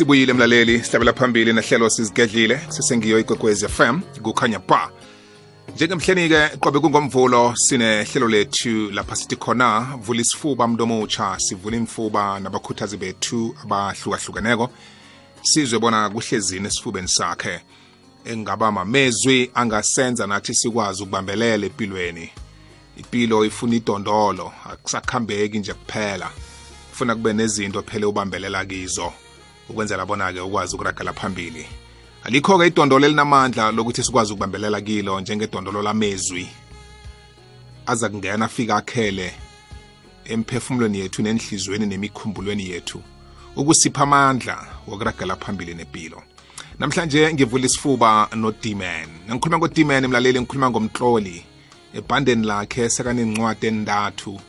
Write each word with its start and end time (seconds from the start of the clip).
sibuyile 0.00 0.32
mlaleli. 0.32 0.84
Sihlabela 0.84 1.12
phambili 1.12 1.52
nehlelo 1.52 1.90
sizigedlile. 1.90 2.60
Sesengiyo 2.68 3.18
ikwekwezi 3.18 3.68
fm 3.68 4.00
kukhanya 4.22 4.58
ba. 4.58 4.90
Njengemhleni-ke 5.74 6.56
qobe 6.60 6.80
kungomvulo 6.80 7.54
sinehlelo 7.56 8.28
lethu 8.28 8.90
lapha 8.90 9.16
sithi 9.16 9.36
khona 9.36 9.98
vula 10.02 10.20
isifuba 10.20 10.68
mntomutsha 10.68 11.36
sivula 11.38 11.76
imfuba 11.76 12.40
nabakhuthazi 12.40 12.96
bethu 12.96 13.54
abahlukahlukeneko. 13.62 14.70
Sizwe 15.42 15.78
bona 15.78 16.10
kuhlezini 16.10 16.66
esifubeni 16.66 17.08
sakhe. 17.08 17.60
Engaba 18.24 18.72
mamezwi 18.72 19.50
angasenza 19.54 20.26
nathi 20.26 20.54
sikwazi 20.54 21.02
ukubambelela 21.02 21.66
empilweni. 21.66 22.30
Impilo 22.96 23.44
ifuna 23.44 23.74
idondolo. 23.74 24.52
Akusakhambeki 24.70 25.58
nje 25.58 25.74
kuphela. 25.74 26.30
Kufuna 26.90 27.14
kube 27.14 27.32
nezinto 27.32 27.82
phela 27.82 28.08
ubambelela 28.08 28.64
kizo. 28.64 29.12
Ukwenzela 29.70 30.06
bona-ke 30.06 30.40
ukwazi 30.40 30.74
ukuragela 30.74 31.12
phambili. 31.12 31.66
Alikho-ke 32.24 32.66
idondolo 32.66 33.06
elinamandla 33.06 33.72
lokuthi 33.72 34.02
sikwazi 34.02 34.32
ukubambelela 34.32 34.80
kilo 34.80 35.20
njengedondolo 35.20 35.82
lamezwi. 35.82 36.48
Aza 37.86 38.08
kungena 38.08 38.44
afika 38.44 38.76
akhele 38.76 39.34
emphefumulweni 40.24 40.98
yethu 40.98 41.22
nenhliziyweni 41.22 41.86
nemikhumbulweni 41.86 42.70
yethu 42.70 43.02
ukusipha 43.56 44.02
amandla 44.02 44.66
wokuragela 44.86 45.36
phambili 45.36 45.74
nempilo 45.74 46.22
namhlanje 46.78 47.32
ngivula 47.34 47.66
isifuba 47.66 48.28
no-dman 48.34 49.08
ngikhuluma 49.30 49.58
ngo-dman 49.58 50.06
mlaleli 50.06 50.40
ngikhuluma 50.40 50.70
ngomtloli 50.70 51.44
ebhandeni 51.94 52.46
lakhe 52.46 52.90
sekanencwadi 52.90 53.66
endathu 53.66 54.40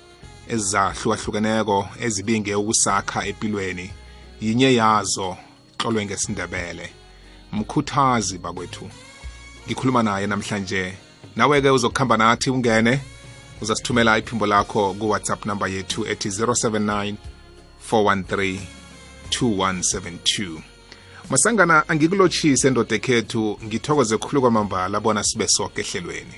ezahlukahlukeneko 0.54 1.90
ezibinge 2.00 2.56
ukusakha 2.56 3.26
empilweni 3.26 3.90
yinye 4.42 4.74
yazo 4.74 5.38
xolwe 5.78 6.06
ngesindebele. 6.06 6.90
Mkhuthazi 7.52 8.38
bakwethu 8.38 8.90
ngikhuluma 9.66 10.04
naye 10.04 10.28
namhlanje. 10.28 10.94
Nawe-ke 11.36 11.70
uzokuhamba 11.70 12.18
nathi 12.18 12.50
ungene 12.50 13.00
uzasithumela 13.62 14.18
iphimbo 14.18 14.46
lakho 14.46 14.94
kuwhatsapp 14.94 15.46
number 15.46 15.70
yethu 15.70 16.08
ethi 16.08 16.30
079 16.30 17.16
413 17.92 18.60
2172 19.30 20.62
masangana 21.30 21.90
angikulotshise 21.90 22.68
endoda 22.68 22.96
ekhethu 22.96 23.58
ngithokoze 23.66 24.18
khulu 24.18 24.42
kwamambala 24.42 25.00
bona 25.00 25.24
sibe 25.24 25.48
soke 25.48 25.82
ehlelweni. 25.82 26.38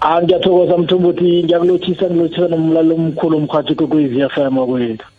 Ah 0.00 0.22
ngiyathokoza 0.22 0.78
mthumbuthi. 0.78 1.42
Ngiyakulotshisa 1.44 2.10
ngilotshisa 2.10 2.48
nomlalo 2.48 2.94
omkhulu 2.94 3.36
umkhathi 3.36 3.74
kokwezi 3.74 4.22
wakwethu 4.22 5.11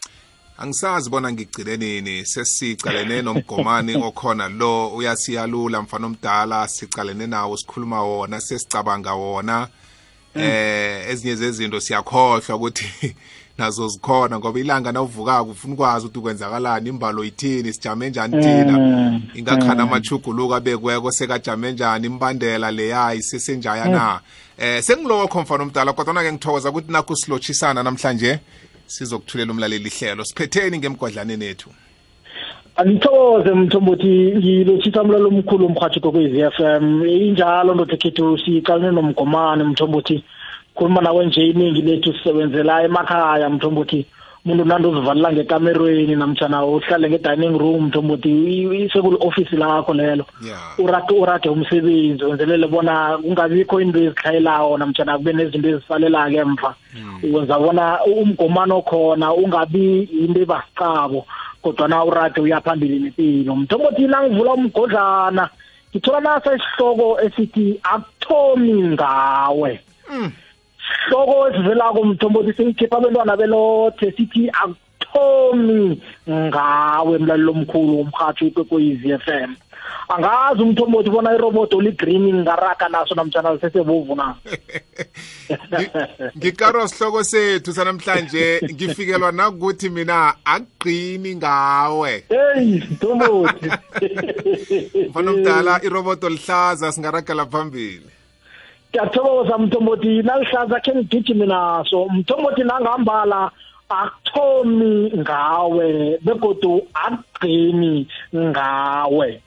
angisazi 0.63 1.09
bona 1.09 1.31
ngigcine 1.31 1.77
nini? 1.77 2.25
Sesicalene 2.25 3.21
nomgomani 3.21 3.95
okhona 4.07 4.49
lo 4.49 4.87
uyasiyalula 4.95 5.81
mfana 5.81 6.07
omdala 6.07 6.67
sicalene 6.67 7.27
nawo 7.27 7.57
sikhuluma 7.57 8.03
wona 8.03 8.41
sesicabanga 8.41 9.13
wona. 9.13 9.67
Eh 10.35 11.09
ezinye 11.09 11.35
zezinto 11.35 11.79
siyakhohlwa 11.79 12.55
ukuthi 12.55 13.15
nazo 13.57 13.87
zikhona 13.87 14.39
ngoba 14.39 14.59
ilanga 14.59 14.91
nawuvukako 14.91 15.51
ufuna 15.51 15.73
ukwazi 15.73 16.05
ukuthi 16.05 16.19
kwenzakalani 16.19 16.89
imbalo 16.89 17.23
ithini 17.23 17.73
sijame 17.73 18.09
njani 18.09 18.43
thina? 18.43 19.21
Ingakhana 19.33 19.83
amachuguluko 19.83 20.55
abekweko 20.55 21.11
sekajame 21.11 21.71
njani 21.71 22.07
imbandela 22.07 22.71
leya 22.71 23.13
isesenjaya 23.13 23.85
na? 23.85 24.19
Eh 24.57 24.83
sengilokho 24.83 25.41
mfana 25.41 25.63
omdala 25.63 25.93
kodwa 25.93 26.23
ke 26.23 26.31
ngithokoza 26.31 26.69
ukuthi 26.69 26.91
nakho 26.91 27.15
silotshisana 27.15 27.83
namhlanje 27.83 28.39
sizokuthulela 28.87 29.51
umlaleli 29.51 29.89
ihlelo 29.89 30.23
siphetheni 30.25 30.77
ngemgodlaneni 30.77 31.45
ethu 31.45 31.69
angithokoze 32.75 33.53
mthombothi 33.53 34.33
ngilothisa 34.37 35.01
umlalo 35.01 35.27
omkhulu 35.27 35.65
omhathi 35.65 35.99
kokwezi 35.99 36.41
FM 36.55 37.05
injalo 37.05 37.73
ndoda 37.73 37.97
khethu 37.97 38.37
siqalene 38.37 38.91
nomgomane 38.91 39.63
mthombothi. 39.63 40.23
Khuluma 40.75 41.01
nawe 41.01 41.25
nje 41.25 41.47
iningi 41.47 41.81
lethu 41.81 42.13
sisebenzela 42.13 42.83
emakhaya 42.83 43.49
mthombothi. 43.49 44.05
Umuntu 44.45 44.65
nando 44.65 44.91
uzivalela 44.91 45.31
ngekamerweni 45.31 46.15
namtshana 46.15 46.65
uhlale 46.65 47.09
nge-dining 47.09 47.57
room 47.57 47.87
mthombothi 47.87 48.89
sekuli-ofisi 48.91 49.55
lakho 49.55 49.93
lelo. 49.93 50.25
Yeah. 50.43 50.79
Urage 50.79 51.13
urage 51.15 51.49
umsebenzi 51.49 52.23
wenzelele 52.23 52.67
bona 52.67 53.17
kungabikho 53.23 53.79
into 53.81 53.99
ezikhayelawo 53.99 54.77
namtshana 54.77 55.17
kube 55.17 55.33
nezinto 55.33 55.69
ezisalela-ke 55.69 56.37
emva 56.43 56.75
wenza 57.23 57.59
bona 57.59 58.03
umgomano 58.03 58.81
khona 58.81 59.33
ungabi 59.33 60.03
into 60.11 60.41
ebasicabo 60.43 61.25
kodwana 61.63 62.03
urage 62.03 62.41
uyaphambili 62.41 62.99
nempilo 62.99 63.55
mthombothi 63.55 64.07
nangivula 64.07 64.53
umgodlana 64.53 65.49
ngithola 65.95 66.19
nasa 66.19 66.55
isihloko 66.55 67.21
esithi 67.21 67.79
akuthomi 67.83 68.73
ngawe. 68.91 69.79
Sihloko 71.03 71.47
esivelako 71.49 72.03
mthombothi 72.03 72.53
siyikhipha 72.53 72.97
abantwana 72.97 73.37
belothe 73.37 74.11
sithi 74.11 74.49
akuthomi 74.49 76.01
ngawe 76.29 77.17
mlalelo 77.17 77.51
omkhulu 77.51 77.97
womrhatho 77.97 78.45
ikwekwezi 78.45 79.11
f 79.11 79.27
m. 79.27 79.55
Angazi 80.09 80.61
umthombothi 80.61 81.09
bona 81.09 81.33
iroboto 81.33 81.81
ligreen 81.81 82.43
ngaraga 82.43 82.89
naso 82.89 83.15
namtshana 83.15 83.53
lisesebovu 83.53 84.15
na? 84.15 84.35
Ngikaro 86.37 86.87
sihloko 86.87 87.23
sethu 87.23 87.73
sanamhlanje 87.73 88.61
ngifikelwa 88.73 89.31
nakukuthi 89.31 89.89
mina 89.89 90.33
akugqini 90.45 91.35
ngawe. 91.35 92.23
Heyi 92.29 92.83
mthombothi. 92.91 93.69
Mfana 95.09 95.31
omdala 95.31 95.83
iroboto 95.83 96.29
lihlaza 96.29 96.91
singaragela 96.91 97.45
phambili. 97.45 98.22
Ngiyathokoza 98.93 99.57
mthombothi. 99.57 100.21
Nalihlaza 100.23 100.79
khe 100.79 100.95
ngigijime 100.95 101.45
naso. 101.45 102.05
Mthombothi 102.05 102.63
nangihambala 102.63 103.51
akuthomi 103.89 105.11
ngawe 105.17 106.19
begodu 106.21 106.87
akugcini 106.93 108.07
ngawe. 108.35 109.41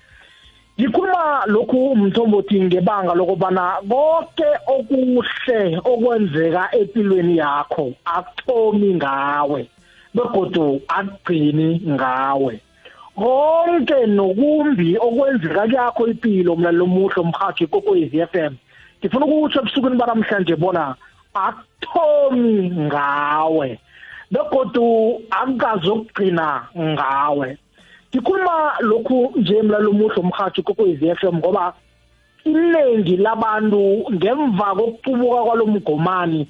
Ngikhuluma 0.80 1.46
lokhu 1.46 1.96
mthombothi 1.96 2.60
ngebanga 2.60 3.14
lokubana 3.14 3.64
konke 3.88 4.48
okuhle 4.66 5.78
okwenzeka 5.84 6.68
empilweni 6.78 7.36
yakho 7.36 7.92
akuthomi 8.04 8.94
ngawe 8.94 9.68
begodu 10.14 10.80
akugcini 10.88 11.80
ngawe. 11.94 12.60
Konke 13.16 14.06
nokumbi 14.06 14.98
okwenzeka 14.98 15.66
kuyakho 15.66 16.06
impilo 16.06 16.56
mlalelo 16.56 16.84
omuhle 16.84 17.20
umhathi 17.22 17.64
ikokwezi 17.64 18.26
FM 18.26 18.54
ngifuna 19.00 19.26
ukutsho 19.26 19.60
ebusukwini 19.60 19.96
banamhlanje 19.96 20.56
bona 20.56 20.94
akuthomi 21.34 22.70
ngawe 22.70 23.78
begodu 24.30 25.22
akukazokugcina 25.30 26.66
ngawe. 26.78 27.58
Ngikhuluma 28.10 28.72
lokhu 28.80 29.32
nje 29.36 29.62
mlalo 29.62 29.90
omuhle 29.90 30.20
umhathi 30.20 30.62
kokwezi 30.62 31.14
FM 31.14 31.36
ngoba 31.36 31.74
iningi 32.44 33.16
labantu 33.16 34.06
ngemva 34.12 34.74
kokuqubuka 34.74 35.44
kwalomgomani 35.44 36.48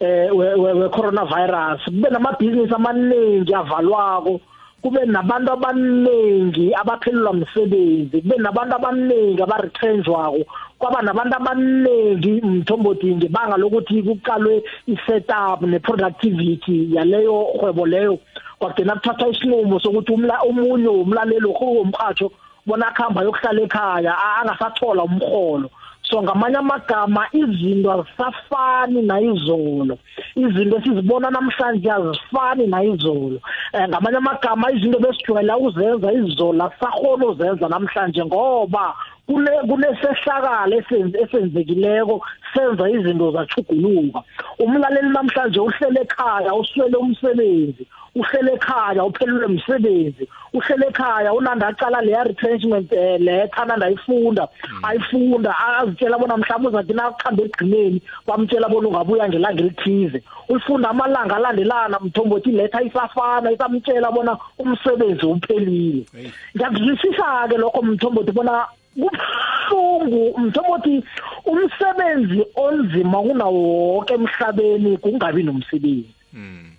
eh 0.00 0.28
we 0.32 0.88
coronavirus 0.88 1.84
kube 1.84 2.10
namabhizinisi 2.10 2.74
amaningi 2.74 3.54
avalwako 3.54 4.40
kube 4.82 5.04
nabantu 5.06 5.52
abaningi 5.52 6.74
abaphelelwa 6.74 7.30
umsebenzi 7.30 8.20
kube 8.22 8.36
nabantu 8.36 8.74
abaningi 8.76 9.42
abaretrenjwako 9.42 10.42
kwaba 10.84 11.02
nabantu 11.02 11.36
abaningi 11.36 12.32
mthombothi 12.42 13.16
ngebanga 13.16 13.56
lokuthi 13.56 14.02
kuqalwe 14.02 14.62
i-setup 14.86 15.62
ne-productivity 15.62 16.94
yaleyo 16.94 17.46
hwebo 17.56 17.86
leyo. 17.86 18.18
Kwagcina 18.58 18.94
kuthathwa 18.94 19.28
isinqumo 19.28 19.80
sokuthi 19.80 20.12
umla 20.12 20.42
omunye 20.44 20.88
umlaleli 20.88 21.46
womrhatsho 21.46 22.30
bona 22.66 22.88
akuhamba 22.88 23.22
yokuhlala 23.22 23.62
ekhaya 23.62 24.12
angasathola 24.40 25.02
umrholo. 25.08 25.70
So 26.02 26.22
ngamanye 26.22 26.56
amagama 26.56 27.28
izinto 27.32 27.88
azisafani 27.92 29.02
nayizolo. 29.08 29.96
Izinto 30.36 30.76
esizibona 30.76 31.30
namhlanje 31.30 31.90
azifani 31.90 32.66
nayizolo. 32.66 33.40
Um 33.72 33.88
ngamanye 33.88 34.18
amagama 34.18 34.72
izinto 34.72 34.98
besijwayela 34.98 35.56
ukuzenza 35.56 36.12
izolo 36.12 36.64
asisahona 36.64 37.26
uzenza 37.26 37.68
namhlanje 37.68 38.24
ngoba 38.24 38.94
kunesehlakalo 39.26 40.74
esenzekileko 41.22 42.20
senza 42.52 42.84
izinto 42.90 43.32
zachuguluka 43.32 44.20
umlaleli 44.58 45.08
namhlanje 45.08 45.60
uhlele 45.60 46.00
ekhaya 46.00 46.54
uswele 46.54 46.96
umsebenzi 46.96 47.86
uhlele 48.14 48.52
ekhaya 48.52 49.04
uphelelwe 49.04 49.46
umsebenzi 49.46 50.28
uhlele 50.54 50.86
ekhaya 50.86 51.32
unanda 51.32 51.66
aqala 51.68 52.00
leya 52.00 52.24
retrenchment 52.24 52.92
eh, 52.92 53.20
letha 53.20 53.64
nanda 53.64 53.86
ayifunda 53.86 54.48
ayifunda 54.82 55.50
azitshela 55.78 56.18
bona 56.18 56.36
mhlawumbe 56.36 56.68
uzathi 56.68 56.94
nakuhambe 56.94 57.42
egcineni 57.42 58.02
bamtshela 58.26 58.68
bona 58.68 58.88
ungabuya 58.88 59.28
ngelanga 59.28 59.62
elithize. 59.62 60.22
Uyifunda 60.48 60.90
amalanga 60.90 61.36
alandelana 61.36 61.98
mthombothi 62.00 62.50
letha 62.50 62.82
isafana 62.82 63.52
isamtshela 63.52 64.10
bona 64.10 64.38
umsebenzi 64.58 65.26
uphelile. 65.26 66.06
Hey. 66.12 66.30
ngiyakuzwisisa 66.56 67.48
ke 67.48 67.56
lokho 67.56 67.82
mthombothi 67.82 68.32
bona 68.32 68.66
kubuhlungu 68.94 70.38
mthombothi 70.38 71.04
umsebenzi 71.46 72.40
onzima 72.56 73.18
kunawo 73.22 73.60
wonke 73.94 74.14
emhlabeni 74.14 74.96
kungabi 74.96 75.42
nomsebenzi. 75.42 76.14
Mm. 76.32 76.70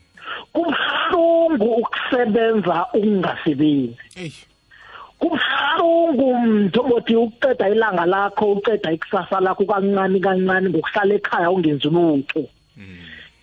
kubuhlungu 0.53 1.67
ukusebenza 1.81 2.85
ukungasebenzi. 2.93 3.95
Kubuhlungu 5.19 6.37
mthombothi 6.37 7.15
uqeda 7.15 7.69
ilanga 7.69 8.05
lakho 8.05 8.51
uqeda 8.51 8.91
ikusasa 8.91 9.39
lakho 9.39 9.65
kancane 9.65 10.19
kancane 10.19 10.69
ngokuhlala 10.69 11.13
ekhaya 11.15 11.51
ungenzi 11.51 11.89
lutho. 11.89 12.43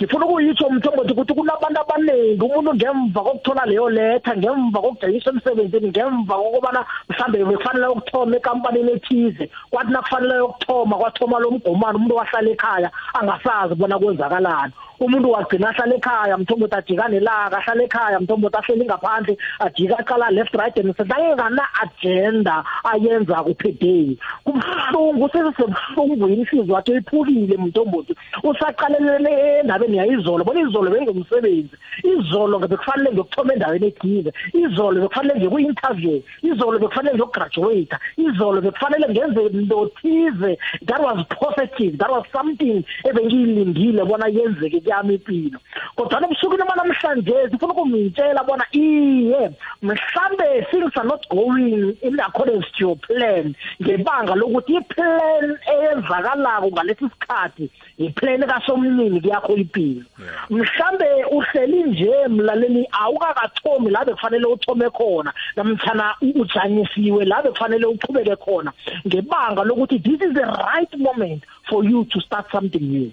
Ngifuna 0.03 0.27
ukuyitsho 0.27 0.71
mthombothi 0.71 1.13
ukuthi 1.13 1.35
kunabantu 1.35 1.81
abaningi 1.81 2.43
umuntu 2.43 2.75
ngemva 2.75 3.21
kokuthola 3.23 3.67
leyo 3.67 3.89
letha 3.91 4.37
ngemva 4.37 4.81
kokujayisa 4.83 5.31
emsebenzini 5.31 5.89
ngemva 5.89 6.35
kokubana 6.35 6.81
mhlambe 7.09 7.45
bekufanele 7.45 7.87
ukuthoma 7.87 8.37
ekampanini 8.37 8.93
ethize 8.93 9.45
kwathi 9.71 9.93
nakufanele 9.93 10.41
ukuthoma 10.41 10.97
kwathoma 10.99 11.39
lo 11.39 11.51
mgomano 11.51 11.97
umuntu 11.99 12.17
wahlala 12.17 12.51
ekhaya 12.51 12.91
angasazi 13.15 13.75
bona 13.75 13.99
kwenzakalani. 13.99 14.73
Umuntu 15.05 15.31
wagcina 15.31 15.69
ahlala 15.69 15.95
ekhaya 15.95 16.39
mthombothi 16.39 16.77
ajika 16.77 17.09
nelanga 17.09 17.59
ahlala 17.59 17.83
ekhaya 17.85 18.21
mthombothi 18.21 18.57
ahleli 18.57 18.85
ngaphandle 18.85 19.37
ajika 19.61 19.99
aqala 19.99 20.31
left 20.31 20.55
right 20.55 20.79
and 20.79 20.95
center. 20.97 21.17
Angana 21.33 21.63
agenda 21.83 22.65
ayenza 22.85 23.43
kuphedeyi 23.43 24.19
kubuhlungu 24.45 25.29
sesesebuhlungwini 25.29 26.37
inhliziyo 26.37 26.75
yakhe 26.75 26.97
iphukile 26.97 27.57
mthombothi. 27.57 28.15
Usaqalelele 28.43 29.61
endabeni 29.61 29.97
yayizolo 29.97 30.45
bona 30.45 30.61
izolo 30.61 30.91
bengumsebenzi. 30.91 31.77
Izolo 32.05 32.59
bekufanele 32.59 33.11
ngiyokuthoma 33.11 33.53
endaweni 33.53 33.87
ethize 33.87 34.33
izolo 34.53 35.01
bekufanele 35.01 35.35
ngiye 35.35 35.51
ku-interview. 35.51 36.23
Izolo 36.43 36.79
bekufanele 36.79 37.15
ngiyokugraduate 37.15 37.97
izolo 38.17 38.61
bekufanele 38.61 39.07
ngenze 39.09 39.41
into 39.53 39.91
thize. 40.01 40.59
That 40.87 41.01
was 41.01 41.25
positive. 41.29 41.99
That 41.99 42.11
was 42.11 42.25
something 42.33 42.85
ebengiyilindile 43.05 44.05
bona 44.05 44.29
yenzeke. 44.29 44.81
Kuyami 44.93 45.15
impilo. 45.15 45.59
Kodwa 45.97 46.23
ebusukwini 46.25 46.65
banamhlanje 46.69 47.35
sifuna 47.51 47.73
ukumtshela 47.73 48.45
bona 48.45 48.65
iye 48.73 49.51
mhlambe 49.83 50.67
things 50.71 50.93
are 50.97 51.05
not 51.09 51.27
going 51.29 51.97
in 52.03 52.21
accordance 52.21 52.67
to 52.77 52.85
your 52.87 52.97
plan. 52.97 53.55
Ngebanga 53.83 54.35
lokuthi 54.35 54.75
iplan 54.77 55.59
eyenzakalako 55.73 56.71
ngalesi 56.71 57.09
sikhathi 57.09 57.71
iplan 57.99 58.41
kasomnini 58.47 59.21
kuyakho 59.21 59.57
impilo. 59.57 60.05
Yeah. 60.19 60.51
mhlambe 60.51 61.25
uhleli 61.31 61.83
nje 61.83 62.13
mlaleli 62.29 62.87
awukakathomi 62.93 63.91
la 63.91 64.05
bekufanele 64.05 64.47
uthome 64.47 64.91
khona. 64.91 65.33
Namtjana 65.57 66.15
u- 66.21 66.41
ujanyisiwe 66.41 67.25
la 67.25 67.43
bekufanele 67.43 67.87
uqhubeke 67.87 68.37
khona. 68.37 68.73
Ngebanga 69.07 69.65
lokuthi 69.65 69.99
this 70.03 70.21
is 70.21 70.35
the 70.35 70.45
right 70.47 70.99
moment 70.99 71.43
for 71.69 71.85
you 71.85 72.05
to 72.05 72.21
start 72.21 72.47
something 72.53 72.81
new. 72.83 73.11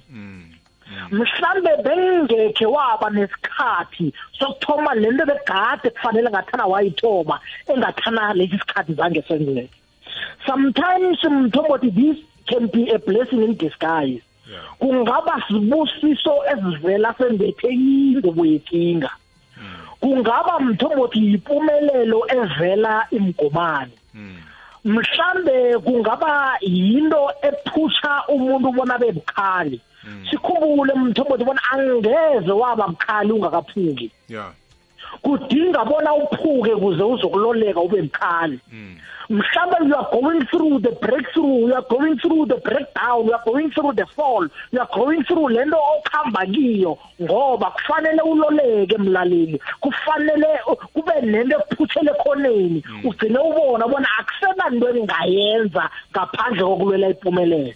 Mhlambe 1.12 1.72
bengekhe 1.86 2.66
waba 2.66 3.10
nesikhathi 3.10 4.14
sokuthoma 4.40 4.96
lento 4.96 5.26
begade 5.26 5.90
kufanele 5.90 6.30
ngathana 6.30 6.66
wayithoma 6.66 7.40
engathana 7.68 8.34
lesi 8.34 8.58
sikhathi 8.60 8.94
zange 8.94 9.22
senzeke 9.28 9.80
sometimes 10.46 11.24
mthombothi 11.24 11.90
this 11.96 12.18
can 12.48 12.68
be 12.68 12.90
a 12.90 13.00
blessing 13.00 13.44
in 13.44 13.56
disguise. 13.56 14.22
Kungaba 14.80 15.44
sibusiso 15.48 16.34
esivela 16.52 17.14
sembethe 17.18 17.70
ingubo 17.70 18.46
yekinga. 18.46 19.12
Kungaba 20.02 20.60
mthombothi 20.60 21.20
yimpumelelo 21.20 22.26
evela 22.30 23.08
imgomani. 23.12 23.94
Mm. 24.14 24.38
mhlambe 24.86 25.78
kungaba 25.78 26.58
yinto 26.62 27.32
ephusha 27.42 28.24
umuntu 28.28 28.72
bona 28.72 28.98
bebukhali 28.98 29.82
sikhumbule 30.30 30.94
mthombothi 30.94 31.44
bona 31.44 31.62
angeze 31.72 32.52
waba 32.52 32.88
bukhali 32.88 33.32
ungakaphuki 33.32 34.12
Yeah. 34.30 34.52
kudinga 35.22 35.86
bona 35.86 36.14
uphuke 36.14 36.76
kuze 36.76 37.04
uzokuloleka 37.04 37.82
ube 37.82 38.02
bukhali 38.02 38.60
Mm. 38.74 38.96
mhlawumbe 39.30 39.88
you 39.90 39.96
are 39.96 40.08
going 40.22 40.46
through 40.46 40.80
the 40.82 40.92
breakthrough 41.06 41.68
you 41.70 41.76
are 41.76 41.86
going 41.90 42.16
through 42.18 42.48
the 42.48 42.56
breakdown 42.56 43.26
you 43.28 43.34
are 43.34 43.44
going 43.46 43.70
through 43.70 43.94
the 43.96 44.06
fall 44.06 44.50
you 44.72 44.82
are 44.82 44.90
going 44.96 45.24
through 45.24 45.50
lento 45.50 45.78
okhamba 45.98 46.46
kiyo 46.46 46.98
ngoba 47.22 47.72
kufanele 47.72 48.22
uloleke 48.22 48.98
mlaleli 48.98 49.62
kufanele 49.80 50.48
uh, 50.68 50.78
kube 50.94 51.22
nento 51.22 51.58
ekuphuthele 51.60 52.12
khoneni 52.24 52.84
ugcine 53.04 53.40
ubona 53.40 53.88
bona 53.88 54.08
akusena 54.20 54.70
into 54.74 54.90
engingayenza 54.90 55.90
ngaphandle 56.12 56.64
kokulwela 56.64 57.08
impumelelo 57.08 57.56
Yeah. 57.66 57.76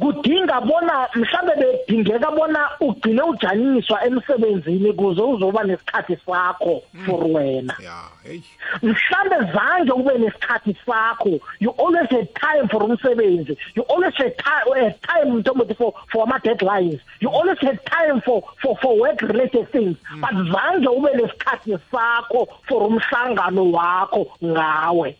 Kudinga 0.00 0.60
bona 0.60 1.08
mhlambe 1.14 1.52
bedingeka 1.56 2.30
bona 2.30 2.70
ugcine 2.80 3.22
ujanyiswa 3.22 4.04
emsebenzini 4.06 4.92
kuze 4.92 5.22
uzoba 5.22 5.64
nesikhathi 5.64 6.16
sakho 6.26 6.82
for 7.06 7.24
wena. 7.24 7.74
Yeah. 7.80 8.10
Hey. 8.22 8.40
mhlambe 8.82 9.52
zange 9.52 9.92
ube 9.92 10.18
nesikhathi 10.18 10.76
sakho. 10.86 11.40
You 11.60 11.70
always 11.78 12.10
had 12.10 12.28
time 12.34 12.68
for 12.68 12.82
umsebenzi. 12.82 13.56
You 13.74 13.82
always 13.82 14.14
had 14.14 14.36
time, 14.38 14.84
had 14.84 15.02
time 15.02 15.32
mntombothi 15.32 15.74
for 15.76 15.92
for 16.12 16.22
ama 16.22 16.38
deadlines 16.38 17.00
you 17.20 17.28
always 17.30 17.58
had 17.60 17.78
time 17.86 18.20
for 18.20 18.42
for 18.60 18.76
for 18.82 18.98
work 18.98 19.20
related 19.22 19.70
things 19.72 19.96
but 20.20 20.30
zange 20.30 20.88
ube 20.88 21.10
nesikhathi 21.14 21.78
sakho 21.92 22.48
for 22.68 22.82
umhlangano 22.82 23.72
wakho 23.72 24.26
ngawe. 24.44 25.16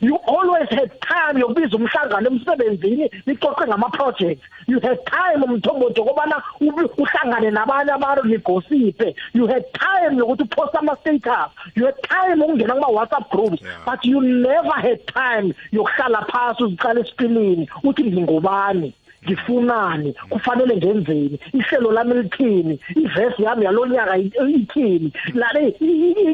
You 0.00 0.16
always 0.26 0.68
had 0.70 0.90
time 1.00 1.40
yokubiza 1.40 1.76
umhlangano 1.76 2.26
emsebenzini 2.30 3.10
ixoxe 3.26 3.66
ngama 3.66 3.88
projects 3.88 4.42
you 4.66 4.80
had 4.80 4.98
time 5.04 5.44
umthombothi 5.44 6.00
ukubana 6.00 6.42
ube- 6.60 6.90
uhlangane 6.98 7.50
nabanye 7.50 7.92
abantu 7.92 8.24
nigosiphe. 8.28 9.14
You 9.34 9.46
had 9.46 9.64
time 9.72 10.16
yokuthi 10.18 10.42
upost 10.42 10.74
ama 10.76 10.96
status 10.96 11.50
you 11.74 11.86
had 11.86 11.94
time 12.02 12.42
ukungena 12.44 12.74
kuma 12.74 12.88
WhatsApp 12.88 13.30
groups. 13.30 13.62
Yeah. 13.62 13.84
but 13.86 14.04
you 14.04 14.20
never 14.20 14.72
had 14.80 15.00
time 15.06 15.54
yokuhlala 15.72 16.24
phansi 16.30 16.62
uziqala 16.64 17.00
esipilini 17.00 17.68
uthi 17.84 18.04
ngingubani? 18.04 18.94
Ngifunani 19.24 20.14
kufanele 20.28 20.76
ngenzeni 20.76 21.38
ihlelo 21.52 21.92
lami 21.92 22.14
lithini 22.14 22.80
ivesi 22.96 23.42
yami 23.42 23.64
yalonyaka 23.64 24.16
ithini 24.18 25.12
lale 25.34 25.76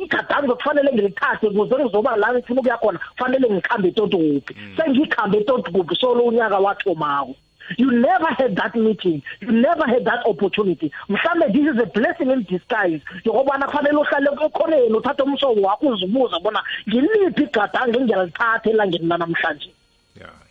igadango 0.04 0.54
kufanele 0.54 0.92
ngilithathe 0.92 1.46
ukuze 1.46 1.84
ngizoba 1.84 2.16
la 2.16 2.34
ngifuna 2.34 2.60
ukuya 2.60 2.78
khona 2.78 2.98
kufanele 2.98 3.50
ngikhambe 3.50 3.90
totuphi 3.90 4.56
sengikhambe 4.76 5.40
totuphi 5.40 5.96
solo 5.96 6.24
unyaka 6.24 6.58
wathomako 6.58 7.34
You 7.78 7.90
never 7.90 8.26
had 8.26 8.56
that 8.56 8.74
meeting. 8.74 9.22
You 9.40 9.52
never 9.52 9.86
had 9.86 10.04
that 10.04 10.26
opportunity. 10.26 10.92
Mhlambe 11.08 11.52
this 11.52 11.74
is 11.74 11.82
a 11.82 11.86
blessing 11.86 12.30
in 12.30 12.42
disguise. 12.42 13.00
Yokubana 13.24 13.66
kufanele 13.66 13.96
uhlale 13.96 14.28
ekhoneni 14.46 14.94
uthathe 14.94 15.22
umsobo 15.22 15.60
wakho 15.62 15.86
uzibuza 15.86 16.38
bona 16.40 16.62
ngiliphi 16.88 17.42
igadango 17.42 17.98
engiyalithatha 17.98 18.70
elangeni 18.70 19.06
lanamhlanje. 19.06 19.70
Yeah. 20.16 20.43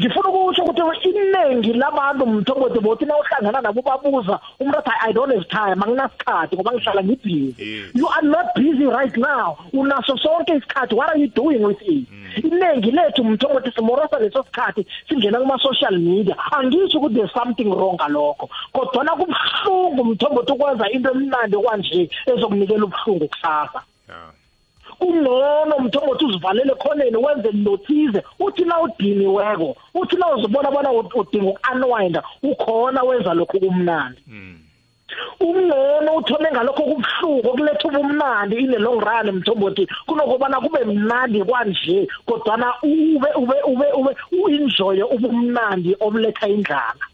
Ngifuna 0.00 0.28
ukuthi 0.28 0.60
ukuthi 0.60 1.08
iningi 1.08 1.72
labantu 1.72 2.26
mthombothi 2.26 2.80
bothi 2.80 3.04
na 3.04 3.16
uhlangana 3.16 3.60
nabo 3.60 3.82
babuza 3.82 4.40
umuntu 4.60 4.78
athi 4.78 4.90
i 5.08 5.12
don't 5.12 5.32
have 5.32 5.44
time 5.44 5.82
anginasikhathi 5.82 6.56
ngoba 6.56 6.72
ngihlala 6.72 7.02
ngibhizi. 7.04 7.62
Yes. 7.62 7.90
you 7.94 8.08
are 8.08 8.22
not 8.22 8.46
busy 8.54 8.86
right 8.86 9.16
now. 9.16 9.56
Unaso 9.72 10.16
sonke 10.16 10.56
isikhathi 10.56 10.94
what 10.94 11.10
are 11.10 11.18
you 11.18 11.28
doing 11.28 11.62
with 11.62 11.82
it? 11.82 12.06
Iningi 12.36 12.90
lethu 12.90 13.24
mthombothi 13.24 13.72
simorosa 13.72 14.18
leso 14.18 14.42
sikhathi 14.42 14.86
singena 15.08 15.38
kuma 15.38 15.58
social 15.58 15.98
media. 15.98 16.36
Angisho 16.52 16.98
ukuthi 16.98 17.14
there's 17.14 17.32
something 17.32 17.70
wrong 17.70 17.96
ngalokho. 17.96 18.48
Kodwa 18.72 19.16
kubuhlungu 19.16 20.04
mthombothi 20.04 20.52
ukwenza 20.52 20.90
into 20.90 21.10
emnandi 21.10 21.56
kwanje 21.56 22.10
ezokunikela 22.26 22.84
ubuhlungu 22.84 23.28
kusasa. 23.28 23.80
Yeah. 23.80 23.90
Kungcono 25.00 25.78
mthombothi 25.78 26.24
uzivalele 26.24 26.74
khoneni 26.74 27.16
wenze 27.16 27.50
nothize 27.52 28.22
uthi 28.38 28.64
na 28.64 28.80
udiniweko 28.80 29.76
uthi 29.94 30.16
na 30.16 30.26
uzibona 30.34 30.70
bona 30.70 30.90
ud- 30.92 31.14
udinga 31.20 31.50
uku-unwinda 31.50 32.22
ukhona 32.42 33.02
wenza 33.02 33.34
lokho 33.34 33.58
kumnandi. 33.58 34.20
Mm. 34.26 34.58
ungcono 35.40 36.16
uthome 36.16 36.50
ngalokho 36.52 36.82
kubuhlungu 36.82 37.48
okuletha 37.48 37.88
ubumnandi 37.88 38.56
in 38.56 38.70
the 38.70 38.78
long 38.78 39.00
run 39.00 39.30
mthombothi. 39.32 39.86
Kunokubana 40.06 40.60
kube 40.60 40.84
mnandi 40.84 41.44
kwanje 41.44 42.08
kodwana 42.26 42.72
ube 42.82 43.28
ube 43.36 43.56
ube 43.66 43.86
ube 43.96 44.12
u-enjoye 44.32 45.02
ubumnandi 45.02 45.96
obuletha 46.00 46.48
indlala. 46.48 47.04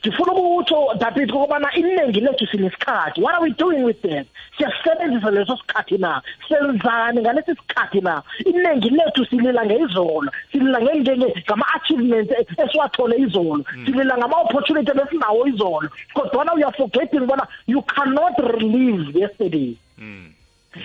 Ngifuna 0.00 0.32
ukutsho 0.32 0.94
david 0.98 1.30
ukubana 1.30 1.74
iningi 1.74 2.20
lethu 2.20 2.46
sinesikhathi. 2.46 3.20
What 3.20 3.34
are 3.34 3.42
we 3.42 3.50
doing 3.50 3.84
with 3.84 4.02
that 4.02 4.26
siyasebenzisa 4.58 5.30
leso 5.30 5.56
sikhathi 5.56 5.98
na? 5.98 6.22
Senzani 6.48 7.20
ngalesi 7.20 7.54
sikhathi 7.54 8.00
na? 8.00 8.22
Iningi 8.44 8.90
lethu 8.90 9.24
silila 9.26 9.66
ngezolo 9.66 10.30
silila 10.52 10.80
ngama-achievements 10.80 12.32
esiwathole 12.58 13.16
izolo. 13.16 13.64
Silila 13.84 14.18
ngama-opportunity 14.18 14.92
besinawo 14.92 15.46
izolo. 15.46 15.88
Kodwana 16.14 16.54
we 16.54 16.62
are 16.62 16.72
forgetting 16.76 17.26
bona 17.26 17.46
you 17.66 17.82
cannot 17.82 18.38
relive 18.38 19.14
yesterday. 19.16 19.76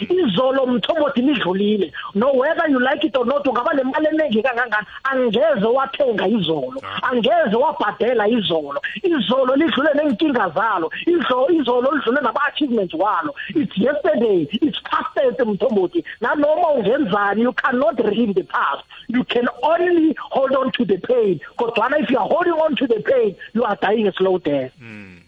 Izolo 0.10 0.66
mthombothi 0.66 1.22
lidlulile 1.22 1.92
no 2.16 2.32
whether 2.34 2.68
you 2.70 2.80
like 2.80 3.04
it 3.04 3.16
or 3.18 3.26
not 3.26 3.46
ungaba 3.46 3.74
nemali 3.74 4.08
eningi 4.08 4.42
kangangani? 4.44 4.88
Angeze 5.04 5.66
wathenga 5.66 6.28
izolo. 6.28 6.82
Angeze 7.02 7.56
wabhadela 7.56 8.28
izolo. 8.28 8.82
Izolo 9.04 9.56
lidlule 9.56 9.90
nenkinga 9.94 10.50
zalo. 10.50 10.92
Izolo 11.06 11.50
izolo 11.50 11.92
lidlule 11.92 12.22
nama-achievements 12.22 12.94
walo. 12.94 13.34
It's 13.50 13.78
yesterday. 13.78 14.48
It's 14.52 14.80
past 14.82 15.40
mthombothi 15.46 16.04
nanoma 16.22 16.68
ungenzani 16.76 17.42
you 17.42 17.54
cannot 17.54 18.00
relive 18.00 18.34
the 18.34 18.44
past. 18.44 18.84
You 19.08 19.24
can 19.24 19.48
only 19.62 20.16
hold 20.32 20.56
on 20.56 20.72
to 20.72 20.86
the 20.86 20.98
pain. 20.98 21.40
Kodwana 21.58 22.02
if 22.02 22.10
you 22.10 22.18
are 22.18 22.28
holding 22.28 22.54
on 22.54 22.76
to 22.76 22.88
the 22.88 23.02
pain 23.02 23.36
you 23.54 23.64
are 23.64 23.78
dying 23.82 24.08
a 24.08 24.14
slow 24.14 24.38
death. 24.40 24.72
Mm. 24.82 25.25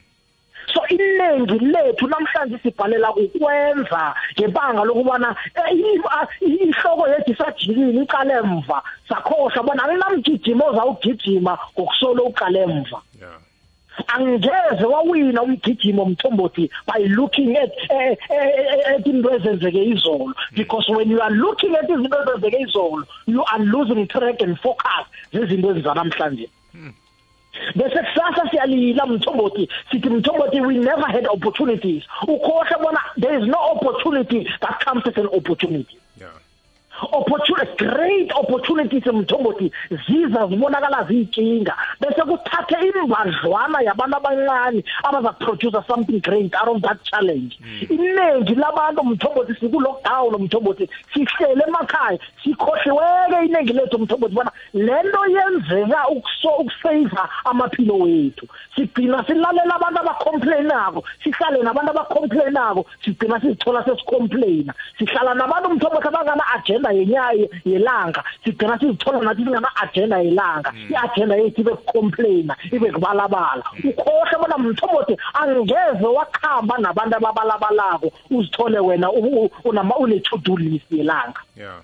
So 0.78 0.88
iningi 0.88 1.60
lethu 1.60 2.08
namhlanje 2.08 2.58
sibhalela 2.64 3.10
ukwenza 3.16 4.16
ngebanga 4.34 4.84
lokubana 4.84 5.36
ihloko 6.42 7.08
yethu 7.08 7.32
isajikile 7.32 8.04
iqale 8.04 8.34
emva. 8.34 8.84
Sakhohlwa 9.10 9.64
bona 9.64 9.84
alinamgijimo 9.84 10.66
ozawugijima 10.66 11.58
ngokusolo 11.74 12.24
uqale 12.24 12.60
emva. 12.60 13.02
Yeah. 13.20 13.40
Angeze 14.08 14.86
wawina 14.86 15.42
umgijimo 15.42 16.06
mthombothi 16.06 16.70
by 16.86 17.04
looking 17.08 17.58
at 17.58 17.74
at 17.90 19.08
into 19.08 19.30
ezenzeke 19.30 19.84
izolo. 19.84 20.34
Because 20.54 20.88
when 20.90 21.10
you 21.10 21.20
are 21.20 21.32
looking 21.32 21.76
at 21.76 21.90
izinto 21.90 22.22
ezenzeke 22.22 22.62
izolo 22.62 23.04
you 23.26 23.44
are 23.44 23.64
losing 23.66 24.08
track 24.08 24.42
and 24.42 24.60
focus 24.60 25.06
zezinto 25.34 25.72
ezizanamhlanje 25.72 26.50
bese 27.76 28.00
kusasa 28.04 28.50
siyalila 28.50 29.06
mthombothi. 29.06 29.70
Sithi 29.92 30.10
mthombothi 30.10 30.62
we 30.62 30.78
never 30.78 31.08
had 31.08 31.28
opportunities. 31.28 32.04
Ukhohle 32.24 32.82
bona 32.82 33.00
there 33.18 33.38
is 33.40 33.48
no 33.48 33.58
opportunity 33.76 34.48
that 34.62 34.80
comes 34.86 35.04
with 35.06 35.18
an 35.18 35.28
opportunity 35.28 36.00
opportunity 37.12 37.86
great 37.86 38.32
opportunities 38.36 39.06
mthombothi. 39.06 39.72
Ziza 39.90 40.48
zibonakala 40.48 41.04
ziyinkinga 41.04 41.76
bese 42.02 42.22
kuthathe 42.22 42.76
imbadlwana 42.88 43.82
yabantu 43.82 44.18
abancane 44.18 44.84
abaza 45.04 45.34
produce 45.34 45.78
something 45.88 46.20
great 46.20 46.54
out 46.56 46.76
of 46.76 46.82
that 46.82 46.98
challenge. 47.04 47.60
Iningi 47.90 48.56
labantu 48.56 49.04
mthombothi 49.04 49.54
siku 49.60 49.80
lockdown 49.80 50.42
mthombothi. 50.42 50.90
Sihlele 51.14 51.64
emakhaya 51.68 52.20
sikhohliweke 52.44 53.46
iningi 53.46 53.74
lethu 53.74 54.00
mthombothi 54.00 54.36
bona 54.36 54.52
lento 54.74 55.26
yenzeka 55.26 56.08
ukuso 56.08 56.50
ukusave 56.50 57.22
amaphilo 57.46 57.98
wethu. 57.98 58.48
Sigcina 58.76 59.24
silalela 59.26 59.76
abantu 59.76 60.00
abacomplainako 60.00 61.04
sihlale 61.24 61.64
nabantu 61.64 61.92
abacomplainako 61.92 62.86
sigcina 63.04 63.42
sizithola 63.42 63.86
sesicomplaina 63.86 64.74
sihlala 64.98 65.34
nabantu 65.34 65.70
mthombothi 65.70 66.08
abangana 66.08 66.44
agenda 66.56 66.87
agenda 66.88 66.92
yenyayo 66.92 67.50
yelanga 67.66 68.24
sigcina 68.44 68.80
sizithola 68.80 69.22
nathi 69.22 69.44
singama 69.44 69.76
agenda 69.76 70.18
yelanga 70.18 70.74
iagenda 70.90 71.36
yethu 71.36 71.62
ibe 71.62 71.76
complain 71.86 72.52
ibe 72.72 72.92
kubalabala 72.92 73.64
ukhohle 73.84 74.38
bona 74.40 74.58
mthombothi 74.58 75.18
angeze 75.34 76.06
wakhamba 76.06 76.78
nabantu 76.78 77.18
ababalabalako 77.18 78.12
uzithole 78.32 78.80
wena 78.80 79.12
unama 79.64 79.96
une 79.98 80.20
to 80.20 80.38
do 80.38 80.56
list 80.58 80.92
yelanga. 80.92 81.40
Yeah. 81.56 81.82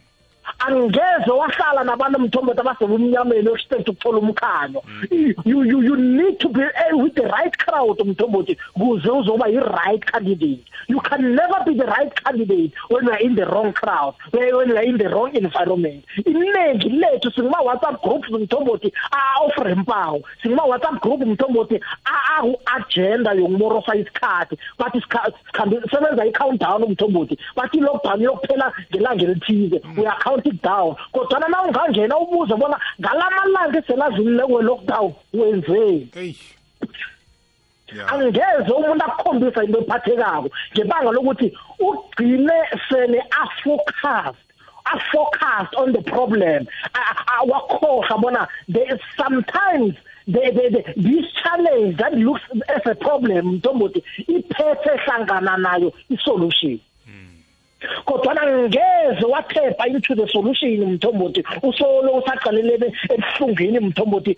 Angeze 0.60 1.32
wahlala 1.32 1.84
nabantu 1.84 2.20
mthombothi 2.20 2.60
abasebumnyameni 2.60 3.50
oshithethe 3.50 3.92
ukuthola 3.92 4.18
umkhanyo 4.18 4.82
mm. 4.88 5.34
you 5.46 5.64
you 5.66 5.84
you 5.84 5.96
need 5.96 6.38
to 6.38 6.50
be 6.50 6.64
with 6.94 7.16
the 7.16 7.28
right 7.28 7.58
crowd 7.58 8.00
mthombothi 8.06 8.58
kuze 8.74 9.10
uzoba 9.10 9.48
i 9.48 9.60
right 9.60 10.06
candidate. 10.06 10.64
You 10.88 11.00
can 11.00 11.36
never 11.36 11.60
be 11.66 11.74
the 11.76 11.86
right 11.86 12.14
candidate 12.24 12.74
when 12.90 13.06
you 13.06 13.12
are 13.12 13.20
in 13.20 13.36
the 13.36 13.46
wrong 13.46 13.74
crowd 13.74 14.16
when 14.32 14.48
you 14.48 14.78
are 14.78 14.84
in 14.84 14.98
the 14.98 15.10
wrong 15.10 15.36
environment. 15.36 16.06
Iningi 16.26 16.90
lethu 16.90 17.32
singuma 17.32 17.64
WhatsApp 17.64 18.02
groups 18.02 18.30
mthombothi 18.30 18.94
offer 19.42 19.70
impawu 19.70 20.24
singuma 20.42 20.64
WhatsApp 20.64 21.02
group 21.02 21.22
mthombothi 21.22 21.80
awu 22.38 22.56
agenda 22.66 23.34
yokmorosa 23.34 23.96
isikhathi. 23.96 24.58
Sikhambe 24.94 25.82
sebenza 25.92 26.26
i 26.26 26.32
countdown 26.32 26.82
mthombothi 26.90 27.38
bathi 27.56 27.80
lockdown 27.80 28.22
yokuphela 28.22 28.74
ngelanga 28.92 29.24
elithize. 29.24 29.82
Mm. 29.84 29.98
We 29.98 30.06
are 30.34 30.42
counting 30.42 30.60
down 30.62 30.96
kodwa 31.12 31.40
na 31.40 31.64
ungangena 31.64 32.18
ubuze 32.18 32.56
bona 32.56 32.80
ngalamalanga 33.00 33.80
eselazulile 33.80 34.44
kwe 34.44 34.64
lockdown 34.64 35.14
wenzeni 35.34 36.10
angeze 38.08 38.72
umuntu 38.72 39.06
akukhombisa 39.06 39.64
into 39.64 39.80
ephathekako 39.80 40.50
ngebanga 40.74 41.12
lokuthi 41.12 41.58
ugcine 41.80 42.58
sele 42.90 43.24
afocused 43.44 44.44
afocused 44.86 45.74
on 45.78 45.94
the 45.94 46.02
problem. 46.02 46.68
Wakhohlwa 47.48 48.22
bona 48.22 48.48
there 48.68 49.00
sometimes 49.18 49.96
the, 50.28 50.42
the, 50.56 50.70
the 50.76 51.02
this 51.02 51.26
challenge 51.42 51.98
that 51.98 52.14
looks 52.14 52.42
as 52.70 52.82
a 52.86 52.96
problem 52.96 53.60
mntomboti 53.60 54.04
iphethe 54.28 54.98
hlangana 55.06 55.58
nayo 55.58 55.94
isolution. 56.10 56.80
Kodwa 58.06 58.42
angeze 58.42 59.26
wathepha 59.26 59.88
into 59.88 60.16
the 60.16 60.28
solution 60.28 60.94
mthombothi. 60.94 61.44
Usolo 61.64 62.14
usaqalelele 62.14 62.94
ebuhlungini 63.10 63.80
mthombothi 63.80 64.38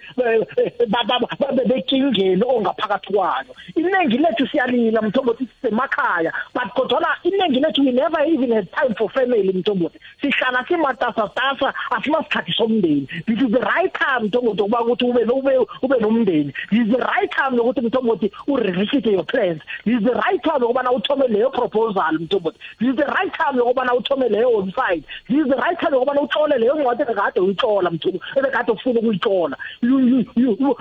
bebenkingeni 1.56 2.44
ongaphakathi 2.48 3.14
kwayo 3.14 3.56
iningi 3.76 4.18
lethu 4.18 4.48
siyalila 4.48 5.02
mthombothi 5.02 5.48
sisemakhaya 5.48 6.34
but 6.54 6.74
kodwa 6.74 7.18
iningi 7.24 7.60
lethu 7.60 7.86
we 7.86 7.92
never 7.92 8.22
even 8.28 8.54
had 8.54 8.68
time 8.72 8.96
for 8.96 9.10
family 9.10 9.54
mthombothi. 9.54 10.00
Sihlala 10.22 10.66
simatasa 10.68 11.30
tasa 11.36 11.74
asimasikhathi 11.92 12.54
somndeni. 12.54 13.08
This 13.28 13.42
is 13.42 13.52
the 13.52 13.60
right 13.60 13.94
time 13.94 14.28
mthombothi 14.28 14.62
ukuba 14.62 14.82
ukuthi 14.82 15.06
ube 15.06 15.24
ube 15.24 15.58
ube 15.82 16.00
nomndeni. 16.00 16.54
This 16.70 16.80
is 16.80 16.92
the 16.92 17.04
right 17.04 17.32
time 17.32 17.60
ukuthi 17.60 17.82
mthombothi 17.82 18.32
u 18.48 18.58
revisit 18.58 19.06
your 19.06 19.26
plans. 19.26 19.62
This 19.86 19.96
is 19.98 20.04
the 20.04 20.14
right 20.14 20.42
time 20.44 20.66
ukuba 20.66 20.92
uthome 20.92 21.28
leyo 21.28 21.50
proposal 21.50 22.20
mthombothi. 22.20 22.58
This 22.80 22.90
is 22.90 22.96
the 22.96 23.06
right 23.06 23.34
time 23.38 23.58
yokuba 23.58 23.94
uthome 23.94 24.30
leyo 24.30 24.50
website 24.50 25.04
this 25.28 25.38
is 25.38 25.48
the 25.48 25.56
right 25.56 25.80
time 25.80 25.96
yokuba 25.96 26.22
utlole 26.22 26.58
leyo 26.58 26.76
ncwadi 26.76 27.02
ekade 27.02 27.40
uyitlola 27.40 27.92
mthuku 27.92 28.20
ebekade 28.36 28.72
ufuna 28.72 29.00
ukuyitlola. 29.00 29.58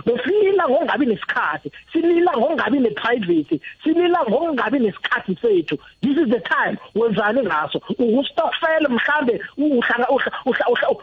Besilila 0.07 0.69
ngokungabi 0.69 1.07
nesikhathi 1.07 1.71
silila 1.93 2.33
ngokungabi 2.37 2.81
neprivacy 2.81 3.61
silila 3.83 4.25
ngokungabi 4.29 4.79
nesikhathi 4.79 5.37
sethu. 5.43 5.79
This 6.03 6.17
is 6.19 6.29
the 6.29 6.41
time 6.41 6.79
wenzani 6.95 7.43
ngaso? 7.43 7.81
Ukustokfela 7.99 8.89
mhlambe 8.89 9.41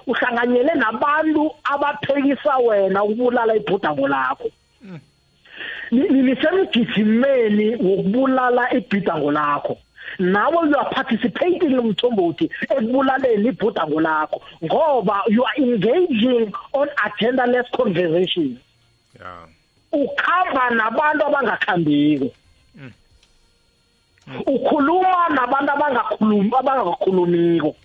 uhlanganyele 0.08 0.74
nabantu 0.76 1.52
abaphekisa 1.64 2.58
wena 2.58 3.04
ukubulala 3.04 3.56
ibhudango 3.56 4.08
lakho. 4.08 4.50
Nisemgijimeni 5.92 7.76
wokubulala 7.76 8.74
ibhidango 8.74 9.32
lakho. 9.32 9.78
Nawe 10.22 10.70
you 10.70 10.78
are 10.78 10.90
participating 10.94 11.80
umthombothi 11.80 12.52
ekubulaleni 12.70 13.50
ibhudango 13.50 14.02
lakho 14.02 14.42
ngoba 14.64 15.24
you 15.28 15.44
are 15.46 15.58
engaging 15.58 16.54
on 16.74 16.88
agenda 17.06 17.46
less 17.46 17.70
conversation. 17.72 18.58
Yeah 19.20 19.48
ukhamba 19.92 20.70
nabantu 20.70 21.26
abangakhambiki 21.26 22.32
ukhuluma 24.46 25.30
nabantu 25.30 25.72
abangakhulumi 25.72 26.52
abangakhulumiko. 26.60 27.76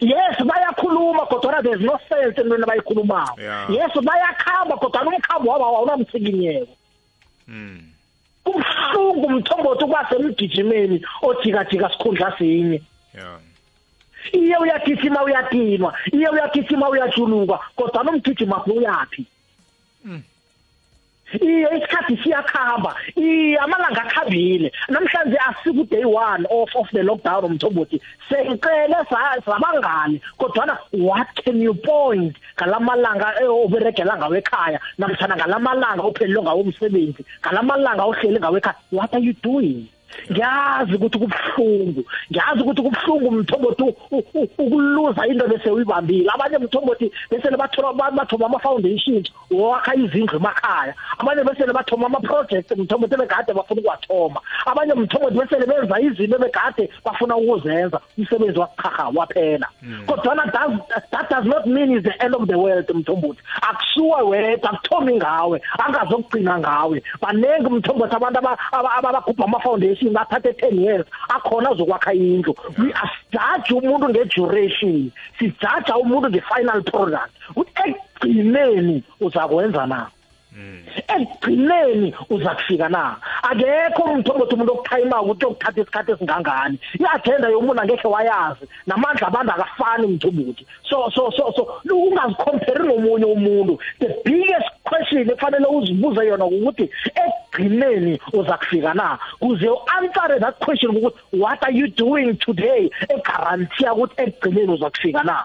Yes 0.00 0.36
bayakhuluma 0.42 1.26
kodwa 1.26 1.62
there 1.62 1.76
is 1.76 1.80
no 1.80 1.98
sense 2.08 2.40
entweni 2.40 2.64
abayikhulumayo 2.64 3.36
yes 3.68 3.92
bayakhamba 4.02 4.76
kodwa 4.76 5.02
umkhambo 5.02 5.50
wabo 5.50 5.64
awunamtsikinyeko 5.64 6.76
mm. 7.48 7.93
Kubhlungu 8.44 9.26
umthombothi 9.26 9.84
kuba 9.84 10.08
semgijimeni 10.08 10.96
ojikajika 11.22 11.88
sikhundla 11.90 12.38
sinye. 12.38 12.82
Yeah 13.14 13.38
iye 14.32 14.56
uyagijima 14.56 15.22
uyadinwa 15.24 15.94
iye 16.12 16.28
uyagijima 16.28 16.88
uyajuluka 16.88 17.58
kodwa 17.76 18.04
nomgijima 18.04 18.64
uyapi? 18.64 19.26
Iye 21.40 21.68
isikhathi 21.76 22.16
siyakhamba 22.22 22.94
iye 23.16 23.58
amalanga 23.58 24.02
akhambile 24.02 24.72
namhlanje 24.88 25.38
asiku 25.48 25.84
day 25.84 26.04
1 26.04 26.46
of 26.50 26.70
of 26.76 26.88
the 26.92 27.02
lockdown 27.02 27.44
umthombothi 27.44 28.00
sengicele 28.28 28.96
sabangani 29.44 30.20
kodwa 30.38 30.78
what 30.92 31.28
can 31.44 31.60
you 31.60 31.74
point? 31.74 32.36
Ngalamalanga 32.56 33.34
oberegela 33.42 34.16
ngawe 34.16 34.38
ekhaya 34.38 34.80
namhlanje 34.98 35.36
ngalamalanga 35.36 36.02
ophelele 36.02 36.42
ngawo 36.42 36.60
umsebenzi 36.60 37.24
ngalamalanga 37.42 38.04
ohlele 38.04 38.38
ngawe 38.40 38.58
ekhaya 38.58 38.76
what 38.92 39.14
are 39.14 39.24
you 39.24 39.34
doing? 39.42 39.88
Ngiyazi 40.30 40.94
ukuthi 40.94 41.18
kubuhlungu. 41.18 42.04
Ngiyazi 42.30 42.60
ukuthi 42.62 42.82
kubuhlungu 42.82 43.30
mthombothi 43.30 43.82
ukuluza 44.58 45.26
into 45.26 45.48
bese 45.48 45.70
uyibambile. 45.70 46.30
Abanye 46.34 46.58
mthombothi 46.58 47.12
bese 47.30 47.50
bathola 47.50 47.92
bathoma 47.92 48.46
ama 48.46 48.58
foundations 48.58 49.32
wakha 49.50 49.94
izindlu 49.94 50.36
emakhaya. 50.36 50.94
Abanye 51.18 51.44
bese 51.44 51.72
bathoma 51.72 52.06
ama 52.06 52.20
projects 52.20 52.76
mthombothi 52.76 53.16
begade 53.16 53.52
bafuna 53.52 53.80
ukwathoma 53.80 54.40
abanye 54.66 54.94
mthombothi 54.94 55.38
bese 55.38 55.66
benza 55.66 56.00
izinto 56.00 56.38
begade 56.38 56.90
bafuna 57.04 57.36
ukuzenza. 57.36 58.00
Umsebenzi 58.18 58.58
wachacha 58.58 59.10
waphela 59.14 59.68
kodwa 60.06 60.34
that 60.52 61.10
that 61.10 61.30
does 61.30 61.44
not 61.44 61.66
mean 61.66 61.96
is 61.96 62.02
the 62.02 62.14
end 62.22 62.34
of 62.34 62.46
the 62.48 62.58
world 62.58 62.88
mthombothi 62.94 63.40
akusuwa 63.62 64.22
wedwa 64.22 64.70
akuthomi 64.70 65.16
ngawe 65.16 65.62
angazokugcina 65.78 66.58
ngawe. 66.58 67.02
Banenge 67.20 67.68
mthombothi 67.68 68.16
abantu 68.16 68.38
abagubha 68.38 69.44
ama 69.44 69.60
foundations 69.60 70.03
singathatha 70.04 70.50
10 70.50 70.80
years 70.80 71.06
akhona 71.28 71.70
uzokwakha 71.70 72.12
indlu. 72.12 72.54
We 72.78 72.92
asijudge 72.92 73.74
umuntu 73.74 74.08
ngeduration 74.08 75.10
sijudge 75.38 75.92
umuntu 76.02 76.30
ngefinal 76.30 76.82
product. 76.82 77.32
Ekugcineni 77.84 79.02
uzakwenza 79.20 79.86
na? 79.86 80.10
Ekugcineni 81.08 82.14
uza 82.30 82.54
kufika 82.54 82.88
na? 82.88 83.16
Akekho 83.42 84.02
umthombothi 84.02 84.54
umuntu 84.54 84.72
okuthayima 84.72 85.22
ukuthi 85.22 85.46
ukuthatha 85.46 85.80
isikhathi 85.80 86.12
esingangani. 86.12 86.78
I-agenda 87.00 87.48
yomuntu 87.48 87.82
angekhe 87.82 88.08
wayazi. 88.08 88.64
Namandla 88.86 89.26
abantu 89.28 89.52
akafani 89.52 90.04
umthombothi 90.06 90.66
so 90.88 91.10
so 91.10 91.30
so 91.36 91.52
so 91.56 91.62
ungazikhomperi 91.90 92.86
nomunye 92.86 93.24
umuntu. 93.24 93.78
The 93.98 94.08
biggest 94.24 94.70
question 94.84 95.28
ekufanele 95.28 95.66
uzibuze 95.66 96.26
yona 96.26 96.44
ukuthi 96.44 96.90
ekugcineni 97.22 98.20
uza 98.32 98.56
kufika 98.56 98.94
na? 98.94 99.18
Kuze 99.40 99.68
u-answere 99.68 100.40
that 100.40 100.58
question 100.58 100.96
ukuthi 100.96 101.18
what 101.32 101.62
are 101.64 101.72
you 101.72 101.88
doing 101.88 102.34
today? 102.36 102.90
Egarantiya 103.08 103.94
ukuthi 103.94 104.22
ekugcineni 104.22 104.72
uza 104.72 104.90
kufika 104.90 105.22
na? 105.22 105.44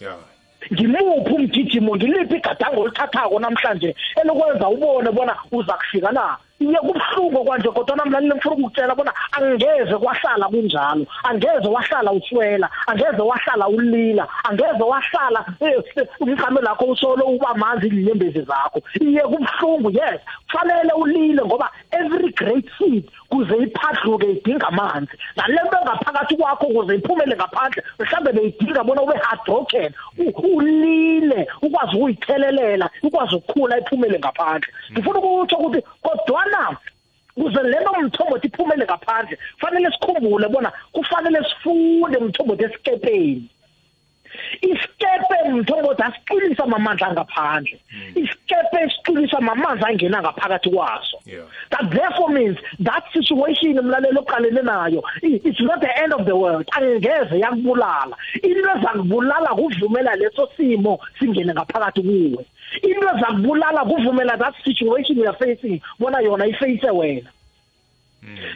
Yeah 0.00 0.29
ngimuphi 0.72 1.32
umgijimo? 1.34 1.96
Ngiliphi 1.96 2.36
igadango 2.36 2.80
olithathako 2.82 3.38
namhlanje? 3.40 3.94
Elokwenza 4.22 4.68
ubone 4.68 5.10
bona 5.12 5.36
uza 5.52 5.72
kufika 5.74 6.12
na? 6.12 6.36
Iye 6.60 6.78
kubuhlungu 6.78 7.44
kwanje 7.44 7.68
kodwa 7.68 7.96
namhlanje 7.96 8.28
ngifuna 8.28 8.54
ukukutshela 8.54 8.94
bona 8.94 9.12
angeze 9.32 9.96
kwahlala 9.96 10.46
kunjalo 10.48 11.06
angeze 11.24 11.68
wahlala 11.68 12.12
uswela 12.12 12.68
angeze 12.86 13.22
wahlala 13.22 13.68
ulila 13.68 14.28
angeze 14.44 14.82
wahlala 14.92 15.40
umqame 16.20 16.60
lakho 16.60 16.84
usolo 16.84 17.24
uba 17.24 17.54
manzi 17.54 17.88
inyembezi 17.88 18.42
zakho. 18.42 18.80
Iye 19.00 19.20
kubuhlungu 19.20 19.90
yes 19.90 20.20
kufanele 20.46 20.92
ulile 20.92 21.42
ngoba 21.44 21.70
every 21.92 22.30
great 22.32 22.66
seed 22.78 23.04
kuze 23.28 23.56
iphadluke 23.56 24.26
idinga 24.30 24.68
amanzi. 24.68 25.12
Nalento 25.36 25.76
engaphakathi 25.80 26.36
kwakho 26.36 26.66
kuze 26.66 26.94
iphumele 26.94 27.36
ngaphandle 27.36 27.82
mhlambe 27.98 28.32
beyidinga 28.32 28.84
bona 28.84 29.02
ube 29.02 29.14
heartbroken 29.16 29.92
ulile 30.42 31.48
ukwazi 31.62 31.96
ukuyithelelela 31.96 32.90
ukwazi 33.02 33.34
ukukhula 33.34 33.78
iphumele 33.78 34.18
ngaphandle. 34.18 34.72
Ngifuna 34.92 35.18
ukutsho 35.18 35.56
ukuthi 35.56 35.80
kodwa 36.02 36.49
na 36.50 36.76
kuze 37.34 37.62
lento 37.62 37.92
mthombothi 38.02 38.46
iphumele 38.46 38.84
ngaphandle 38.84 39.38
kufanele 39.54 39.90
sikhumbule 39.90 40.48
bona 40.48 40.72
kufanele 40.92 41.38
sifunde 41.48 42.18
mthombothi 42.18 42.64
esikepeni. 42.64 43.48
Isikepe 44.62 45.36
mthombothi 45.50 46.02
asiqinisa 46.02 46.64
amamandla 46.64 47.06
angaphandle. 47.08 47.80
Isikepe 48.14 48.76
esiqinisa 48.84 49.38
amamanzi 49.38 49.84
angena 49.84 50.22
ngaphakathi 50.22 50.70
kwaso. 50.70 51.18
That 51.70 51.90
therefore 51.90 52.30
means 52.30 52.58
that 52.80 53.04
situation 53.12 53.78
umlalelo 53.78 54.22
oqalene 54.22 54.62
nayo 54.62 55.02
it's 55.22 55.60
not 55.60 55.80
the 55.80 56.02
end 56.02 56.12
of 56.12 56.26
the 56.26 56.36
world. 56.36 56.66
Angeze 56.76 57.40
yakubulala. 57.40 58.16
Into 58.42 58.68
ezakubulala 58.68 59.54
kuvumela 59.58 60.14
leso 60.16 60.48
simo 60.56 60.98
singene 61.18 61.52
ngaphakathi 61.54 62.02
kuwe. 62.02 62.46
Into 62.82 63.06
ezakubulala 63.08 63.84
kuvumela 63.84 64.38
that 64.38 64.54
situation 64.64 65.16
you 65.16 65.26
are 65.26 65.36
facing 65.38 65.80
bona 65.98 66.18
yona 66.18 66.46
iface 66.46 66.90
wena. 66.90 67.30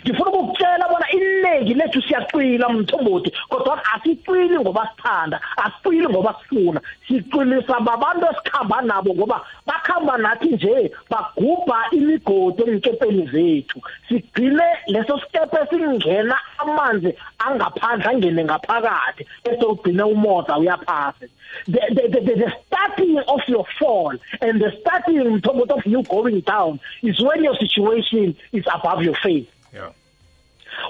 Ngifuna 0.05 0.31
ukukutshela 0.31 0.89
bona 0.89 1.11
inengi 1.11 1.75
lethu 1.75 2.03
siyaqina 2.03 2.69
mthombothi 2.69 3.33
kodwa 3.49 3.81
asicini 3.95 4.59
ngoba 4.59 4.89
sithanda 4.97 5.41
asicini 5.57 6.09
ngoba 6.09 6.35
sifuna. 6.41 6.81
Siqinisa 7.09 7.81
babantu 7.81 8.27
esikhamba 8.31 8.83
nabo 8.83 9.15
ngoba 9.15 9.41
bakhamba 9.67 10.19
nathi 10.19 10.49
nje 10.49 10.93
bagubha 11.11 11.79
imigodi 11.93 12.63
emkepeni 12.63 13.27
zethu. 13.33 13.81
Sigcine 14.09 14.67
leso 14.87 15.19
sikepe 15.21 15.59
singena 15.71 16.37
amanzi 16.59 17.15
angaphandle 17.39 18.09
angene 18.11 18.45
ngaphakathi 18.45 19.27
bese 19.45 19.65
ugcine 19.65 20.03
umoza 20.03 20.59
uyaphasa 20.59 21.27
the, 21.67 21.81
the, 21.97 22.09
the, 22.09 22.21
the, 22.21 22.35
the 22.35 22.53
starting 22.67 23.19
of 23.29 23.41
your 23.49 23.65
fall 23.79 24.13
and 24.41 24.61
the 24.61 24.73
starting 24.81 25.19
mthombothi 25.19 25.71
of 25.71 25.87
you 25.87 26.03
going 26.03 26.41
down 26.41 26.81
is 27.03 27.21
when 27.23 27.43
your 27.45 27.57
situation 27.57 28.37
is 28.53 28.65
above 28.75 29.03
your 29.03 29.17
faith 29.23 29.49
yeah. 29.75 29.91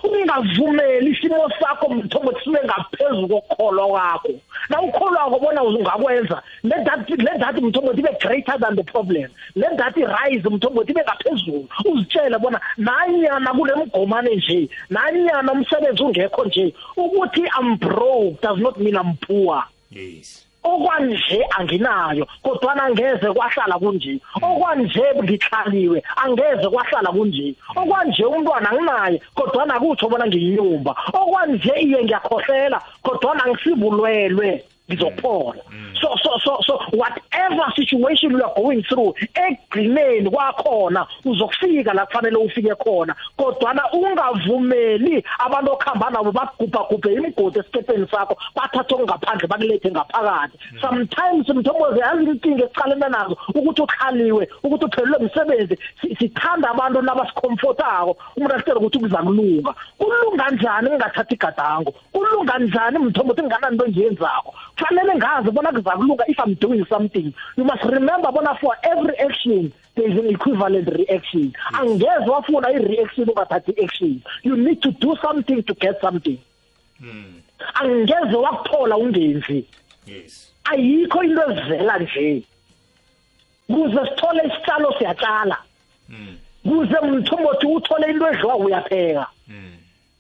Ungavumeli 0.03 1.11
isimo 1.11 1.51
sakho 1.61 1.89
mthombo 1.89 2.41
sibe 2.45 2.59
ngaphezulu 2.65 3.29
kokholwa 3.29 3.89
kwakho. 3.89 4.41
Na 4.69 4.81
ukholwa 4.81 5.31
ngobona 5.31 5.63
ungakwenza 5.63 6.43
let 6.63 6.85
that 6.85 7.11
let 7.11 7.39
that 7.41 7.57
mthombo 7.63 7.93
ibe 7.93 8.09
greater 8.21 8.59
than 8.59 8.77
the 8.77 8.83
problem. 8.83 9.31
Let 9.55 9.77
that 9.77 9.97
rise 9.97 10.49
mthombo 10.49 10.83
ibe 10.83 11.03
ngaphezulu. 11.03 11.69
Uzitshele 11.85 12.39
bona 12.39 12.61
nanyana 12.77 13.53
kulemgomane 13.55 14.37
nje 14.37 14.69
nanyana 14.91 15.53
umsebenzi 15.53 16.03
ungekho 16.03 16.45
nje 16.45 16.75
ukuthi 16.97 17.41
i'm 17.61 17.77
broke 17.77 18.39
does 18.43 18.59
not 18.59 18.77
mean 18.79 18.95
i'm 18.97 19.17
poor. 19.17 19.65
Yes. 19.91 20.47
Okwanje 20.65 21.41
anginayo 21.59 22.25
kodwa 22.43 22.73
angeze 22.83 23.29
kwahlala 23.37 23.79
kunje. 23.79 24.19
Okwanje 24.43 25.05
ngixhaliwe 25.23 26.03
angeze 26.23 26.67
kwahlala 26.73 27.11
kunje. 27.13 27.55
Okwanje 27.77 28.25
umntwana 28.25 28.71
anginaye 28.71 29.21
kodwa 29.35 29.67
nakutsho 29.67 30.09
bona 30.09 30.27
ngiyinyumba 30.27 30.93
okwanje 31.13 31.73
iye 31.85 32.05
ngiyakhohlela 32.05 32.79
kodwa 33.03 33.45
angisibulwelwe 33.45 34.65
ngizophola 34.89 35.63
so 36.05 36.09
so 36.23 36.39
so 36.45 36.59
so 36.67 36.75
whatever 36.93 37.65
situation 37.77 38.31
you 38.31 38.43
are 38.43 38.53
going 38.57 38.83
through 38.83 39.15
egcineni 39.35 40.31
kwakhona 40.31 41.07
uzokufika 41.25 41.95
la 41.95 42.07
kufanele 42.07 42.37
ufike 42.37 42.75
khona. 42.75 43.15
Kodwa 43.37 43.75
na 43.75 43.93
ungavumeli 43.93 45.25
abantu 45.39 45.73
okhamba 45.73 46.11
nabo 46.11 46.33
bagubha 46.33 46.85
gubhe 46.91 47.15
imigodi 47.15 47.59
esikepeni 47.59 48.07
sakho 48.11 48.37
bathathe 48.57 48.99
ngaphandle 48.99 49.49
bakulethe 49.49 49.91
ngaphakathi. 49.91 50.59
Sometimes 50.81 51.49
mthomboze 51.49 52.01
yazi 52.01 52.25
inkinga 52.25 52.65
esicalena 52.65 53.09
nazo 53.09 53.37
ukuthi 53.55 53.83
ukhaliwe 53.83 54.49
ukuthi 54.63 54.85
uphelelwe 54.85 55.17
umsebenzi 55.19 55.79
sithanda 56.19 56.71
abantu 56.71 57.03
nabasikomfortako 57.03 58.17
umuntu 58.37 58.55
asitshela 58.55 58.81
ukuthi 58.81 58.99
kuza 58.99 59.23
kulunga. 59.23 59.75
Kulunga 59.99 60.51
njani 60.51 60.91
ngingathathi 60.91 61.35
igadango? 61.35 61.95
Kulunga 62.13 62.59
njani 62.59 62.99
mthombo 62.99 63.33
ukuthi 63.33 63.43
nginganani 63.43 63.75
into 63.75 63.87
engiyenzako 63.87 64.55
kufanele 64.77 65.15
ngazi 65.15 65.51
bona 65.51 65.73
kuzakulunga 65.73 66.25
if 66.29 66.39
i'm 66.39 66.55
doing 66.55 66.85
something. 66.89 67.33
You 67.57 67.65
must 67.65 67.85
remember 67.85 68.33
bona 68.33 68.55
for 68.61 68.77
every 68.83 69.17
action 69.19 69.73
there 69.95 70.11
is 70.11 70.19
an 70.19 70.27
equivalent 70.31 70.89
reaction. 70.89 71.53
Angeze 71.73 72.27
wafuna 72.27 72.71
i-reaction 72.71 73.29
ungathathi 73.29 73.73
i-action. 73.73 74.23
You 74.43 74.57
need 74.57 74.83
to 74.83 74.91
do 74.91 75.17
something 75.23 75.63
to 75.63 75.75
get 75.75 76.01
something. 76.01 76.39
Angeze 77.75 78.37
wakuthola 78.37 78.97
ungenzi. 78.97 79.65
Yes. 80.07 80.53
Ayikho 80.65 81.23
into 81.23 81.43
ezivela 81.43 81.99
nje. 81.99 82.43
Kuze 83.67 84.01
sithole 84.09 84.43
isitshalo 84.47 84.95
siyatshala 84.99 85.59
kuze 86.63 87.01
mthombothi 87.07 87.67
uthole 87.67 88.11
into 88.11 88.29
edliwa 88.29 88.57
uyapheka. 88.57 89.27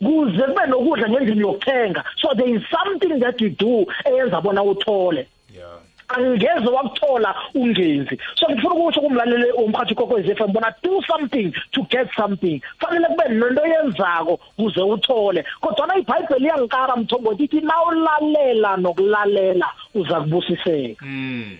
Kuze 0.05 0.43
kube 0.43 0.67
nokudla 0.67 1.09
ngendlini 1.09 1.41
yokuthenga. 1.41 2.05
So 2.17 2.35
there 2.35 2.49
is 2.49 2.63
something 2.71 3.19
that 3.21 3.41
you 3.41 3.51
do 3.51 3.87
eyenza 4.05 4.41
bona 4.41 4.63
uthole. 4.63 5.27
Yeah. 5.55 5.79
Angeze 6.09 6.69
wakuthola 6.69 7.35
ungenzi. 7.55 8.19
So 8.35 8.47
ngifuna 8.49 8.75
ukuthi 8.75 9.01
kumlalele 9.01 9.53
umkhathi 9.53 9.95
kokwezi 9.95 10.35
FM 10.35 10.53
bona 10.53 10.75
do 10.83 11.03
something 11.07 11.53
to 11.73 11.83
get 11.91 12.09
something. 12.17 12.61
Fanele 12.79 13.07
kube 13.07 13.29
nento 13.29 13.67
yenzako 13.67 14.41
kuze 14.57 14.81
uthole. 14.81 15.45
Kodwa 15.61 15.87
na 15.87 15.97
iBhayibheli 15.97 16.47
yankara 16.47 16.97
mthombo 16.97 17.33
ithi 17.33 17.61
nawulalela 17.61 18.77
nokulalela 18.77 19.67
uza 19.95 20.21
kubusiseka. 20.21 21.05
Mm. 21.07 21.59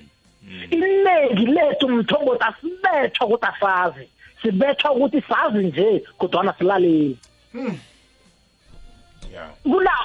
Iningi 0.71 1.47
lethu 1.47 1.89
mthombothi 1.89 2.45
asibethwa 2.45 3.27
ukuthi 3.27 3.47
asazi 3.47 4.09
sibethwa 4.43 4.93
ukuthi 4.93 5.23
sazi 5.29 5.59
nje 5.59 6.05
kodwana 6.19 6.55
silaleli 6.59 7.19
yeah 7.55 7.75
kuna 7.75 7.94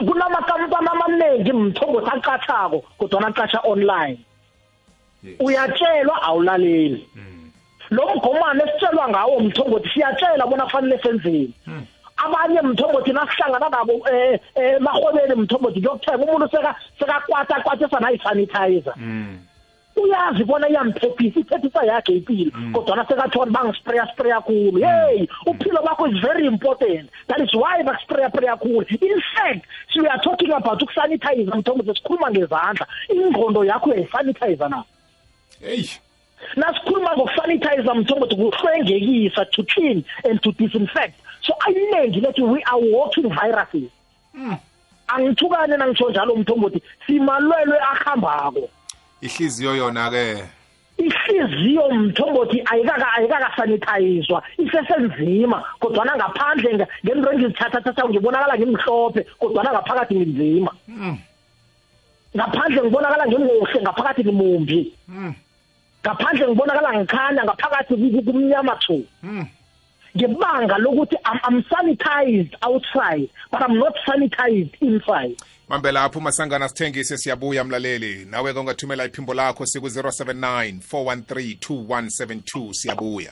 kunamakampani 0.08 0.88
amaningi 0.92 1.54
mthombothi 1.54 2.10
aqathako 2.10 2.84
kodwana 2.98 3.28
aqasha 3.28 3.60
online. 3.64 4.18
Uyatshelwa 5.40 6.22
awulaleli. 6.22 7.08
Lo 7.90 8.16
mgomane 8.16 8.64
esitshelwa 8.64 9.10
ngawo 9.10 9.40
mthombothi 9.40 9.90
siyatshela 9.90 10.48
bona 10.48 10.66
kufanele 10.66 11.00
senzeni. 11.04 11.54
Abanye 12.18 12.62
mthombothi 12.62 13.12
nasihlangana 13.14 13.70
nabo 13.70 13.94
eh 14.12 14.40
emahobeni 14.56 15.36
mthombothi 15.36 15.82
kuyokuthenga 15.82 16.24
umuntu 16.24 16.50
seka 16.52 16.76
sekakwata 17.00 17.62
kwatisa 17.64 18.00
nayi-sanitizer 18.00 18.94
Mm. 18.98 19.40
Uyazi 20.02 20.44
bona 20.44 20.70
iyamphephisa 20.70 21.40
iphephisa 21.40 21.86
yakhe 21.86 22.14
impilo 22.14 22.52
kodwana 22.74 23.06
sekathona 23.08 23.52
bangispraya 23.52 24.08
spraya 24.14 24.42
khulu. 24.42 24.80
Hey 24.82 25.28
uphilo 25.46 25.82
bakho 25.84 26.06
is 26.12 26.20
very 26.22 26.46
important. 26.48 27.10
That 27.28 27.42
is 27.42 27.54
why 27.54 27.84
bakuspraya 27.84 28.30
spraya 28.32 28.58
khulu. 28.58 28.86
In 29.02 29.22
fact 29.36 29.66
so 29.92 30.02
we 30.02 30.08
are 30.08 30.22
talking 30.22 30.52
about 30.52 30.82
ukusanitizer 30.82 31.56
mthombothi 31.56 31.94
sikhuluma 31.96 32.32
ngezandla. 32.32 32.88
Ingqondo 33.10 33.64
yakho 33.66 33.90
uyayisanitizer 33.90 34.70
na? 34.70 34.84
Hey. 35.60 35.86
Nasikhuluma 36.56 37.16
ngokusanitizer 37.16 37.96
mthombothi 37.96 38.36
kuhlwengekisa 38.36 39.46
to 39.52 39.64
clean 39.64 40.06
and 40.24 40.42
to 40.42 40.52
disinfect. 40.52 41.16
So 41.42 41.54
ayiningi 41.68 42.22
lethi 42.22 42.42
we 42.42 42.64
are 42.64 42.80
walking 42.80 43.30
viruses. 43.30 43.92
Angithukane 45.08 45.78
nangitsho 45.78 46.10
njalo 46.10 46.36
mthombothi 46.36 46.82
simalwelwe 47.08 47.80
ahambako 47.80 48.70
ihliziyo 49.22 49.76
yona 49.76 50.10
ke 50.10 50.44
ihliziyo 50.98 51.90
mthombothi 51.94 52.64
ayikaka 52.72 53.14
ayikaka 53.14 53.52
sanitizwa 53.56 54.44
isesenzima 54.58 55.64
kodwa 55.80 56.06
ngaphandle 56.06 56.74
nge- 56.74 56.88
ngento 57.06 57.32
engizithatha 57.32 57.82
thatha 57.82 58.04
ngibonakala 58.10 58.58
ngimhlophe 58.58 59.22
kodwa 59.40 59.64
ngaphakathi 59.64 60.16
nginzima. 60.16 60.72
Ngaphandle 62.36 62.82
ngibonakala 62.84 63.28
ngimuhle 63.28 63.82
ngaphakathi 63.82 64.22
ngimumbi. 64.24 64.94
Ngaphandle 66.04 66.48
ngibonakala 66.48 66.90
ngikhanya 67.00 67.44
ngaphakathi 67.44 67.94
ku- 67.96 68.12
ku- 68.16 68.24
kumnyama 68.28 68.76
thu 68.84 68.98
ngebanga 70.18 70.78
lokuthi 70.84 71.16
I'm 71.26 71.64
sanitized 71.70 72.56
outside 72.62 73.30
but 73.52 73.62
I'm 73.62 73.78
not 73.80 73.94
sanitized 74.08 74.74
inside. 74.82 75.38
Mambe 75.70 75.92
lapho 75.92 76.20
masangana 76.20 76.70
sithengise 76.70 77.18
siyabuya 77.18 77.64
mlaleli. 77.64 78.26
Nawe 78.26 78.54
ke 78.54 78.60
ungathumela 78.60 79.06
iphimbo 79.06 79.34
lakho 79.34 79.66
siku-079 79.66 80.80
413 80.92 81.58
2172 81.58 82.74
siyabuya 82.74 83.32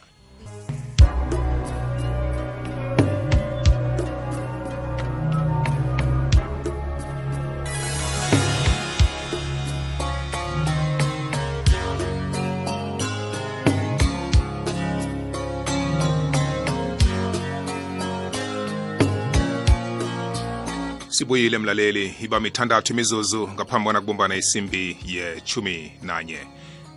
sibuyile 21.17 21.58
mlaleli 21.58 22.15
iba 22.21 22.39
mithandathu 22.39 22.93
imizuzu 22.93 23.49
ngaphambi 23.53 23.86
bona 23.86 24.01
kubumbana 24.01 24.36
isimbi 24.36 24.97
yechumi 25.06 25.91
nanye. 26.01 26.38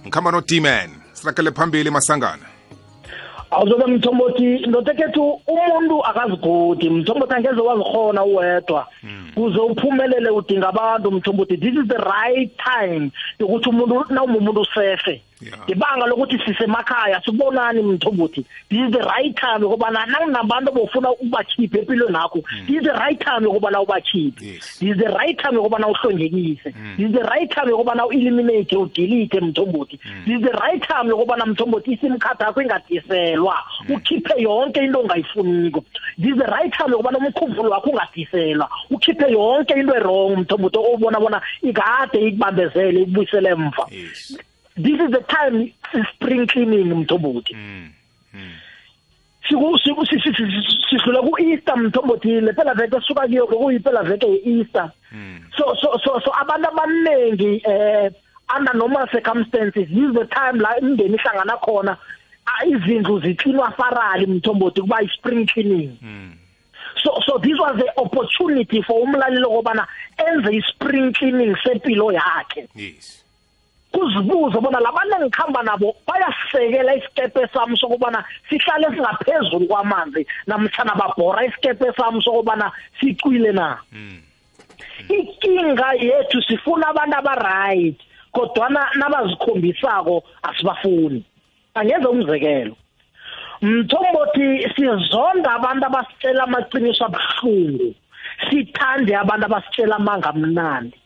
Ngikhamba 0.03 0.31
no-dman 0.31 0.91
sirakele 1.13 1.51
phambili 1.51 1.91
masangana. 1.91 2.47
Awuzobe 3.51 3.87
mthombothi 3.87 4.67
ndotekethu 4.67 5.41
umuntu 5.47 6.05
akazigodi. 6.05 6.91
Mthombothi 6.91 7.35
angeze 7.35 7.61
wazikhona 7.61 8.25
uwedwa. 8.25 8.87
Kuze 9.35 9.59
uphumelele 9.59 10.31
udinga 10.31 10.69
abantu 10.69 11.11
mthombothi 11.13 11.57
this 11.57 11.75
is 11.75 11.89
the 11.89 11.99
right 11.99 12.51
time 12.57 13.11
yokuthi 13.39 13.69
umuntu 13.69 14.05
nawumumuntu 14.11 14.61
usefe. 14.61 15.11
Yeah. 15.11 15.30
Ngebanga 15.43 16.07
lokuthi 16.07 16.39
sisemakhaya 16.47 17.21
sikubonani 17.25 17.83
mthombothi 17.83 18.45
this 18.69 18.79
is 18.81 18.93
the 18.93 19.03
right 19.03 19.35
time 19.37 19.61
yokubana 19.63 20.07
nakunabantu 20.07 20.73
bofuna 20.73 21.11
ubakhiphe 21.11 21.79
empilweni 21.79 22.15
yakho 22.17 22.43
this 22.67 22.77
is 22.77 22.83
the 22.83 22.93
right 22.93 23.21
time 23.25 23.45
yokubana 23.45 23.81
ubakhiphe. 23.81 24.45
Yes. 24.47 24.79
this 24.79 24.91
is 24.91 24.97
the 24.97 25.09
right 25.09 25.39
time 25.43 25.55
yokubana 25.57 25.87
uhlongekise 25.89 26.75
this 26.97 27.07
is 27.07 27.13
the 27.13 27.23
right 27.23 27.51
time 27.51 27.71
yokubana 27.71 28.07
u-eliminate 28.07 28.77
udelete 28.77 29.41
mthombothi 29.41 30.01
this 30.25 30.35
is 30.37 30.43
the 30.43 30.53
right 30.53 30.83
time 30.89 31.09
yokubana 31.09 31.47
mthombothi 31.47 31.93
isim 31.93 32.19
card 32.19 32.41
yakho 32.41 32.63
ingadiselwa 32.63 33.57
ukhiphe 33.89 34.43
yonke 34.43 34.81
into 34.81 35.01
ongayifuniko. 35.01 35.85
This 36.19 36.33
is 36.33 36.39
the 36.39 36.47
right 36.47 36.73
time 36.73 36.91
yokubana 36.93 37.19
umkhumbulo 37.19 37.71
wakho 37.71 37.91
ungadiselwa 37.91 38.71
ukhiphe 38.91 39.33
yonke 39.33 39.75
into 39.75 39.95
erong 39.97 40.37
mthombothi 40.37 40.79
obona 40.79 41.21
bona 41.21 41.43
ikade 41.63 42.19
ikubambezele 42.29 43.01
ikubuyisele 43.01 43.49
emva. 43.49 43.87
Yes. 43.91 44.39
This 44.77 45.01
is 45.01 45.11
the 45.11 45.21
time 45.29 45.73
spring 46.15 46.47
cleaning 46.47 46.85
mthombothi 46.95 47.55
si- 50.07 50.21
si- 50.33 50.87
sidlula 50.91 51.21
ku-easter 51.23 51.77
mthombothi 51.77 52.41
le 52.41 52.53
phela 52.53 52.75
veke 52.75 53.01
suka 53.07 53.27
kiyo 53.29 53.47
kuyiphela 53.47 54.03
veke 54.03 54.27
ye-easter 54.27 54.91
so 55.57 55.75
so 55.81 55.99
so 56.05 56.21
so 56.21 56.31
abantu 56.41 56.69
abaningi 56.69 57.63
eh 57.67 58.11
under 58.57 58.75
normal 58.75 59.07
circumstances 59.11 59.89
this 59.89 59.99
is 60.09 60.15
the 60.15 60.27
time 60.27 60.61
la 60.61 60.77
imndeni 60.81 61.17
ihlangana 61.17 61.57
khona 61.57 61.97
izindlu 62.67 63.21
ziklinwa 63.21 63.71
farali 63.73 64.27
mthombothi 64.27 64.81
kuba 64.81 65.03
i-spring 65.03 65.47
cleaning. 65.47 65.99
So 67.03 67.11
so 67.27 67.39
this 67.39 67.57
was 67.59 67.77
the 67.79 67.91
opportunity 67.97 68.83
for 68.83 69.01
umlaleli 69.03 69.45
okubana 69.45 69.87
enze 70.19 70.57
i-spring 70.57 71.13
cleaning 71.13 71.57
sempilo 71.65 72.13
yakhe. 72.13 72.69
Yes. 72.75 73.25
Kuzibuze 73.93 74.59
bona 74.61 74.81
labantu 74.81 75.15
engikhamba 75.17 75.63
nabo 75.63 75.97
bayasisekela 76.07 76.95
isikepe 76.95 77.49
sami 77.53 77.77
sokubana 77.77 78.25
sihlale 78.49 78.87
singaphezulu 78.95 79.67
kwamanzi 79.67 80.27
namtshana 80.47 80.95
babhora 80.95 81.45
isikepe 81.47 81.93
sami 81.97 82.23
sokubana 82.23 82.73
sicwile 83.01 83.53
na. 83.53 83.79
Inkinga 85.09 85.89
yethu 85.99 86.43
sifuna 86.43 86.89
abantu 86.89 87.17
aba-right 87.19 87.99
kodwana 88.33 88.81
nabazikhombisako 88.95 90.23
asibafuni. 90.43 91.25
Angenza 91.75 92.11
umzekelo 92.11 92.77
mthombothi 93.63 94.69
sizonda 94.75 95.51
abantu 95.59 95.85
abasitshela 95.87 96.43
amaqiniso 96.45 97.05
abuhlungu 97.05 97.95
sithande 98.47 99.13
abantu 99.17 99.45
abasitshela 99.47 99.97
amanga 99.97 100.29
amnandi. 100.33 100.97
yeah 100.97 101.00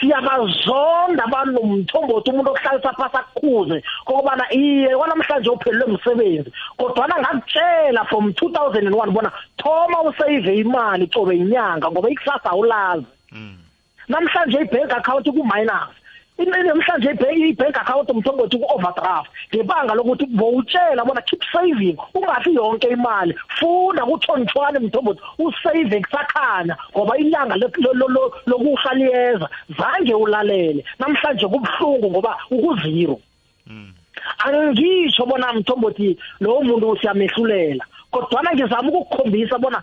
siyabazonda 0.00 1.24
abantu 1.24 1.52
nomthombothi 1.52 2.30
umuntu 2.30 2.50
okuhlalisa 2.50 2.92
phasi 2.98 3.16
akukhuze 3.16 3.82
kokubana 4.04 4.44
iye 4.52 4.96
kwanamhlanje 4.96 5.50
uphelelwe 5.50 5.92
msebenzi. 5.92 6.50
Kodwana 6.78 7.14
ngakutshela 7.20 8.04
from 8.04 8.30
2001 8.30 9.10
bona 9.10 9.30
thoma 9.56 10.02
usave 10.02 10.56
imali 10.56 11.06
cobe 11.06 11.36
inyanga 11.36 11.90
ngoba 11.90 12.10
ikusasa 12.10 12.50
awulazi. 12.50 13.06
Namhlanje 14.08 14.58
i-bank 14.60 14.92
account 14.92 15.26
ku-minus. 15.26 15.94
Namhlanje 16.44 17.10
i-bank 17.48 17.76
account 17.76 18.08
mthombothi 18.14 18.58
ku-overdraft. 18.58 19.30
Ngebanga 19.54 19.94
lokuthi 19.94 20.26
bowutshela 20.26 21.04
bona 21.04 21.22
keep 21.22 21.42
saving 21.52 21.96
ungafi 22.14 22.54
yonke 22.54 22.88
imali. 22.88 23.34
Funda 23.58 24.04
kuthonitshwane 24.04 24.78
mthombothi 24.78 25.20
usave 25.38 26.00
kusakhanya 26.00 26.76
ngoba 26.92 27.16
ilanga 27.18 27.56
lo- 27.56 27.70
lo- 27.78 27.92
lo- 27.94 28.08
lo- 28.08 28.32
lokufa 28.46 28.94
liyeza. 28.94 29.48
Zange 29.78 30.14
ulalele. 30.14 30.84
Namhlanje 30.98 31.46
kubuhlungu 31.46 32.10
ngoba 32.10 32.36
ukuzero. 32.50 33.20
Angisho 34.44 35.26
bona 35.26 35.52
mthombothi 35.52 36.18
lowo 36.40 36.62
muntu 36.62 36.98
siyamehlulela. 37.00 37.84
Kodwana 38.10 38.52
ngizama 38.54 38.88
ukukukhombisa 38.88 39.58
bona 39.58 39.82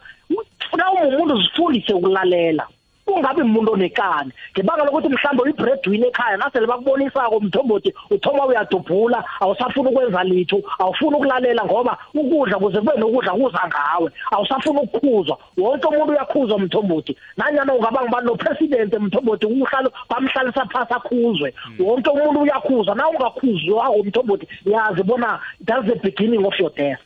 funa 0.69 0.91
umuntu 0.91 1.35
uzifundise 1.35 1.93
ukulalela. 1.93 2.67
Ungabi 3.07 3.41
umuntu 3.41 3.73
onekani. 3.73 4.31
Ngebanga 4.53 4.85
lokuthi 4.85 5.09
mhlawumbe 5.09 5.43
uyi-breadwin 5.43 6.03
ekhaya 6.05 6.37
nasele 6.37 6.67
bakubonisako 6.67 7.39
mthombothi 7.39 7.93
uthoma 8.09 8.45
uyadubhula 8.45 9.23
awusafuni 9.41 9.89
ukwenza 9.89 10.23
litho 10.23 10.61
awufuni 10.79 11.15
ukulalela 11.15 11.65
ngoba 11.65 11.97
ukudla 12.13 12.59
kuze 12.59 12.79
kube 12.79 12.93
nokudla 12.97 13.31
kuza 13.33 13.61
ngawe. 13.67 14.11
Awusafuni 14.31 14.79
ukukhuzwa 14.79 15.37
wonke 15.57 15.87
umuntu 15.87 16.11
uyakhuzwa 16.11 16.59
mthombothi 16.59 17.17
nanyana 17.37 17.73
ungaba 17.73 18.03
ngibani 18.03 18.27
nopresident 18.27 18.93
mthombothi 18.93 19.45
uhlalo 19.45 19.91
bamhlalisa 20.09 20.65
phasi 20.65 20.93
akhuzwe. 20.93 21.53
Wonke 21.79 22.09
umuntu 22.09 22.41
uyakhuzwa 22.41 22.95
na 22.95 23.09
ungakhuzwako 23.09 24.03
mthombothi 24.03 24.47
yazi 24.65 25.03
bona 25.03 25.39
that's 25.65 25.85
the 25.87 25.95
beginning 25.95 26.45
of 26.45 26.59
your 26.59 26.71
death. 26.75 26.99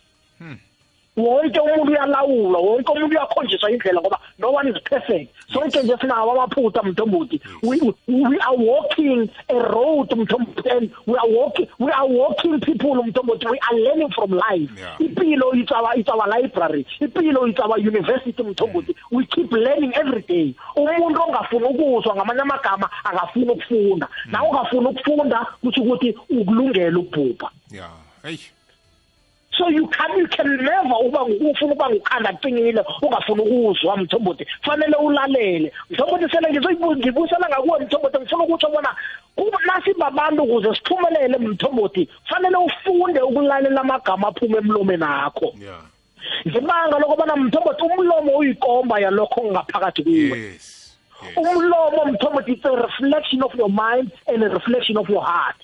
Wonke 1.17 1.59
umuntu 1.59 1.91
uyalawulwa 1.91 2.59
wonke 2.59 2.91
umuntu 2.91 3.15
uyakhonjiswa 3.15 3.71
indlela 3.71 4.01
ngoba 4.01 4.19
no 4.39 4.51
one 4.51 4.69
is 4.69 4.81
perfect. 4.83 5.33
Sonke 5.53 5.83
nje 5.83 5.97
sinawo 6.01 6.31
amaphutha 6.31 6.83
mthombothi. 6.83 7.41
We, 7.63 7.79
we 8.07 8.37
are 8.39 8.57
walking 8.57 9.29
a 9.49 9.53
road 9.53 10.09
mthombothi 10.11 10.69
and 10.69 10.91
we 11.07 11.17
are 11.17 11.29
walking 11.29 11.67
we 11.79 11.91
are 11.91 12.07
walking 12.07 12.59
people 12.59 12.95
mthombothi. 13.03 13.45
We 13.49 13.59
are 13.71 13.79
learning 13.79 14.11
from 14.15 14.31
life. 14.31 14.69
Yeah. 14.77 14.97
impilo 14.99 15.53
it's 15.53 15.71
our 15.71 15.97
it's 15.97 16.09
our 16.09 16.27
library. 16.27 16.85
Impilo 17.01 17.49
it's 17.49 17.59
our 17.59 17.79
university 17.79 18.43
mthombothi. 18.43 18.95
We 19.11 19.25
keep 19.25 19.51
learning 19.51 19.93
every 19.95 20.21
day. 20.21 20.55
Umuntu 20.75 21.21
ongafuni 21.21 21.65
ukuzwa 21.65 22.15
ngamanye 22.15 22.41
amagama 22.41 22.89
akafuni 23.03 23.49
ukufunda. 23.51 24.07
Na 24.25 24.43
ungafuni 24.43 24.87
ukufunda 24.87 25.45
kusho 25.61 25.81
ukuthi 25.81 26.17
ukulungela 26.29 26.99
ukubhubha. 26.99 27.51
Ya 27.71 27.89
hey. 28.23 28.37
So 29.57 29.69
you 29.69 29.87
can 29.87 30.17
you 30.17 30.27
can 30.27 30.47
never 30.57 30.95
uba 31.05 31.23
ufuna 31.23 31.73
uba 31.73 31.89
ngukhanda 31.89 32.33
qinile 32.33 32.83
ungafuni 33.01 33.41
ukuzwa 33.41 33.97
mthombothi 33.97 34.45
fanele 34.61 34.95
ulalele. 34.95 35.73
Mthombothi 35.89 36.29
sele 36.31 36.49
ngizobusela 36.49 37.49
ngakuwe 37.49 37.79
mthombothi 37.79 38.17
ngifuna 38.19 38.43
ukuthi 38.43 38.65
bona 38.65 38.95
kuba 39.35 39.59
nasi 39.65 39.93
babantu 39.93 40.43
ukuze 40.43 40.75
siphumelele 40.75 41.37
mthombothi 41.37 42.09
fanele 42.29 42.57
ufunde 42.57 43.21
ukulalela 43.21 43.81
amagama 43.81 44.27
aphuma 44.27 44.57
emlomeni 44.57 45.03
akho. 45.03 45.53
Ya. 45.59 45.77
Ngibanga 46.47 46.99
lokubana 46.99 47.35
mthombothi 47.35 47.83
umlomo 47.83 48.37
uyikomba 48.37 48.99
yalokho 48.99 49.43
ngaphakathi 49.51 50.03
kuwe. 50.03 50.39
Yes. 50.39 50.97
Umlomo 51.35 52.05
mthombothi 52.05 52.51
it's 52.51 52.65
a 52.65 52.71
reflection 52.71 53.43
of 53.43 53.55
your 53.55 53.69
mind 53.69 54.11
and 54.27 54.43
a 54.43 54.49
reflection 54.49 54.97
of 54.97 55.09
your 55.09 55.23
heart. 55.23 55.55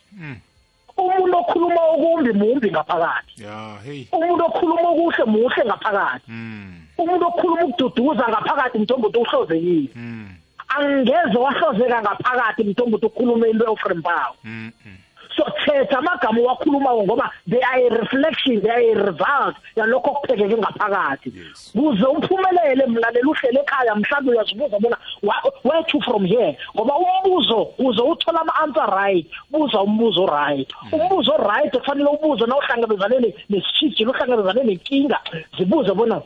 Umuntu 0.97 1.37
okhuluma 1.37 1.81
okumbi 1.93 2.31
mumbi 2.33 2.71
ngaphakathi. 2.71 3.43
Ya 3.43 3.77
hey. 3.85 4.07
Umuntu 4.11 4.43
okhuluma 4.45 4.89
okuhle 4.89 5.23
muhle 5.25 5.61
ngaphakathi. 5.65 6.25
Mm 6.27 6.73
umuntu 6.97 7.25
okhuluma 7.27 7.63
ukududuza 7.65 8.25
ngaphakathi 8.29 8.77
mthombothi 8.79 9.17
uhlozekile. 9.17 9.89
Mm 9.95 10.29
angeze 10.75 11.37
wahlozeka 11.37 12.01
ngaphakathi 12.01 12.63
mthombothi 12.63 13.05
ukhuluma 13.05 13.47
into 13.47 13.65
ofrempawo 13.71 14.35
mm 14.43 14.71
mm. 14.85 14.97
So 15.35 15.43
thetha 15.65 15.97
amagama 15.97 16.41
owakhulumayo 16.41 17.03
ngoba 17.03 17.31
they 17.49 17.61
are 17.61 17.87
a 17.87 17.89
reflection 18.01 18.61
they 18.61 18.69
are 18.71 18.91
a 18.91 18.95
result 19.05 19.55
yalokho 19.75 20.09
okuphekeke 20.11 20.57
ngaphakathi. 20.57 21.29
Yes. 21.35 21.71
kuze 21.73 22.05
uphumelele 22.05 22.85
mlaleli 22.85 23.27
uhlele 23.27 23.59
ekhaya 23.59 23.95
mhlawumbe 23.95 24.31
uyazibuza 24.31 24.79
bona 24.79 24.97
"Wha- 25.23 25.43
where 25.63 25.83
to 25.83 25.99
from 26.01 26.25
here? 26.25 26.57
Ngoba 26.75 26.93
umbuzo 26.95 27.65
kuze 27.65 28.01
uthole 28.01 28.37
ama-answer 28.39 28.87
right. 28.95 29.27
Buza 29.51 29.81
umbuzo 29.81 30.25
right. 30.25 30.69
Umbuzo 30.91 31.37
right 31.37 31.77
kufanele 31.77 32.09
ubuze 32.09 32.45
na 32.45 32.57
uhlangabezane 32.57 33.19
ne- 33.19 33.35
nesitshijilo 33.49 34.11
uhlangabezane 34.11 34.63
nenkinga 34.63 35.19
zibuze 35.57 35.93
bona 35.93 36.21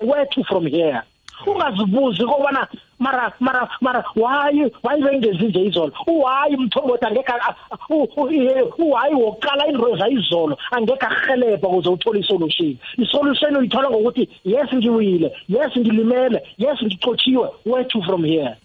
where 0.00 0.26
to 0.26 0.44
from 0.44 0.66
here? 0.66 1.00
Ungazibuzi 1.46 2.24
kobana 2.24 2.66
mara 2.98 3.32
mara 3.40 3.68
mara 3.80 4.04
why 4.16 4.70
why 4.82 5.00
bengenzi 5.02 5.44
nje 5.46 5.64
izolo 5.64 5.92
why 6.06 6.56
mthombothi 6.56 7.06
angekho 7.06 7.32
a- 7.32 7.36
a- 7.48 7.50
ah, 7.50 7.56
ah, 7.70 7.94
u- 7.94 8.08
u- 8.16 8.30
i- 8.30 8.62
why 8.78 9.14
wokuqala 9.14 9.66
into 9.66 9.96
zayizolo 9.96 10.58
angekho 10.70 11.06
ahelebha 11.06 11.68
ukuze 11.68 11.88
uthole 11.88 12.20
isolution? 12.20 12.76
Isolution 12.98 13.56
uyithola 13.56 13.90
ngokuthi 13.90 14.28
yes 14.44 14.68
ngiwile 14.74 15.32
yes 15.48 15.70
ngilimele 15.78 16.42
yes 16.58 16.78
ngicotshiwe 16.82 17.48
where 17.66 17.84
to 17.84 18.02
from 18.02 18.24
here 18.24 18.56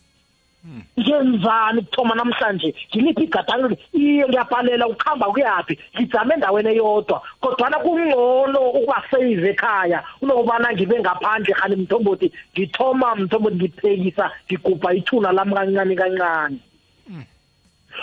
ngenzani 1.00 1.82
kuthoma 1.82 2.16
namhlanje? 2.16 2.74
Ngiliphi 2.90 3.24
igadango 3.24 3.68
iye 3.94 4.24
ngiyabhalela 4.28 4.88
ukuhamba 4.88 5.26
kuyaphi 5.34 5.80
ngijame 5.96 6.34
endaweni 6.34 6.70
eyodwa 6.70 7.22
kodwana 7.42 7.78
kungcono 7.84 8.60
ukuba 8.78 9.04
save 9.12 9.50
ekhaya. 9.52 10.04
Unokubana 10.22 10.74
ngibe 10.74 11.00
ngaphandle 11.00 11.54
khani 11.54 11.76
mthombothi 11.76 12.28
ngithoma 12.54 13.16
mthombothi 13.16 13.56
ngiphekisa 13.56 14.26
ngigubha 14.48 14.94
ithuna 14.94 15.32
lami 15.32 15.54
kancane 15.54 15.96
kancane. 15.96 16.58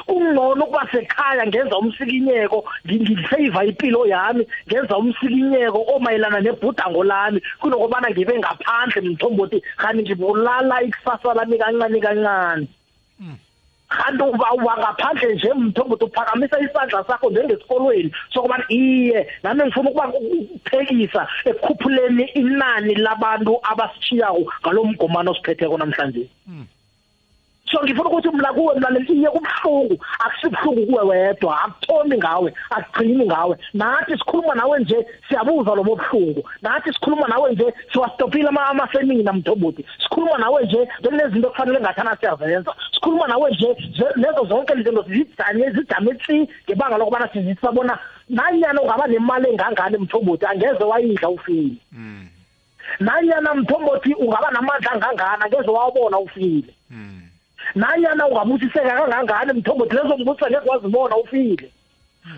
Kungcono 0.06 0.64
ukuba 0.64 0.86
sekhaya 0.92 1.46
ngenza 1.46 1.78
umsikinyeko 1.78 2.64
ngi- 2.86 3.00
ngisave 3.00 3.68
impilo 3.68 4.06
yami 4.06 4.46
ngenza 4.68 4.96
umsikinyeko 4.98 5.78
omayelana 5.94 6.40
nebhudango 6.40 7.04
lami 7.04 7.40
kunokubana 7.60 8.10
ngibe 8.10 8.38
ngaphandle 8.38 9.00
mthombothi 9.10 9.62
khani 9.76 10.02
ngibulala 10.02 10.82
ikusasa 10.82 11.34
lami 11.34 11.58
kancane 11.58 12.00
kancane. 12.00 12.66
Kanti 13.90 14.22
uba 14.22 14.52
uba 14.54 14.76
ngaphandle 14.78 15.34
nje 15.34 15.52
mthombothi 15.54 16.04
uphakamisa 16.04 16.60
isandla 16.60 17.04
sakho 17.04 17.30
njengesikolweni 17.30 18.12
sokubana 18.32 18.64
iye 18.68 19.26
nami 19.42 19.62
ngifuna 19.64 19.90
ukuba 19.90 20.08
ukuphekisa 20.14 21.26
ekukhuphuleni 21.44 22.24
inani 22.38 22.94
labantu 22.94 23.58
abasishiyako 23.62 24.46
ngalo 24.62 24.84
mgomano 24.84 25.30
osiphetheko 25.30 25.78
namhlanje. 25.78 26.28
So 27.70 27.80
ngifuna 27.84 28.08
ukuthi 28.10 28.28
mla 28.28 28.52
kuwe 28.52 28.74
mlaleli 28.74 29.12
iye 29.12 29.30
kubuhlungu. 29.30 30.04
Akusibuhlungu 30.18 30.86
kuwe 30.86 31.02
wedwa. 31.04 31.62
Akuthomi 31.62 32.16
ngawe 32.18 32.54
akugcini 32.70 33.26
ngawe. 33.26 33.56
Nathi 33.74 34.12
sikhuluma 34.18 34.54
nawe 34.54 34.80
nje 34.80 35.06
siyabuza 35.28 35.74
lobo 35.74 35.96
buhlungu. 35.96 36.48
Nathi 36.62 36.92
sikhuluma 36.92 37.28
nawe 37.28 37.52
nje 37.52 37.74
siwastopile 37.92 38.48
ama- 38.48 38.66
amasemina 38.66 39.32
mthombothi 39.32 39.84
sikhuluma 40.02 40.38
nawe 40.38 40.64
nje 40.64 40.88
bekunezinto 41.02 41.48
okufanele 41.48 41.80
ngathana 41.80 42.16
siyazenza. 42.16 42.74
Sikhuluma 42.94 43.26
nawe 43.28 43.50
nje 43.50 43.76
ze- 43.98 44.14
lezo 44.20 44.44
zonke 44.48 44.72
izinto 44.80 45.02
zijame 45.02 45.70
zijame 45.70 46.14
tsi 46.14 46.48
ngebanga 46.68 46.96
lokubana 46.98 47.28
sizisabona 47.32 47.98
nanyana 48.28 48.82
ungaba 48.82 49.06
nemali 49.06 49.48
engangani 49.50 49.98
mthombothi 49.98 50.46
angeze 50.46 50.84
wayidla 50.84 51.28
ufile. 51.28 51.76
Mm. 51.92 52.28
Nanyana 53.00 53.54
mthombothi 53.54 54.14
ungaba 54.14 54.50
namandla 54.50 54.90
angangani 54.92 55.42
angeze 55.44 55.70
wawabona 55.70 56.18
ufile. 56.18 56.74
Mm. 56.90 57.22
Nanyana 57.74 58.26
ungabusiseka 58.26 58.90
kangangani 58.90 59.52
mthombothi 59.52 59.96
lezo 59.96 60.16
mbusa 60.18 60.50
ngeke 60.50 60.68
wazibona 60.68 61.16
ufile. 61.16 61.70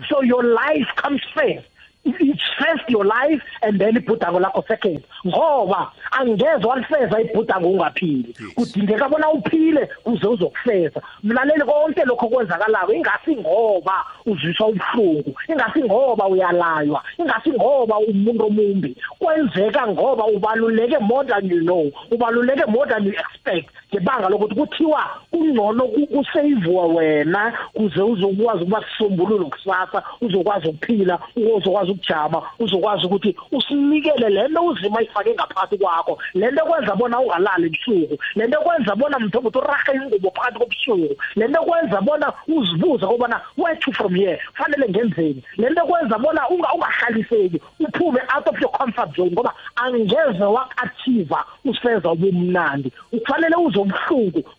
So 0.09 0.23
your 0.23 0.43
life 0.43 0.87
comes 0.95 1.21
first. 1.33 1.67
It's 2.05 2.43
first 2.59 2.89
your 2.89 3.05
life 3.05 3.41
and 3.61 3.79
then 3.79 3.95
ibhudango 3.95 4.39
lakho 4.39 4.67
second. 4.67 5.03
Ngoba 5.27 5.91
angeze 6.11 6.67
walifeza 6.67 7.21
ibhudango 7.21 7.69
ungaphili. 7.69 8.35
Kudingeka 8.55 9.09
bona 9.09 9.29
uphile 9.31 9.89
uze 10.05 10.27
uzokufeza. 10.27 11.01
Mlaleli 11.23 11.63
konke 11.63 12.05
lokho 12.05 12.27
kwenzakalayo 12.27 12.93
ingasi 12.93 13.35
ngoba 13.35 14.05
uzwiswa 14.25 14.67
ubuhlungu 14.67 15.35
ingasi 15.49 15.83
ngoba 15.83 16.27
uyalaywa 16.27 17.03
ingasi 17.17 17.51
ngoba 17.51 17.97
umuntu 17.97 18.45
omumbi. 18.45 18.97
Kwenzeka 19.19 19.87
ngoba 19.87 20.25
ubaluleke 20.25 20.97
more 20.99 21.27
than 21.27 21.49
you 21.49 21.61
know 21.61 21.91
ubaluleke 22.11 22.65
more 22.65 22.89
than 22.89 23.03
you 23.05 23.13
expect. 23.13 23.69
Ngebanga 23.93 24.29
lokuthi 24.29 24.55
kuthiwa 24.55 25.03
kungcono 25.31 25.83
ku- 25.87 26.07
kuseyivuwa 26.07 26.85
wena 26.87 27.53
kuze 27.73 28.01
uzokwazi 28.01 28.61
ukuba 28.63 28.83
sisombululo 28.91 29.45
kusasa 29.45 30.03
uzokwazi 30.21 30.67
ukuphila 30.67 31.19
uzokwazi 31.35 31.91
ukujama 31.91 32.41
uzokwazi 32.59 33.05
ukuthi 33.05 33.35
usinikele 33.51 34.29
lento 34.29 34.65
uzima 34.65 35.01
ifake 35.01 35.33
ngaphakathi 35.33 35.77
kwakho. 35.77 36.17
Lento 36.33 36.65
kwenza 36.65 36.95
bona 36.95 37.19
ungalali 37.19 37.65
ebusuku 37.67 38.17
lento 38.35 38.59
kwenza 38.61 38.95
bona 38.95 39.19
mthombothi 39.19 39.57
urahe 39.57 39.91
ingubo 39.95 40.31
phakathi 40.31 40.59
kobusuku 40.59 41.15
lento 41.35 41.61
kwenza 41.61 42.01
bona 42.01 42.33
uzibuze 42.47 43.05
kobana 43.05 43.41
where 43.57 43.75
to 43.79 43.91
from 43.91 44.15
here? 44.15 44.39
Fanele 44.53 44.89
ngenzeni? 44.89 45.43
Lento 45.57 45.85
kwenza 45.85 46.17
bona 46.17 46.41
unga- 46.49 46.73
ungahlaliseki 46.75 47.61
uphume 47.79 48.21
out 48.35 48.47
of 48.47 48.61
your 48.61 48.71
comfort 48.71 49.15
zone 49.15 49.31
ngoba 49.31 49.53
angeze 49.75 50.43
wak-achieve 50.43 51.35
usifeza 51.65 52.11
ubumnandi. 52.11 52.91
Kufanele 53.11 53.55
uzobuhlungu 53.55 53.82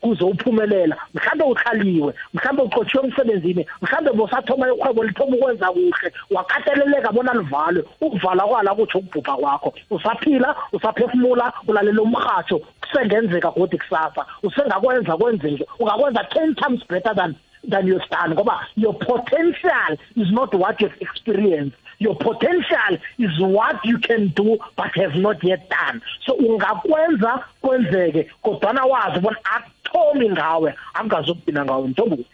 kuze 0.00 0.24
uphumelela 0.24 0.96
mhlawumbe 1.14 1.44
uhlaliwe 1.44 2.14
mhlawumbe 2.34 2.62
uxotshiwe 2.62 3.04
emsebenzini 3.04 3.66
mhlawumbe 3.82 4.12
bosathoma 4.12 4.68
ikhwebo 4.68 5.04
lithoma 5.04 5.36
ukwenza 5.36 5.66
kuhle 5.66 6.12
wakateleleka 6.30 7.12
bona 7.12 7.34
livalwe 7.34 7.84
ukuvala 8.00 8.42
kwala 8.44 8.74
kutsho 8.74 8.98
ukubhubha 8.98 9.36
kwakho. 9.36 9.74
Usaphila 9.90 10.56
usaphefumula 10.72 11.52
ulalela 11.68 12.02
umrhatsho 12.02 12.60
kusengenzeka 12.80 13.50
godi 13.50 13.78
kusasa. 13.78 14.26
Usengakwenza 14.42 15.16
kwenzeke 15.16 15.66
ungakwenza 15.78 16.24
ten 16.24 16.54
times 16.54 16.80
better 16.88 17.14
than 17.14 17.34
than 17.68 17.86
you've 17.86 18.08
done 18.10 18.34
ngoba 18.34 18.60
your 18.76 18.94
potential 18.94 19.96
is 20.16 20.30
not 20.32 20.54
what 20.54 20.80
you've 20.80 20.96
experienced. 21.00 21.76
Your 21.98 22.16
potential 22.16 22.98
is 23.18 23.40
what 23.40 23.76
you 23.84 23.98
can 23.98 24.28
do 24.28 24.58
but 24.76 24.94
have 24.96 25.14
not 25.16 25.42
yet 25.44 25.68
done. 25.70 26.00
So 26.26 26.34
ungakwenza 26.34 27.44
kwenzeke 27.60 28.30
kodwana 28.42 28.84
wazi 28.84 29.20
bona 29.20 29.36
akuthomi 29.44 30.30
ngawe 30.30 30.74
angazokugcina 30.94 31.64
ngawe 31.64 31.88
ntombuti 31.88 32.26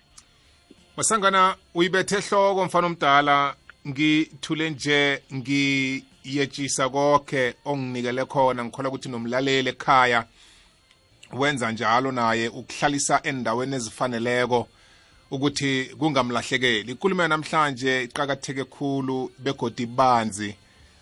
masangana 0.96 1.54
uyibethe 1.74 2.16
ehloko 2.16 2.64
mfana 2.64 2.86
omdala. 2.86 3.54
Ngithule 3.88 4.70
nje 4.70 5.22
ngiyetshisa 5.34 6.88
konke 6.88 7.54
onginikele 7.64 8.24
khona. 8.24 8.64
Ngikhola 8.64 8.88
ukuthi 8.88 9.08
nomlaleli 9.08 9.68
ekhaya 9.68 10.24
wenza 11.32 11.72
njalo 11.72 12.12
naye 12.12 12.48
ukuhlalisa 12.48 13.20
endaweni 13.22 13.76
ezifaneleko. 13.76 14.68
Ukuthi 15.30 15.84
kungamlahlekeli. 15.98 16.92
Ikulumo 16.92 17.28
namhlanje 17.28 18.02
iqakatheke 18.04 18.64
khulu 18.64 19.30
begodi 19.38 19.86
banzi. 19.86 20.54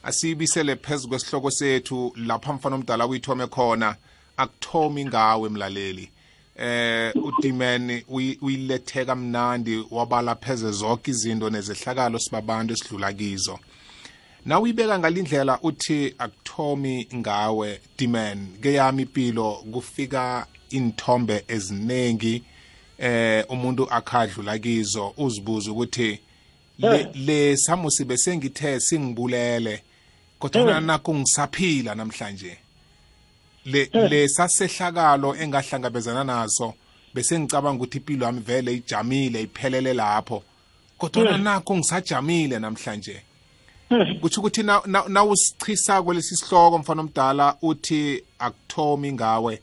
Asiyibisele 0.03 0.77
phezu 0.77 1.09
kwesihloko 1.09 1.51
sethu 1.51 2.13
lapha 2.17 2.53
mfana 2.53 2.77
omdala 2.77 3.07
uyithome 3.07 3.47
khona 3.47 3.97
akuthomi 4.37 5.05
ngawe 5.05 5.49
mlaleli. 5.49 6.11
Eh 6.57 7.13
udimen 7.17 8.03
uyilethe 8.41 9.05
kamnandi 9.05 9.85
wabala 9.91 10.35
pheze 10.35 10.71
zonke 10.73 11.11
izinto 11.11 11.51
nezehlakalo 11.51 12.19
sibabantu 12.19 12.73
esidlula 12.73 13.13
kizo. 13.13 13.59
Na 14.47 14.61
uyibeka 14.61 14.99
ngalindlela 14.99 15.59
uthi 15.63 16.15
akuthomi 16.19 17.09
ngawe 17.15 17.81
dimen 17.99 18.49
ke 18.63 18.73
yami 18.73 19.03
impilo 19.03 19.53
kufika 19.73 20.47
inthombe 20.71 21.45
eziningi 21.49 22.43
eh 22.99 23.45
umuntu 23.49 23.91
akhadlula 23.91 24.59
kizo 24.59 25.15
uzibuza 25.17 25.71
ukuthi 25.73 26.21
le, 26.79 27.09
le 27.15 27.57
samusi 27.57 28.05
besengithe 28.05 28.81
singibulele 28.81 29.83
kodwa 30.39 30.81
nakho 30.81 31.15
ngisaphila 31.15 31.95
namhlanje. 31.95 32.59
Le 33.65 33.91
lesasehlakalo 33.93 35.37
engahlangabezana 35.37 36.25
naso 36.25 36.75
bese 37.15 37.39
ngicabanga 37.39 37.77
ukuthi 37.77 37.99
impilo 37.99 38.27
yami 38.27 38.41
vele 38.41 38.75
ijamile 38.75 39.43
iphelele 39.43 39.95
lapho. 39.95 40.43
Kodwa 40.99 41.39
nakho 41.39 41.77
ngisajamile 41.77 42.59
namhlanje. 42.59 43.23
Kuthi 44.21 44.41
ukuthi 44.41 44.63
nawusichisa 45.09 46.03
kwelesi 46.03 46.37
sihloko 46.37 46.79
mfana 46.79 47.01
omdala 47.01 47.57
uthi 47.63 48.23
akuthomi 48.39 49.13
ngawe. 49.13 49.61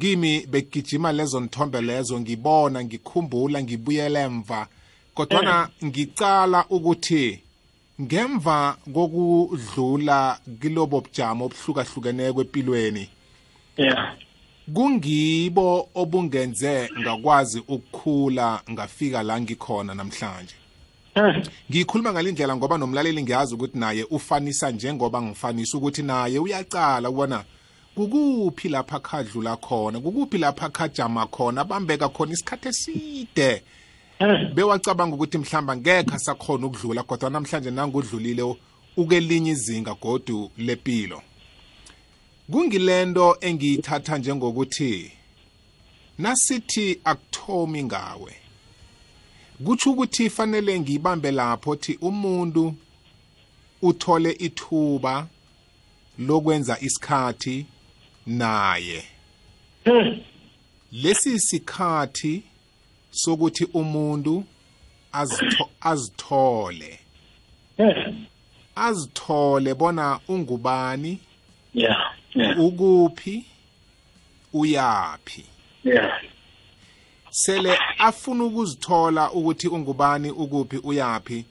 Kimi 0.00 0.46
begijima 0.46 1.12
lezo 1.12 1.40
nthombe 1.40 1.80
lezo 1.80 2.20
ngibona 2.20 2.84
ngikhumbula 2.84 3.62
ngibuyela 3.62 4.20
emva. 4.20 4.66
Kodwana 5.14 5.68
ngicala 5.84 6.64
ukuthi 6.70 7.42
ngemva 8.00 8.76
kokudlula 8.94 10.38
kilobo 10.60 11.00
bujamo 11.00 11.44
obuhlukahlukeneko 11.44 12.40
empilweni 12.40 13.08
yeah. 13.76 14.16
kungibo 14.74 15.88
obungenze 15.94 16.90
ngakwazi 17.00 17.58
ukukhula 17.68 18.62
ngafika 18.70 19.22
la 19.22 19.40
ngikhona 19.40 19.94
namhlanje. 19.94 20.54
Ngikhuluma 21.70 22.12
ngalindlela 22.12 22.56
ngoba 22.56 22.78
nomlaleli 22.78 23.22
ngiyazi 23.22 23.54
ukuthi 23.54 23.78
naye 23.78 24.04
ufanisa 24.04 24.70
njengoba 24.70 25.22
ngifanisa 25.22 25.78
ukuthi 25.78 26.02
naye 26.02 26.38
uyacala 26.38 27.10
ubona 27.10 27.44
kukuphi 27.96 28.68
lapha 28.68 29.00
khadlula 29.00 29.56
khona? 29.56 30.00
Kukuphi 30.00 30.38
lapha 30.38 30.68
khajama 30.68 31.26
khona? 31.26 31.64
Bambeka 31.64 32.08
khona 32.08 32.32
isikhathi 32.32 32.68
eside. 32.68 33.62
Bewacabanga 34.54 35.14
ukuthi 35.14 35.38
mhlamba 35.38 35.76
ngekho 35.76 36.14
asakhona 36.14 36.66
ukudlula 36.66 37.02
kodwa 37.02 37.30
namhlanje 37.30 37.70
nangudlulile 37.70 38.56
ukelinye 38.96 39.50
izinga 39.50 39.94
godu 39.94 40.50
lepilo. 40.56 41.22
Kungilento 42.50 43.36
engiyithatha 43.40 44.18
njengokuthi 44.18 45.12
nasithi 46.18 47.00
akuthomi 47.04 47.84
ngawe. 47.84 48.32
Kutsho 49.64 49.90
ukuthi 49.90 50.30
fanele 50.30 50.80
ngiyibambe 50.80 51.30
lapho 51.30 51.76
thi 51.76 51.98
umuntu 52.00 52.74
uthole 53.82 54.32
ithuba 54.32 55.26
lokwenza 56.18 56.80
isikhathi 56.80 57.66
naye. 58.26 59.04
Lesi 60.92 61.40
sikhathi 61.40 62.42
sokuthi 63.10 63.64
umuntu 63.64 64.44
azitho, 65.12 65.70
azithole. 65.80 66.98
Azithole 68.76 69.74
bona 69.74 70.20
ungubani? 70.28 71.18
Yeah 71.74 72.16
yeah. 72.36 72.58
Ukuphi? 72.58 73.44
Uyapi 74.52 75.44
yeah. 75.84 76.20
Sele 77.30 77.78
afuna 77.98 78.44
ukuzithola 78.44 79.32
ukuthi 79.32 79.68
ungubani 79.68 80.30
ukuphi 80.30 80.76
uyapi 80.76 81.44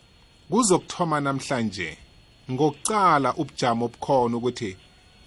kuzokuthoma 0.49 1.21
namhlanje 1.21 1.97
ngokucala 2.51 3.35
ubujamo 3.35 3.85
obukhona 3.85 4.37
ukuthi 4.37 4.77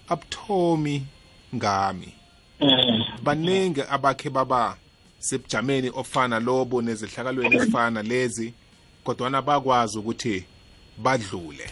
abuthomi 0.09 1.07
ngami. 1.55 2.15
Mm. 2.61 3.05
baningi 3.23 3.83
abakhe 3.91 4.31
baba 4.31 4.77
sebujameni 5.19 5.91
ofana 5.95 6.41
lobo 6.41 6.83
nezehlakalweni 6.83 7.57
ezifana 7.57 8.03
lezi 8.03 8.55
kodwana 9.05 9.43
bakwazi 9.43 9.99
ukuthi 9.99 10.45
badlule. 10.99 11.71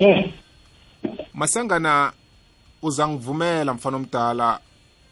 Mm. 0.00 0.32
masangana 1.34 2.12
uzangivumela 2.82 3.74
mfana 3.74 3.96
omdala 3.96 4.60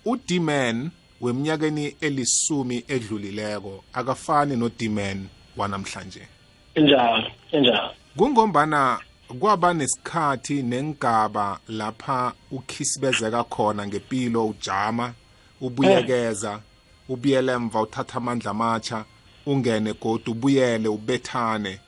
uDman 0.05 0.91
weminyakeni 1.21 1.97
elisumi 2.01 2.85
edlulileko 2.89 3.85
akafani 3.93 4.57
noDman 4.57 5.29
wanamhlanje. 5.57 6.29
Injalo 6.75 7.31
injalo 7.53 7.91
kungombana 8.17 9.01
kwaba 9.41 9.75
nesikhathi 9.75 10.63
nengaba 10.63 11.59
lapha 11.69 12.33
ukhisibezeka 12.51 13.45
khona 13.45 13.87
ngempilo 13.87 14.47
ujama 14.47 15.15
ubuyekeza 15.61 16.61
ubuyele 17.09 17.53
emva 17.53 17.81
uthatha 17.81 18.17
amandla 18.17 18.51
amatsha 18.51 19.05
ungene 19.47 19.93
godu 19.93 20.33
ubuyele 20.33 20.89
ubethane. 20.89 21.79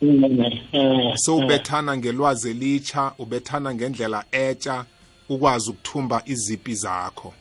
So 1.16 1.36
ubethana 1.36 1.96
ngelwazi 1.96 2.50
elitsha 2.50 3.12
ubethana 3.18 3.74
ngendlela 3.74 4.24
etsha 4.32 4.84
ukwazi 5.28 5.70
ukuthumba 5.70 6.22
izipi 6.26 6.74
zakho. 6.74 7.34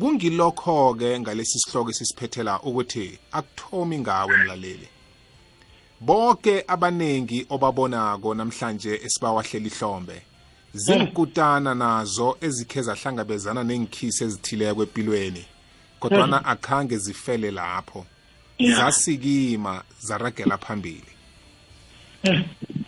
Kungilokho-ke 0.00 1.20
ngalesi 1.20 1.58
sihloko 1.58 1.90
esisiphethela 1.90 2.60
ukuthi 2.60 3.18
akuthomi 3.32 3.98
ngawe 3.98 4.36
mlaleli. 4.36 4.88
Bonke 6.00 6.64
abaningi 6.68 7.46
obabonako 7.50 8.34
namhlanje 8.34 9.00
esibawahlela 9.04 9.66
ihlombe 9.66 10.22
zinkutana 10.74 11.74
nazo 11.74 12.36
ezikhe 12.40 12.82
zahlangabezana 12.82 13.64
nengikhisi 13.64 14.24
ezithileko 14.24 14.82
empilweni 14.82 15.44
kodwana 16.00 16.44
akhange 16.44 16.98
zifele 16.98 17.50
lapho. 17.50 18.06
Yeah. 18.58 18.76
zasikima 18.76 19.82
zaragela 20.00 20.58
phambili. 20.58 21.15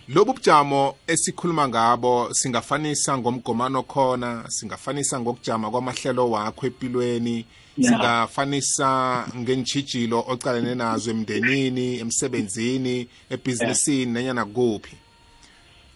Lobu 0.07 0.33
bujamo 0.33 0.95
esikhuluma 1.07 1.67
ngabo 1.67 2.33
singafanisa 2.33 3.17
ngomgomano 3.17 3.83
khona 3.83 4.45
singafanisa 4.47 5.19
ngokujama 5.19 5.71
kwamahlelo 5.71 6.31
wakho 6.31 6.67
empilweni 6.67 7.45
singafanisa 7.81 9.27
ngentshijilo 9.37 10.23
ocalene 10.27 10.75
nazo 10.75 11.11
emndenini 11.11 11.99
emsebenzini 11.99 13.07
ebhizinisini 13.29 14.11
nanyana 14.11 14.45
kuphi 14.45 14.95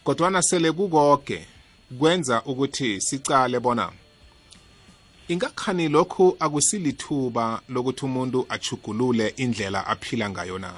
kodwana 0.04 0.42
sele 0.42 0.72
kukoke 0.72 1.46
kwenza 2.00 2.44
ukuthi 2.44 3.02
sicale 3.02 3.60
bona 3.60 3.92
ingakhani 5.34 5.90
lokhu 5.90 6.36
akusilithuba 6.40 7.62
lokuthi 7.70 8.06
umuntu 8.06 8.46
achugulule 8.50 9.34
indlela 9.38 9.88
aphila 9.88 10.30
ngayo 10.30 10.60
na? 10.60 10.74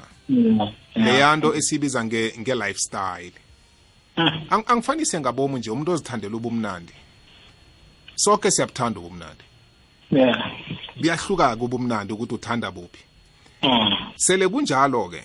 Leyanto 0.96 1.56
esibiza 1.56 2.06
nge 2.06 2.34
nge-lifestyle. 2.40 3.34
Ang- 4.50 4.64
angifanise 4.68 5.20
ngabomu 5.20 5.58
nje 5.58 5.72
umuntu 5.72 5.92
ozithandela 5.92 6.36
ubumnandi. 6.36 6.94
Sonke 8.16 8.52
siyabuthanda 8.52 9.00
ubumnandi. 9.00 9.44
Yeah 10.12 10.52
buyahluka-ke 11.02 11.64
ubumnandi 11.64 12.14
ukuthi 12.14 12.34
uthanda 12.36 12.72
buphi. 12.72 13.04
Sele 14.16 14.48
kunjalo-ke 14.48 15.24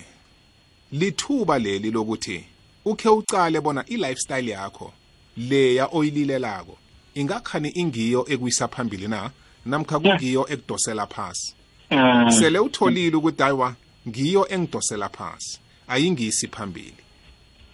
lithuba 0.91 1.59
leli 1.59 1.91
lokuthi 1.91 2.43
ukhe 2.85 3.09
ucale 3.09 3.61
bona 3.61 3.85
i-lifestyle 3.87 4.51
yakho 4.51 4.93
leya 5.37 5.87
oyililelako 5.91 6.77
ingakhani 7.13 7.69
ingiyo 7.69 8.25
ekuyisa 8.29 8.67
phambili 8.67 9.07
na? 9.07 9.31
Namkha 9.65 9.99
kungiyo 9.99 10.47
ekudosela 10.49 11.07
phasi? 11.07 11.55
Mm. 11.91 12.31
sele 12.31 12.59
utholile 12.59 13.15
ukuthi 13.15 13.41
hayiwa 13.43 13.75
ngiyo 14.07 14.47
engidosela 14.49 15.09
phasi. 15.09 15.59
Ayingisi 15.87 16.47
phambili. 16.47 16.95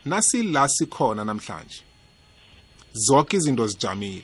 Nasila 0.05 0.67
sikhona 0.67 1.25
namhlanje. 1.25 1.81
Zonke 2.93 3.37
izinto 3.37 3.67
zijamile. 3.67 4.23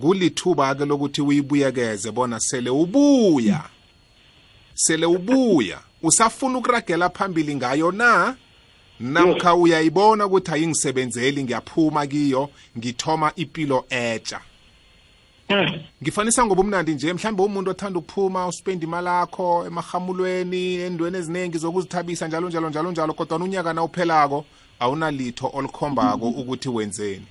Kulithuba-ke 0.00 0.84
lokuthi 0.84 1.22
uyibuyekeze 1.22 2.10
bona 2.10 2.40
sele 2.40 2.70
ubuya. 2.70 3.64
Sele 4.74 5.06
ubuya. 5.06 5.78
Usafuna 6.02 6.58
ukuragela 6.58 7.08
phambili 7.10 7.56
ngayo 7.56 7.92
na? 7.92 8.36
Namkha 9.00 9.54
uyayibona 9.54 10.26
ukuthi 10.26 10.52
ayingisebenzeli 10.52 11.44
ngiyaphuma 11.44 12.06
kiyo 12.06 12.50
ngithoma 12.78 13.32
impilo 13.36 13.84
etsha 13.90 14.40
Mm. 15.50 15.80
ngifanisa 16.02 16.46
ngoba 16.46 16.60
umnandi 16.60 16.94
nje 16.94 17.12
mhlawumbe 17.12 17.42
umuntu 17.42 17.70
othanda 17.70 17.98
ukuphuma 17.98 18.46
uspend 18.46 18.82
imali 18.82 19.08
akho 19.08 19.64
emahamulweni 19.66 20.74
endweni 20.74 21.16
eziningi 21.18 21.58
zokuzithabisa 21.58 22.28
njalo 22.28 22.48
njalo 22.48 22.68
njalo 22.70 22.90
njalo 22.90 23.12
kodwa 23.14 23.38
unyaka 23.38 23.72
na 23.72 23.82
uphelako 23.82 24.44
awunalitho 24.80 25.50
olikhombako 25.54 26.28
ukuthi 26.28 26.68
wenzeni 26.68 27.26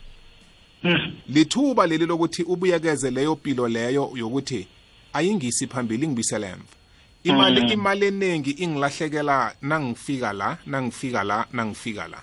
Mm. 0.83 1.13
lithuba 1.29 1.87
leli 1.87 2.05
lokuthi 2.05 2.43
ubuyekeze 2.43 3.11
leyo 3.11 3.35
pilo 3.35 3.67
leyo 3.67 4.11
yokuthi 4.15 4.67
ayingisi 5.13 5.67
phambili 5.67 6.05
ingibisele 6.05 6.47
emva 6.47 6.76
imali 7.23 7.73
imali 7.73 8.05
eningi 8.05 8.51
ingilahlekela 8.51 9.53
nangifika 9.61 10.33
la 10.33 10.57
nangifika 10.65 11.23
la 11.23 11.45
nangifika 11.53 12.07
la 12.07 12.17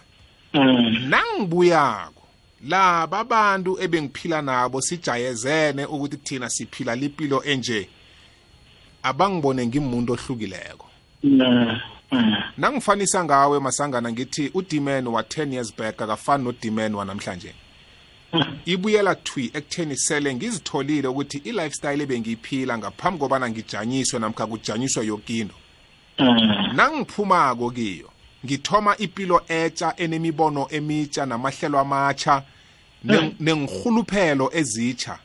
Mm. 0.55 1.09
nangibuyako 1.09 2.23
laba 2.69 3.19
abantu 3.19 3.81
ebengiphila 3.81 4.43
nabo 4.43 4.81
sijayezene 4.81 5.85
ukuthi 5.85 6.17
thina 6.17 6.51
siphila 6.51 6.97
lipilo 6.97 7.45
enje 7.45 7.89
abangibone 9.03 9.67
ngimuntu 9.67 10.13
ohlukileko 10.13 10.87
Mm. 11.23 11.79
Mm. 12.13 12.35
nangifanisa 12.59 13.25
ngawe 13.25 13.61
masangana 13.61 14.13
ngithi 14.13 14.51
udiman 14.55 15.07
wa-10 15.07 15.53
years 15.53 15.77
back 15.77 16.03
akafani 16.03 16.45
nodiman 16.45 16.95
wanamhlanje 16.95 17.55
ibuyela 18.65 19.15
thwi 19.15 19.51
ekutheni 19.55 19.97
sele 19.97 20.35
ngizitholile 20.35 21.09
ukuthi 21.09 21.39
i-lifestyle 21.45 22.03
ebengiyiphila 22.03 22.79
ngaphambi 22.79 23.19
kobana 23.19 23.49
ngijanyiswe 23.51 24.19
namkha 24.21 24.47
kujanyiswe 24.47 25.07
yokinto 25.07 25.55
Mm. 26.19 26.77
nangiphumako 26.77 27.71
kiyo 27.71 28.11
ngithoma 28.47 28.97
ipilo 28.99 29.43
etsha 29.49 29.95
enemibono 29.97 30.67
emitsha 30.71 31.27
namahlelo 31.27 31.79
amatsha 31.79 32.43
ne- 33.05 33.35
nengihuluphelo 33.41 34.51
ezitsha 34.55 35.19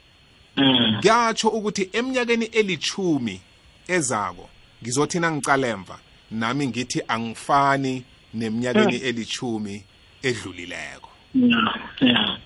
Mm. 0.57 0.97
kuyatsho 1.01 1.47
ukuthi 1.49 1.89
eminyakeni 1.93 2.45
elichumi 2.45 3.41
ezako 3.88 4.49
ngizothi 4.84 5.20
nangicalemva 5.20 5.99
nami 6.32 6.68
ngithi 6.68 7.01
angifani 7.07 8.03
neminyakeni 8.34 8.95
elichumi 8.95 9.84
edlulileko 10.24 11.10
Yeah. 11.34 11.80
Yeah. 12.01 12.38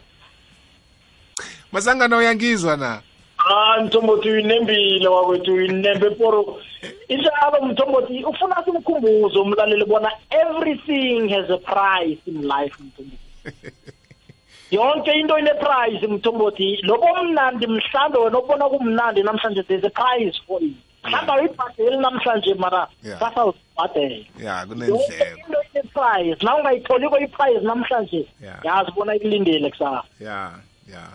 Masangana 1.74 2.18
uyangizwa 2.18 2.78
na? 2.78 3.02
Ah 3.38 3.82
Mthombothi 3.82 4.30
uyinembile 4.30 5.08
wakwethu 5.08 5.54
uyinembe 5.54 6.10
poro. 6.10 6.60
Injalo 7.08 7.66
Mthombothi 7.66 8.24
ufuna 8.24 8.64
simkhumbuze 8.66 9.40
umlaleli 9.40 9.86
bona 9.86 10.12
everything 10.30 11.30
has 11.30 11.50
a 11.50 11.58
price 11.58 12.20
in 12.26 12.42
life 12.42 12.76
Mthombothi. 12.80 13.18
Yonke 14.72 15.12
into 15.20 15.38
ine 15.38 15.54
price 15.60 16.08
Mthombothi. 16.08 16.78
Lokho 16.84 17.24
mnandi 17.24 17.68
mhlambe 17.68 18.18
wena 18.18 18.40
ubona 18.40 18.70
kumnandi 18.70 19.24
namhlanje 19.24 19.64
there's 19.68 19.84
a 19.84 19.90
price 19.90 20.40
for 20.48 20.62
it. 20.64 20.76
Mhlawumbe 21.04 21.34
uyibhadeli 21.34 21.98
namhlanje 21.98 22.54
mara 22.54 22.88
Yeah. 23.04 23.20
sasa 23.20 23.46
uzibhadela. 23.46 24.26
Ya 24.40 24.60
Yonke 24.60 24.68
kunendleko 24.68 25.04
into 25.48 25.60
ine 25.74 25.84
price 25.94 26.46
na 26.46 26.56
ungayitholiko 26.56 27.20
i-price 27.20 27.60
namhlanje 27.62 28.28
Yeah. 28.42 28.66
yazi 28.66 28.92
bona 28.92 29.16
ikulindele 29.16 29.70
kusasa. 29.70 30.04
Ya 30.20 30.30
ya 30.30 30.52
ya 30.94 31.08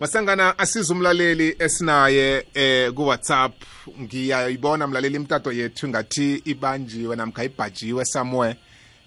masangana 0.00 0.58
asiza 0.58 0.94
umlaleli 0.94 1.56
esinaye 1.58 2.46
eh 2.54 2.92
ku 2.92 3.02
WhatsApp 3.02 3.52
ngiyayibona 4.00 4.86
mlaleli 4.86 5.16
imtato 5.16 5.52
yethu 5.52 5.88
ngathi 5.88 6.42
ibanjiwe 6.44 7.16
namkha 7.16 7.44
ibhajiwe 7.44 8.04
somewhere. 8.04 8.56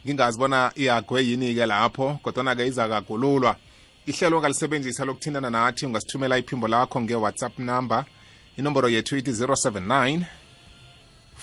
Ngingazi 0.05 0.39
bona 0.39 0.71
iyagwe 0.75 1.25
yini 1.25 1.55
ke 1.55 1.65
lapho 1.65 2.19
kodwa 2.23 2.55
ke 2.55 2.67
iza 2.67 2.87
kagululwa 2.87 3.55
ihlelo 4.05 4.37
ongalisebenzisa 4.37 5.05
lokuthindana 5.05 5.49
nathi 5.49 5.85
ungasithumela 5.85 6.37
iphimbo 6.37 6.67
lakho 6.67 7.01
nge 7.01 7.15
WhatsApp 7.15 7.59
number. 7.59 8.05
Inomboro 8.57 8.89
yethu 8.89 9.17
ithi 9.17 9.31
079 9.31 10.25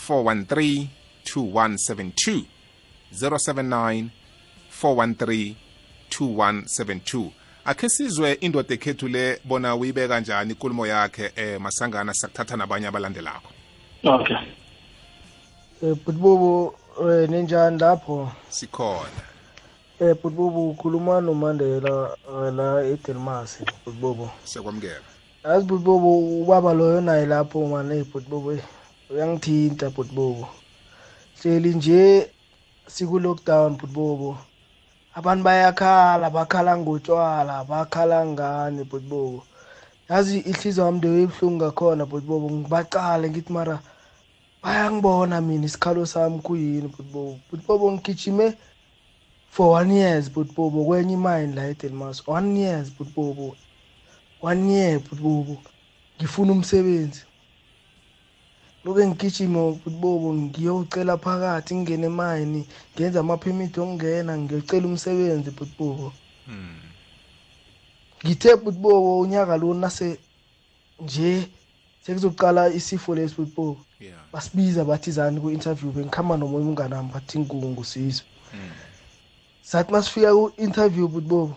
413 0.09 0.87
2172 1.25 2.45
079 3.13 4.09
413 4.83 5.55
2172 6.11 7.40
akhe 7.65 7.89
sizwe 7.89 8.33
indoda 8.33 8.75
ekhethu 8.75 9.09
le 9.09 9.41
bona 9.45 9.77
uyibeka 9.77 10.09
kanjani 10.09 10.51
inkulumo 10.53 10.87
yakhe 10.87 11.33
eh 11.37 11.61
masangana 11.61 12.15
sakuthatha 12.15 12.57
nabanye 12.57 12.87
abalandelako 12.87 13.51
Okay 14.05 14.37
Eh 15.83 15.95
Butbobo 16.07 16.75
eh 17.03 17.29
ninjani 17.31 17.79
lapho? 17.79 18.33
sikhona 18.49 19.23
Eh 20.01 20.15
Butbobo 20.23 20.71
ukhuluma 20.71 21.21
noMandela 21.21 22.17
eh, 22.29 22.53
la 22.55 22.85
eDelmas 22.85 23.59
Butbobo. 23.87 24.31
sekwamukela 24.45 25.01
Yazi 25.45 25.67
Butbobo 25.67 26.19
ubaba 26.43 26.75
loyo 26.75 27.01
naye 27.01 27.27
lapho 27.27 27.67
manje 27.67 27.95
hey 27.95 28.05
Butbobo 28.05 28.53
eh, 28.53 28.63
uyangithinta 29.11 29.91
Butbobo. 29.91 30.49
Hleli 31.43 31.75
nje 31.75 32.31
siku 32.87 33.19
lockdown 33.19 33.77
Butbobo. 33.77 34.39
Abantu 35.19 35.43
bayakhala 35.49 36.27
bakhala 36.37 36.73
ngotshwala 36.79 37.55
bakhala 37.71 38.19
ngani 38.33 38.83
Butbobo. 38.91 39.41
Yazi 40.09 40.39
ihliziyo 40.51 40.85
yami 40.87 40.99
ndewe 40.99 41.19
ibhlungu 41.27 41.57
ngakhona 41.59 42.03
Butbobo 42.11 42.47
ngibaqale 42.57 43.27
ngithi 43.31 43.53
mara 43.53 43.77
bayangibona 44.63 45.41
mina 45.41 45.65
isikhalo 45.69 46.03
sami 46.13 46.39
kuyini 46.47 46.89
butbobo 46.95 47.39
butbobo 47.51 47.85
ngigijime 47.93 48.47
for 49.55 49.69
one 49.81 49.91
years 50.01 50.25
butbobo 50.35 50.79
kwenye 50.85 51.15
imine 51.19 51.55
la 51.57 51.63
edelmas 51.73 52.23
one 52.29 52.51
years 52.61 52.87
butbobo 52.97 53.47
one 54.43 54.63
year 54.73 54.99
butbobo 55.07 55.55
ngifuna 56.17 56.53
umsebenzi. 56.53 57.23
Loke 58.85 59.07
ngigijima 59.07 59.61
butbobo 59.83 60.35
ngiyocela 60.35 61.17
phakathi 61.25 61.75
ngingene 61.75 62.07
emayini 62.07 62.63
ngenza 62.95 63.21
amaphemithi 63.21 63.81
okungena 63.81 64.33
ngiyocela 64.39 64.87
umsebenzi 64.89 65.51
butbobo 65.59 66.13
ngithe 68.25 68.57
butbobo 68.57 69.21
unyaka 69.21 69.57
lo 69.61 69.75
nase 69.75 70.19
nje 71.03 71.49
sekuzoqala 72.03 72.63
isifo 72.79 73.15
lesi 73.15 73.35
butbobo 73.37 73.81
basibiza 74.33 74.85
bathi 74.85 75.11
zani 75.11 75.41
ku-interview 75.41 75.93
bengikhamba 75.93 76.37
nomoya 76.37 76.65
umngane 76.65 76.95
wami 76.95 77.13
bathi 77.13 77.39
ngungu 77.39 77.85
sizwe 77.85 78.25
sathi 79.63 79.93
masifika 79.93 80.33
ku-interview 80.33 81.09
butbobo 81.09 81.57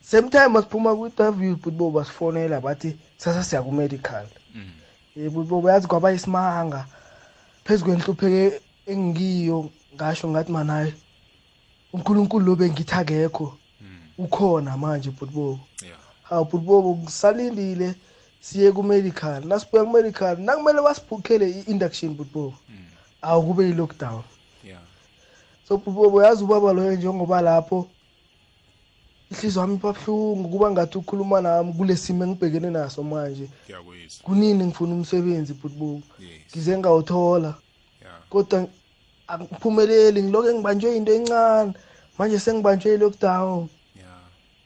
same 0.00 0.28
time 0.30 0.48
masiphuma 0.48 0.96
ku-interview 0.96 1.56
butbobo 1.56 2.00
basifonela 2.00 2.60
bathi 2.60 2.96
sasa 3.16 3.44
siya 3.44 3.62
ku-medical 5.16 5.28
um 5.28 5.34
butbobo 5.34 5.70
yazi 5.70 5.86
kwaba 5.86 6.12
isimanga. 6.12 6.86
Phezu 7.64 7.84
kwenhlupheko 7.84 8.56
engikiyo 8.86 9.70
ngasho 9.94 10.28
ngathi 10.28 10.52
manayo 10.52 10.92
unkulunkulu 11.92 12.46
lo 12.46 12.56
bengithi 12.56 12.94
akekho. 12.94 13.56
Ukhona 14.18 14.76
manje 14.76 15.10
butbobo 15.10 15.58
yeah. 15.82 15.98
Hawu 16.22 16.44
butbobo 16.44 16.96
ngisalindile 16.96 17.94
siye 18.40 18.72
ku-medical. 18.72 19.44
Nasibuya 19.44 19.84
ku-medical 19.84 20.36
nakumele 20.38 20.82
basibhukhele 20.82 21.50
i-induction 21.50 22.14
butbobo 22.14 22.54
awu 23.22 23.42
kube 23.42 23.64
yi-lockdown 23.64 24.22
yeah. 24.64 24.80
So 25.68 25.76
butbobo 25.76 26.22
yazi 26.22 26.44
ubaba 26.44 26.72
loyo 26.72 26.92
njengoba 26.92 27.40
lapho 27.40 27.88
ihliziyo 29.36 29.60
wami 29.60 29.74
ibabuhlungu 29.74 30.48
kuba 30.48 30.70
ngathi 30.70 30.98
ukhuluma 30.98 31.40
nami 31.40 31.72
kule 31.72 31.96
simo 31.96 32.24
engibhekene 32.24 32.70
naso 32.70 33.02
manje. 33.02 33.48
Ngiyakuyizwa 33.64 34.24
kunini 34.24 34.64
ngifuna 34.64 34.94
umsebenzi 34.94 35.52
butbobo 35.54 36.02
yes. 36.18 36.30
Ngize 36.50 36.78
ngawuthola. 36.78 37.54
Yeah 38.02 38.20
kodwa 38.30 38.66
angiphumeleli 39.28 40.22
ngilokhu 40.22 40.54
ngibanjwe 40.54 40.96
into 40.96 41.12
encane. 41.12 41.72
Manje 42.18 42.38
sengibanjwe 42.38 42.94
i-lockdown 42.94 43.68
yeah 43.96 44.20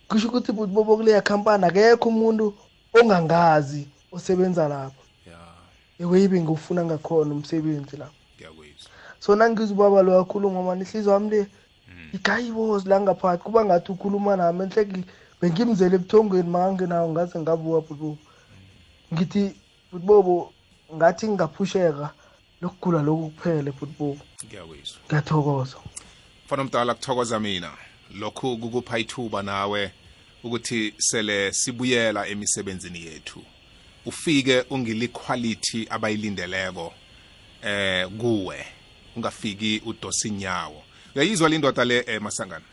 kusho 0.08 0.28
ukuthi 0.28 0.52
butbobo 0.52 0.96
kuleya 0.96 1.22
khampani 1.22 1.64
akekho 1.64 2.08
umuntu 2.08 2.54
ongangazi 2.94 3.88
osebenza 4.12 4.68
lapho. 4.68 5.02
Yeah 5.26 5.38
eweyibe 5.98 6.40
ngiwufuna 6.40 6.84
ngakhona 6.84 7.34
umsebenzi 7.34 7.96
lapho. 7.96 8.14
Ngiyakuyizwa 8.36 8.90
so 9.18 9.36
nangiza 9.36 9.72
ubaba 9.72 10.02
lo 10.02 10.20
akhuluma 10.20 10.62
mani 10.62 10.82
ihliziyo 10.82 11.12
wami 11.12 11.30
le 11.30 11.46
igayibozi 12.12 12.88
la 12.88 13.01
ngaphakathi 13.01 13.45
kuba 13.45 13.64
ngathi 13.64 13.93
ukhuluma 13.93 14.36
nami 14.36 14.62
enhle 14.64 15.05
bengimzele 15.41 15.95
ebuthongweni 15.97 16.51
mangangenawo 16.51 17.09
ngaze 17.12 17.38
ngabuka 17.41 17.80
butbobo 17.86 18.18
ngithi 19.12 19.43
butbobo 19.93 20.53
ngathi 20.97 21.28
ngingaphusheka 21.28 22.11
lokugula 22.61 23.03
lokhu 23.03 23.30
kuphele 23.30 23.70
butbobo 23.72 24.22
ngiyakuyizwa 24.45 25.01
ngiyathokoza. 25.07 25.76
Mfana 26.47 26.62
omdala 26.62 26.95
kuthokoza 26.95 27.41
mina. 27.41 27.70
Lokhu 28.20 28.59
kukupha 28.59 28.99
ithuba 28.99 29.43
nawe 29.43 29.93
ukuthi 30.45 30.95
sele 30.99 31.53
sibuyela 31.53 32.26
emisebenzini 32.26 33.05
yethu. 33.05 33.43
Ufike 34.07 34.64
ungiliquality 34.70 35.86
abayilindeleko 35.91 36.93
eh 37.62 38.09
kuwe. 38.09 38.66
Ungafiki 39.16 39.82
udosa 39.86 40.28
inyawo 40.28 40.82
uyayizwa 41.14 41.48
le 41.48 41.58
ndoda 41.58 41.84
le 41.84 42.04
eh, 42.06 42.20
masangana? 42.20 42.64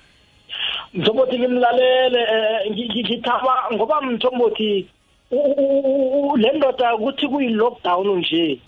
Mthombothi 0.93 1.39
ngimlalele 1.39 2.21
eh, 2.21 2.71
ngi- 2.71 2.87
ngi- 2.89 3.03
ngithaba 3.03 3.63
ngoba 3.73 4.01
mthombothi 4.01 4.87
u- 5.31 5.35
u- 5.37 5.79
u- 5.79 6.29
u- 6.31 6.37
le 6.37 6.51
ndoda 6.57 6.95
ukuthi 6.95 7.27
kuyi-lockdown 7.27 8.17
nje 8.19 8.59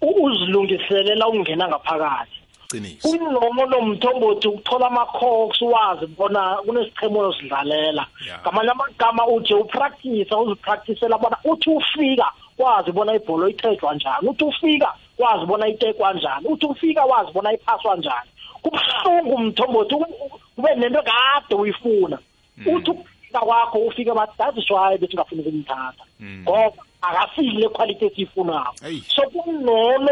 u- 0.00 0.24
uzilungiselela 0.24 1.28
ukungena 1.28 1.68
ngaphakathi. 1.68 2.38
Qiniso. 2.70 3.08
Kunono 3.08 3.80
mthombothi 3.82 4.48
ukuthola 4.48 4.86
ama-cox 4.86 5.60
wazi 5.62 6.06
bona 6.06 6.56
kunesichemo 6.64 7.18
osidlalela 7.20 8.06
Yeah. 8.26 8.40
ngamanye 8.42 8.70
amagama 8.70 9.26
uthi 9.26 9.54
upractice 9.54 10.34
uzipracticela 10.34 11.18
bona 11.18 11.36
uthi 11.44 11.70
ufika 11.70 12.26
wazi 12.58 12.92
bona 12.92 13.14
ibholo 13.14 13.48
ithejwa 13.48 13.94
njani. 13.94 14.28
Uthi 14.28 14.44
ufika 14.44 14.94
wazi 15.18 15.46
bona 15.46 15.68
itekwa 15.68 16.12
njani. 16.14 16.46
Uthi 16.48 16.66
ufika 16.66 17.04
wazi 17.04 17.32
bona 17.32 17.52
iphaswa 17.52 17.96
njani. 17.96 18.30
Kubuhlungu 18.62 19.38
mthombothi 19.38 19.94
kube 20.56 20.74
nento 20.74 21.02
kade 21.02 21.54
uyifuna. 21.54 22.18
Uthi 22.66 22.90
ukufika 22.90 23.40
kwakho 23.40 23.78
ufike 23.78 24.12
bathi 24.12 24.36
that 24.38 24.58
is 24.58 24.70
why 24.70 24.98
bethi 24.98 25.16
ngafuni 25.16 25.40
ukumthatha 25.42 26.04
ngoba 26.42 26.82
akafiki 27.02 27.56
le 27.56 27.68
quality 27.68 28.04
esiyifunako 28.06 28.74
Eyi. 28.86 29.02
so 29.08 29.22
kunono 29.22 30.10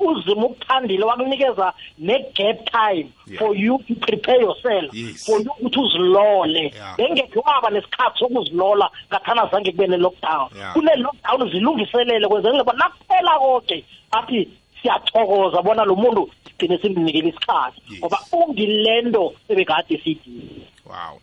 uzima 0.00 0.46
ukuthandile 0.46 1.04
wakunikeza 1.04 1.72
ne-gap 1.98 2.70
time 2.70 3.08
for 3.38 3.56
you 3.56 3.78
to 3.88 3.94
prepare 3.94 4.40
yourself 4.40 4.90
for 5.26 5.40
you 5.40 5.50
ukuthi 5.60 5.80
uzilole. 5.80 6.74
Bengekhe 6.98 7.38
waba 7.38 7.70
nesikhathi 7.70 8.18
sokuzilola 8.18 8.90
ngathana 9.10 9.46
zange 9.52 9.70
kube 9.72 9.86
ne-lockdown. 9.86 10.48
Kune-lockdown 10.72 11.50
zilungiselele 11.50 12.28
kwenzelele 12.28 12.64
bona 12.64 12.78
nakuphela 12.78 13.38
konke 13.38 13.84
athi 14.10 14.48
siyathokoza 14.82 15.62
bona 15.62 15.84
lo 15.84 15.96
muntu 15.96 16.30
sigcine 16.58 16.78
simnikele 16.78 17.28
isikhathi 17.28 17.80
ngoba 17.98 18.18
ungilento 18.32 19.34
ebekade 19.48 20.00
siyidinile 20.02 20.66
wow. 20.86 21.20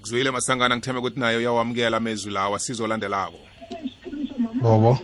Ngizwile 0.00 0.30
masangana 0.30 0.76
ngitheme 0.76 0.98
ukuthi 0.98 1.20
nayo 1.20 1.38
uyawamukela 1.38 1.96
amezwi 1.96 2.32
lawa 2.32 2.58
sizolandelako. 2.58 3.38
Bobo 4.62 4.98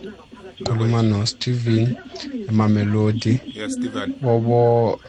khuluma 0.65 1.01
nosteven 1.01 1.95
emamelodi 2.49 3.39
yes 3.55 3.73
stephen 3.73 4.13
bobo 4.21 4.99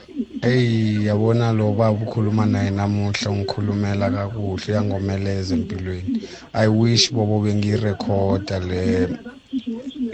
eyi 0.43 1.07
yabona 1.07 1.53
lo 1.53 1.73
baba 1.73 1.91
ukhuluma 2.05 2.47
naye 2.47 2.71
namuhla 2.71 3.31
ungikhulumela 3.31 4.11
kakuhle 4.11 4.73
uyangomeleza 4.73 5.55
empilweni. 5.55 6.23
I 6.53 6.69
wish 6.69 7.13
bobo 7.13 7.41
bengiyirekhoda 7.41 8.59
le 8.59 9.09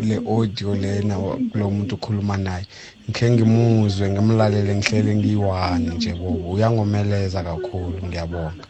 le 0.05 0.17
audio 0.17 0.75
lena 0.75 1.17
kulo 1.53 1.71
muntu 1.71 1.95
ukhuluma 1.95 2.37
naye. 2.37 2.67
Ngikhe 3.11 3.31
ngimuzwe 3.31 4.11
ngimlalele 4.11 4.75
ngihlele 4.75 5.15
ngiyi-one 5.17 5.95
nje 5.95 6.13
bobo 6.15 6.51
uyangomeleza 6.51 7.43
kakhulu 7.43 8.07
ngiyabonga. 8.07 8.65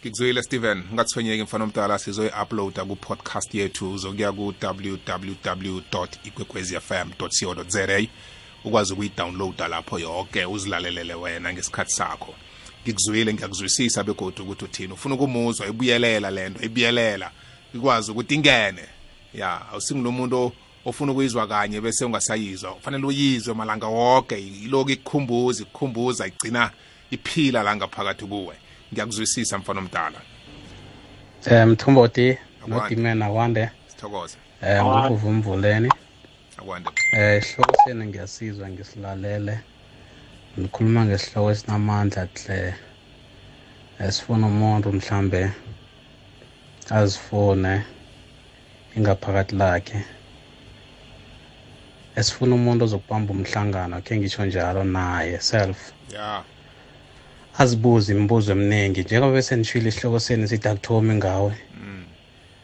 Ngikuzwile 0.00 0.42
stephen 0.42 0.82
ungathwenyeki 0.92 1.42
mfana 1.42 1.64
omdala 1.64 1.98
sizoyi-uploada 1.98 2.84
ku-podcast 2.84 3.54
yethu. 3.54 3.92
Uzokuya 3.92 4.32
ku-www 4.32 5.80
ikwekwezfm 6.24 7.10
co 7.18 7.28
za 7.68 8.06
ukwazi 8.64 8.92
ukuyidownloada 8.92 9.68
lapho 9.68 9.98
yonke 9.98 10.44
uzilalelele 10.46 11.14
wena 11.14 11.52
ngesikhathi 11.52 11.92
sakho. 11.92 12.34
Ngikuzwile 12.82 13.34
ngiyakuzwisisa 13.34 14.04
begodwa 14.04 14.44
ukuthi 14.44 14.64
uthini. 14.64 14.92
Ufuna 14.92 15.14
ukumuzwa 15.14 15.66
ibuyelela 15.66 16.30
lento 16.30 16.64
ibuyelela. 16.64 17.30
Ikwazi 17.74 18.10
ukuthi 18.10 18.34
ingene. 18.34 18.84
Ya 19.34 19.68
awusingulo 19.68 20.12
muntu 20.12 20.52
ofuna 20.86 21.12
ukuyizwa 21.12 21.46
kanye 21.46 21.80
bese 21.80 22.04
ungasayizwa. 22.04 22.74
Kufanele 22.74 23.06
uyizwe 23.06 23.54
malanga 23.54 23.86
wonke 23.86 24.38
iloku 24.38 24.90
ikukhumbuza 24.90 25.62
ikukhumbuza 25.62 26.26
igcina 26.26 26.70
iphila 27.10 27.62
la 27.62 27.76
ngaphakathi 27.76 28.24
kuwe. 28.26 28.54
Ngiyakuzwisisa 28.92 29.58
mfana 29.58 29.80
omdala. 29.80 30.20
Eh 31.46 31.66
Mthombothi 31.66 32.38
Akwande. 32.62 32.80
nodimen 32.80 33.22
akwande. 33.22 33.70
Sithokoze. 33.86 34.36
Eh 34.62 34.82
ngokuvumvuleni 34.84 35.88
akwande. 36.58 36.90
Eh 37.12 37.38
isihloko 37.42 37.74
senu 37.84 38.04
ngiyasizwa 38.04 38.68
ngisilalele. 38.68 39.58
Nikhuluma 40.56 41.04
ngesihloko 41.04 41.50
esinamandla 41.50 42.28
hle 42.34 42.74
esifuna 44.00 44.46
umuntu 44.46 44.92
mhlambe 44.92 45.50
azifune 46.90 47.82
ingaphakathi 48.96 49.54
lakhe. 49.56 50.04
Esifuna 52.16 52.54
umuntu 52.54 52.84
ozokubamba 52.84 53.30
umhlangano 53.32 54.00
khe 54.04 54.16
ngisho 54.16 54.44
njalo 54.46 54.84
naye 54.84 55.40
self. 55.40 55.78
Ya. 56.14 56.42
Azibuze 57.58 58.12
imibuzo 58.12 58.52
eminingi 58.52 59.02
njengoba 59.02 59.32
bese 59.32 59.56
nishile 59.56 59.88
isihloko 59.88 60.20
senu 60.20 60.48
sithi 60.48 60.68
akuthomi 60.68 61.14
ngawe. 61.14 61.52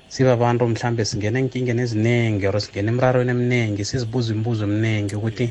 Siba 0.08 0.32
abantu 0.32 0.68
mhlambe 0.68 1.04
singena 1.04 1.38
enkingeni 1.38 1.82
eziningi 1.82 2.46
or 2.46 2.60
singena 2.60 2.90
emrarweni 2.92 3.30
eminingi 3.30 3.84
sizibuza 3.84 4.32
imibuzo 4.32 4.64
eminingi 4.64 5.14
ukuthi 5.14 5.46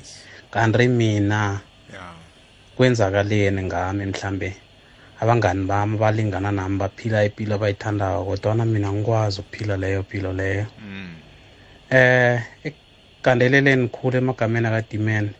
kanti 0.51 0.87
mina 0.87 1.61
ya. 1.93 2.05
kwenzakaleni 2.75 3.63
ngami 3.63 4.05
mhlambe? 4.05 4.49
Abangani 5.21 5.65
bami 5.65 5.95
abalingana 5.95 6.51
nami 6.51 6.77
baphila 6.77 7.23
impilo 7.25 7.55
abayithandako 7.55 8.25
kodwana 8.25 8.65
mina 8.65 8.91
ngikwazi 8.91 9.39
ukuphila 9.39 9.77
leyo 9.77 10.01
mpilo 10.01 10.33
leyo. 10.33 10.65
Mm. 10.79 11.15
eh 11.89 12.41
ekugandeleleni 13.19 13.89
khulu 13.89 14.17
emagameni 14.17 14.67
akadimene. 14.67 15.31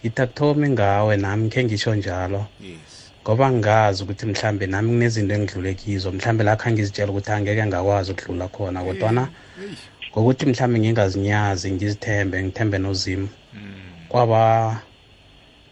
Ngithi 0.00 0.22
akuthomi 0.22 0.68
ngawe 0.68 1.16
nami 1.16 1.48
khe 1.48 1.64
ngisho 1.64 1.94
njalo. 1.94 2.46
Yes. 2.60 3.12
Ngoba 3.22 3.50
ngazi 3.52 4.02
ukuthi 4.02 4.26
mhlambe 4.26 4.66
nami 4.66 4.88
kunezinto 4.88 5.34
engidlule 5.34 5.74
kizo 5.74 6.12
mhlambe 6.12 6.44
lakho 6.44 6.68
angizitshela 6.68 7.10
ukuthi 7.10 7.30
angeke 7.30 7.66
ngakwazi 7.66 8.12
ukudlula 8.12 8.48
khona 8.48 8.84
kodwana 8.84 9.28
ngokuthi 10.10 10.46
mhlambe 10.46 10.78
ngingazinyazi 10.78 11.72
ngizithembe 11.72 12.42
ngithembe 12.42 12.78
nozimu 12.78 13.28
mm. 13.54 14.08
kwaba 14.08 14.82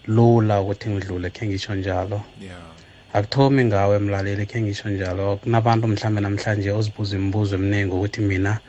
lula 0.07 0.61
ukuthi 0.61 0.89
ngidlule 0.89 1.31
khe 1.31 1.47
ngisho 1.47 1.75
njalo. 1.75 2.23
Ya 2.41 2.57
akuthomi 3.13 3.65
ngawe 3.65 3.99
mlaleli 3.99 4.47
khe 4.47 4.63
ngisho 4.63 4.89
njalo. 4.89 5.37
Kunabantu 5.37 5.89
mhlambe 5.89 6.21
namhlanje 6.21 6.71
ozibuza 6.71 7.17
imibuzo 7.17 7.55
eminingi 7.57 7.93
ukuthi 7.95 8.21
mina 8.21 8.61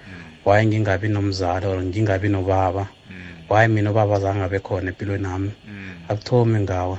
waye 0.46 0.66
ngingabi 0.66 1.08
nomzali 1.08 1.66
or 1.66 1.82
ngingabi 1.84 2.30
nobaba? 2.30 2.88
Mm. 3.10 3.50
waye 3.50 3.68
mina 3.68 3.92
ubaba 3.92 4.20
zange 4.20 4.44
abe 4.44 4.60
khona 4.60 4.89
empilweni 4.92 5.24
nami 5.24 5.52
mm. 5.68 6.10
akuthomi 6.10 6.60
ngawe. 6.60 6.98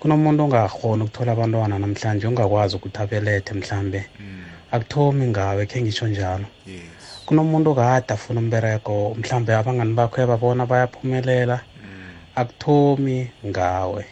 Kunomuntu 0.00 0.42
ongakhona 0.44 1.04
ukuthola 1.04 1.32
abantwana 1.32 1.78
namhlanje 1.78 2.26
ongakwazi 2.26 2.76
ukuthi 2.76 2.98
abelethe 3.02 3.54
mhlambe 3.54 4.00
mm. 4.20 4.44
akuthomi 4.72 5.26
ngawe 5.26 5.66
khe 5.66 5.82
ngisho 5.82 6.06
njalo. 6.08 6.46
Yes. 6.66 7.24
Kunomuntu 7.26 7.70
okade 7.70 8.14
afuna 8.14 8.40
umbereko 8.40 9.14
mhlambe 9.18 9.54
abangani 9.54 9.94
bakho 9.94 10.26
babona 10.26 10.66
bayaphumelela 10.66 11.60
mm. 11.60 12.14
akuthomi 12.34 13.30
ngawe. 13.46 14.04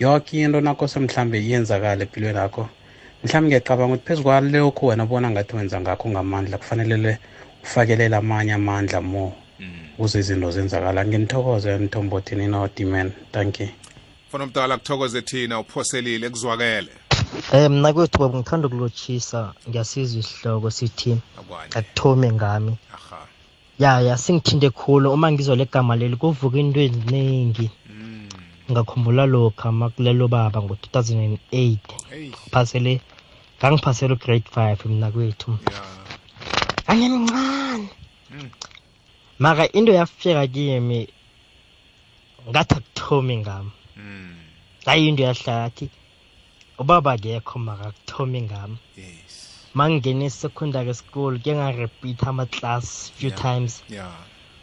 Ya 0.00 0.10
yoke 0.10 0.40
into 0.42 0.60
nakose 0.60 1.00
mhlambe 1.00 1.40
iyenzakala 1.40 2.02
empilweni 2.02 2.38
yakho. 2.38 2.68
Mhlawumbe 3.24 3.48
ngiyacabanga 3.48 3.94
ukuthi 3.94 4.06
phezu 4.06 4.22
kwalokhu 4.22 4.86
wena 4.86 5.06
bona 5.06 5.30
ngathi 5.30 5.56
wenza 5.56 5.80
ngakho 5.80 6.08
ngamandla 6.08 6.58
kufanelele 6.58 7.18
ufakelele 7.64 8.16
amanye 8.16 8.52
amandla 8.52 9.00
mo 9.00 9.32
mm. 9.60 9.98
ukuze 9.98 10.18
izinto 10.18 10.50
zenzakala. 10.50 11.00
Nginithokoze 11.06 11.78
nithombothini 11.78 12.46
nodiman 12.46 13.12
thank 13.32 13.60
you. 13.60 13.68
Mfana 14.28 14.44
omdala 14.44 14.76
kuthokoze 14.78 15.22
thina 15.22 15.60
uphoselile 15.60 16.30
kuzwakele. 16.30 16.92
Um 17.52 17.72
mna 17.72 17.92
kwethu 17.92 18.18
baba 18.18 18.38
ngithanda 18.38 18.66
ukulotshisa. 18.68 19.52
Ngiyasizwa 19.68 20.20
isihloko 20.20 20.70
sithi 20.70 21.16
akwande 21.38 21.78
akuthomi 21.78 22.32
ngami. 22.32 22.76
Aha. 22.94 23.18
Ya 23.78 24.00
ya 24.00 24.16
singithinte 24.18 24.70
khulu. 24.70 25.12
Uma 25.12 25.32
ngizwa 25.32 25.56
le 25.56 25.64
gama 25.72 25.96
leli 25.96 26.16
kuvuka 26.16 26.58
into 26.58 26.80
eziningi 26.80 27.70
mm. 27.90 28.28
ngakhumbula 28.70 29.26
lokha 29.26 29.72
makulelo 29.72 30.28
baba 30.28 30.60
ngo-2008 30.60 31.38
hey 31.50 32.30
phasele 32.50 33.00
ngangiphasele 33.58 34.12
ugrade 34.14 34.48
five 34.54 34.80
mna 34.84 35.10
kwethu. 35.10 35.50
Ya. 35.50 36.03
Angemncane 36.86 37.88
Mm. 38.30 38.50
maka 39.38 39.64
into 39.72 39.92
yafika 39.92 40.46
kimi 40.46 41.08
ngathi 42.50 42.74
akuthomi 42.74 43.36
ngami. 43.42 43.70
Mm. 43.96 44.36
hayi 44.86 45.08
into 45.08 45.22
yahlala 45.22 45.64
athi 45.64 45.90
ubaba 46.78 47.12
akekho 47.12 47.58
maka 47.58 47.84
akuthomi 47.88 48.42
ngami. 48.42 48.76
Yes. 48.96 49.50
Mangingena 49.74 50.24
e-secondary 50.26 50.94
school 50.94 51.38
ke 51.38 51.50
ngarepeat 51.54 52.22
ama-class 52.26 53.10
few 53.16 53.30
Yeah. 53.30 53.40
times. 53.42 53.82
Ya 53.88 54.10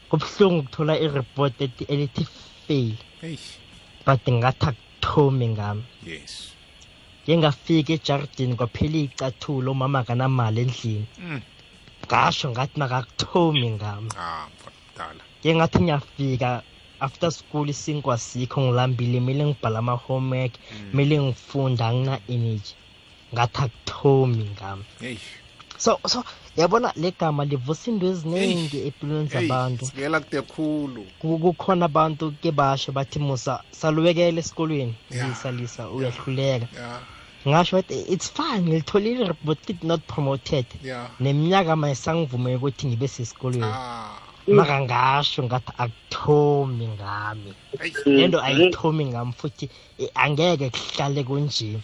kubuhlungu 0.09 0.59
ukuthola 0.59 0.99
i-report 0.99 1.53
ethi- 1.59 1.87
elithi 1.87 2.25
fail. 2.67 2.95
Hey 3.21 3.37
but 4.05 4.23
ngathi 4.27 4.65
akuthomi 4.71 5.47
ngami. 5.47 5.83
Yes. 6.05 6.51
Ke 7.25 7.37
ngafika 7.37 7.93
ejardini 7.93 8.55
kwaphela 8.55 8.97
iy'cathulo 8.97 9.71
umama 9.71 10.03
kanamali 10.03 10.61
endlini. 10.61 11.05
Mm. 11.19 11.41
Ngasho 12.11 12.51
ngathi 12.51 12.75
makakuthomi 12.79 13.67
ngami. 13.77 14.09
Ah 14.19 14.47
ke 15.41 15.49
ngathi 15.55 15.79
ngiyafika 15.83 16.61
after 16.99 17.31
school 17.31 17.69
isinkwa 17.69 18.17
sikho 18.17 18.61
ngilambile 18.61 19.17
kumele 19.19 19.43
ngibhala 19.45 19.79
ama-homework 19.79 20.53
kumele 20.91 21.15
ngifunda 21.23 21.87
angina-energy 21.87 22.73
ngathi 23.33 23.59
akuthomi 23.65 24.43
ngami. 24.53 24.83
Hey 24.99 25.17
so 25.77 25.99
so 26.05 26.23
yabona 26.55 26.93
le 26.95 27.11
gama 27.19 27.45
livusa 27.45 27.89
into 27.89 28.05
eziningi 28.05 28.77
empilweni 28.87 29.29
zabantu. 29.33 29.85
sikela 29.85 30.19
kude 30.19 30.41
khulu. 30.41 31.03
Kukhona 31.19 31.85
abantu 31.85 32.25
ke 32.41 32.51
basho 32.51 32.91
bathi 32.91 33.19
musa 33.19 33.63
salubekela 33.71 34.39
esikolweni. 34.39 34.95
Yeah. 35.09 35.29
lisa 35.29 35.51
lisa 35.51 35.89
uyahluleka. 35.89 36.67
Ya 36.77 36.99
ngasho 37.47 37.75
wathi 37.75 37.95
it's 38.13 38.29
fine 38.29 38.61
ngilitholile 38.61 39.23
i-report 39.25 39.69
it 39.69 39.83
not 39.83 40.01
promoted 40.07 40.65
ya 40.83 41.09
neminyaka 41.19 41.75
mayisangivumela 41.75 42.57
ukuthi 42.57 42.87
ngibe 42.87 43.07
sesikolweni. 43.07 43.65
Ah. 43.65 44.17
Maka 44.47 44.81
ngasho 44.81 45.43
ngathi 45.43 45.71
akuthomi 45.77 46.87
ngami. 46.87 47.53
Hey 47.79 47.91
lento 48.05 48.41
ayithomi 48.41 49.05
ngami 49.05 49.33
futhi 49.33 49.69
eh, 49.97 50.09
angeke 50.13 50.69
kuhlale 50.69 51.23
kunje. 51.23 51.79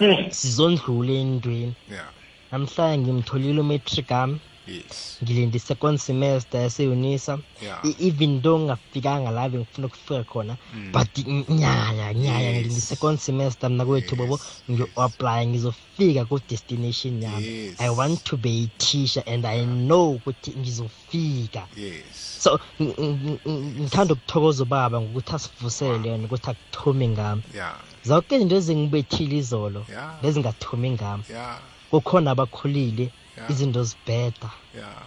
Ya 0.00 0.30
sizondlula 0.30 1.12
endweni. 1.12 1.74
Ya 1.90 2.04
namhlanje 2.52 3.12
ngimtholile 3.12 3.60
umatric 3.60 4.10
ami 4.12 4.38
yes. 4.66 5.18
Ngilinde 5.22 5.56
i-second 5.56 5.98
semester 5.98 6.60
yaseyunisa 6.60 7.38
ya 7.66 7.78
E- 7.84 7.96
even 8.08 8.42
though 8.42 8.60
ngingafikanga 8.60 9.30
la 9.30 9.48
bengifuna 9.48 9.86
ukufika 9.86 10.24
khona 10.24 10.56
Mm. 10.74 10.92
but 10.92 11.18
n- 11.26 11.44
nyaya 11.48 12.14
nyaya 12.14 12.40
Yes. 12.40 12.56
ngilinde 12.56 12.78
i-second 12.78 13.18
semester 13.18 13.70
mna 13.70 13.84
kwethu 13.84 14.16
bobo 14.16 14.34
Yes, 14.34 14.62
ngiyo-aplya 14.70 15.46
ngizofika 15.46 16.24
ku-destination 16.24 17.22
yami. 17.22 17.46
Yes. 17.46 17.80
i 17.80 17.88
want 17.88 18.24
to 18.24 18.36
be 18.36 18.50
a 18.50 18.66
teacher 18.78 19.22
and 19.26 19.46
i 19.46 19.64
know 19.64 20.10
ukuthi 20.14 20.50
ngizofika. 20.58 21.66
Yes. 21.76 22.02
So 22.38 22.60
ng- 22.80 22.94
ng- 22.98 23.38
ng- 23.46 23.80
ngithanda 23.80 24.14
ukuthokoza 24.14 24.62
ubaba 24.62 25.00
ngokuthi 25.00 25.32
asivusele 25.34 26.08
yona 26.08 26.24
ukuthi 26.24 26.50
akuthomi 26.50 27.08
ngami. 27.08 27.42
Ya 27.54 27.74
zonke 28.04 28.36
izinto 28.36 28.56
ezingibethile 28.56 29.36
izolo 29.36 29.86
ya 29.92 30.18
bezingathomi 30.22 30.90
ngami. 30.90 31.24
Ya 31.32 31.58
kukhona 31.90 32.30
abakhulile 32.30 33.02
ya 33.02 33.10
izinto 33.50 33.84
zibheda. 33.84 34.50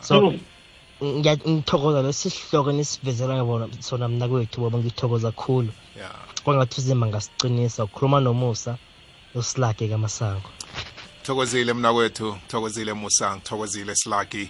So 0.01 0.33
ngithokoza 1.03 2.01
lesi 2.01 2.29
sihloko 2.29 2.71
nisivezela 2.71 3.43
bona 3.43 3.67
sona 3.79 4.07
mna 4.07 4.27
kwethu 4.27 4.61
boba 4.61 4.77
ngithokoza 4.79 5.31
khulu. 5.31 5.71
Kwangathi 6.43 6.81
uzima 6.81 7.07
ngasiqinisa 7.07 7.83
ukhuluma 7.83 8.19
nomusa 8.19 8.77
usilage 9.35 9.87
kamasango. 9.87 10.49
Thokozile 11.23 11.73
mna 11.73 11.93
kwethu 11.93 12.37
thokozile 12.47 12.93
musa 12.93 13.35
ngithokozile 13.35 13.95
silaki 13.95 14.49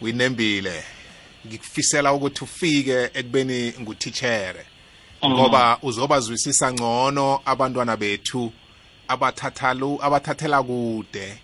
uyinembile 0.00 0.84
ngikufisela 1.46 2.12
ukuthi 2.12 2.44
ufike 2.44 3.10
ekubeni 3.14 3.74
ngutithere 3.80 4.66
ngoba 5.28 5.78
uzobazwisisa 5.82 6.72
ngcono 6.72 7.40
abantwana 7.44 7.96
bethu 7.96 8.52
abathathalu 9.08 9.98
abathathela 10.02 10.62
kude. 10.62 11.38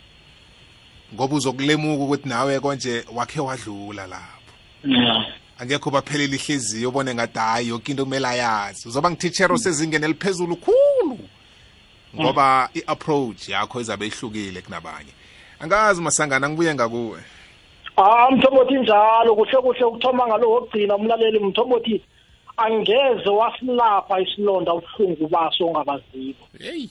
Ngoba 1.14 1.36
uzokulemuka 1.36 2.02
ukuthi 2.04 2.28
nawe 2.28 2.61
konje 2.61 3.04
wakhe 3.14 3.40
wadlula 3.40 4.07
lapho. 4.07 4.52
Angekho 5.59 5.90
baphelele 5.90 6.36
ihliziyo 6.36 6.88
ubone 6.88 7.14
ngathi 7.14 7.38
hayi 7.38 7.68
yoke 7.68 7.92
into 7.92 8.04
kumele 8.04 8.28
ayazi. 8.28 8.88
Uzoba 8.88 9.11
ngititshera 9.11 9.54
osezingeni 9.54 10.04
eliphezulu 10.04 10.57
khulu. 10.57 11.18
Ngoba 12.16 12.68
i-approach 12.74 13.48
yakho 13.48 13.80
izabe 13.80 14.07
ihlukile 14.07 14.62
kunabanye. 14.62 15.12
Angazi 15.61 16.02
masangana 16.02 16.48
ngibuye 16.48 16.74
ngakuwe. 16.74 17.18
Ah 17.96 18.30
mthombothi 18.30 18.74
njalo. 18.74 19.34
Kuhle 19.34 19.59
kuhle 19.62 19.84
ukuthoma 19.84 20.26
ngalo 20.26 20.50
wokugcina 20.50 20.96
umlaleli 20.96 21.38
mthombothi 21.38 22.02
angeze 22.57 23.28
wasilapha 23.28 24.20
isilonda 24.20 24.74
ubuhlungu 24.74 25.28
baso 25.28 25.66
ongabaziko 25.66 26.46
hey. 26.59 26.88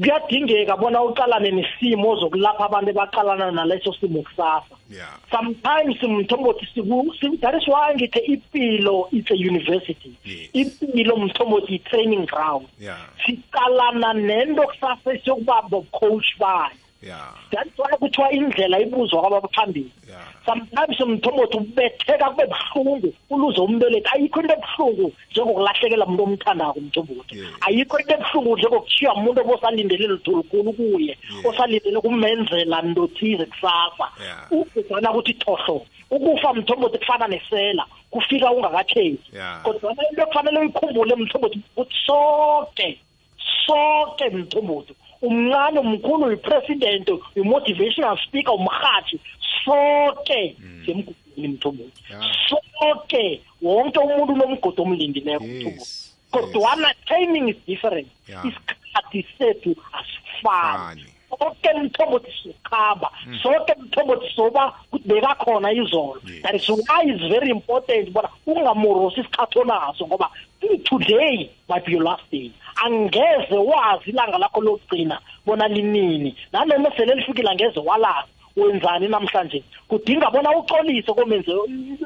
Kuyadingeka 0.00 0.76
bona 0.76 1.02
uqalane 1.02 1.50
nesimo 1.50 2.16
zokulapha 2.16 2.64
abantu 2.64 2.92
baqalana 2.92 3.50
naleso 3.50 3.92
simo 4.00 4.22
kusasa. 4.22 4.74
Yeah. 4.90 5.18
Sometimes 5.30 6.02
mthombothi 6.02 6.66
siku 6.74 7.14
si- 7.20 7.36
that 7.38 7.54
is 7.54 7.68
why 7.68 7.94
ngithi 7.94 8.18
impilo 8.18 9.08
it's 9.12 9.30
a 9.30 9.34
university. 9.36 10.16
Yes. 10.24 10.48
impilo 10.52 11.16
mthombothi 11.16 11.74
i-training 11.74 12.26
ground. 12.26 12.66
Yeah. 12.80 12.98
Siqalana 13.26 14.12
nento 14.14 14.62
kusasa 14.62 15.12
esiyokuba 15.12 15.62
bocoach 15.70 16.38
bayo. 16.38 16.70
Yeah. 17.02 17.34
That's 17.50 17.78
why 17.78 17.96
kuthiwa 17.98 18.32
indlela 18.32 18.80
ibuzwa 18.80 19.20
kwabaphambili 19.22 19.90
yeah 20.07 20.07
sometimes 20.48 21.00
mthombothi 21.00 21.56
ubetheka 21.56 22.30
kube 22.30 22.44
buhlungu 22.46 23.12
uluze 23.30 23.60
umbelethi 23.60 24.08
ayikho 24.14 24.40
into 24.40 24.54
ebuhlungu 24.54 25.12
njengokulahlekelwa 25.30 26.06
umuntu 26.06 26.22
omthandako 26.24 26.80
mthombothi 26.80 27.34
Yes. 27.38 27.48
ayikho 27.66 27.98
into 27.98 28.14
ebuhlungu 28.14 28.56
njengokuthiya 28.56 29.14
umuntu 29.14 29.40
obosalindele 29.40 30.06
lithulukhulu 30.08 30.72
kuye 30.72 31.14
osalindele 31.44 32.00
kumenzela 32.00 32.82
ntothize 32.82 33.44
kusasa 33.46 34.06
Yeah. 34.24 34.52
ubhedana 34.52 35.10
ukuthi 35.12 35.34
thohlo 35.34 35.86
ukufa 36.10 36.54
mthombothi 36.54 36.98
kufana 36.98 37.28
nesela 37.28 37.84
kufika 38.10 38.50
ungakatheki 38.52 39.18
Yeah. 39.34 39.62
kodwana 39.62 40.02
into 40.10 40.22
ekufanele 40.22 40.58
uyikhumbule 40.60 41.14
mthombothi 41.16 41.60
ukuthi 41.76 41.94
soke 42.06 42.98
soke 43.66 44.30
mthombothi 44.30 44.94
umncane 45.22 45.78
umkhulu 45.80 46.24
uyipresident 46.26 47.08
uyi-motivational 47.36 48.18
speaker 48.26 48.54
umrhatshi 48.54 49.20
soke 49.68 50.56
semgudini 50.86 51.48
mthombothi 51.48 52.02
Yeah. 52.10 52.24
soke 52.48 53.40
wonke 53.62 53.98
umuntu 53.98 54.32
unomgodi 54.32 54.82
omlindileko 54.82 55.44
mthombothi 55.44 55.78
yes 55.78 56.04
kodwana 56.30 56.94
timing 57.06 57.48
is 57.48 57.56
different. 57.66 58.08
Yeah. 58.28 58.44
isikhathi 58.46 59.26
sethu 59.38 59.76
asifani. 59.92 60.78
Fani. 60.78 61.04
soke 61.38 61.72
mthombothi 61.82 62.32
sikhamba 62.42 63.10
soke 63.42 63.74
mthombothi 63.82 64.26
soba 64.36 64.74
kuthi 64.90 65.08
bekakhona 65.08 65.72
izolo. 65.72 66.20
Yes. 66.26 66.42
that 66.42 66.54
is 66.54 66.68
why 66.68 67.02
is 67.04 67.20
very 67.28 67.50
important 67.50 68.10
bona 68.10 68.28
ungamorosi 68.46 69.20
isikhathi 69.20 69.58
onaso 69.58 70.06
ngoba 70.06 70.30
today 70.84 71.50
might 71.68 71.84
be 71.86 71.92
your 71.92 72.02
last 72.02 72.22
day. 72.30 72.52
Angeze 72.84 73.54
wazi 73.58 74.10
ilanga 74.10 74.38
lakho 74.38 74.60
lokugcina 74.60 75.20
bona 75.46 75.68
linini. 75.68 76.36
Nanoma 76.52 76.96
sele 76.96 77.14
lifikile 77.14 77.50
angeze 77.50 77.80
walazi 77.80 78.28
wenzani 78.62 79.08
namhlanje? 79.08 79.62
Kudinga 79.88 80.30
bona 80.30 80.50
uxolise 80.58 81.12
komenze 81.14 81.52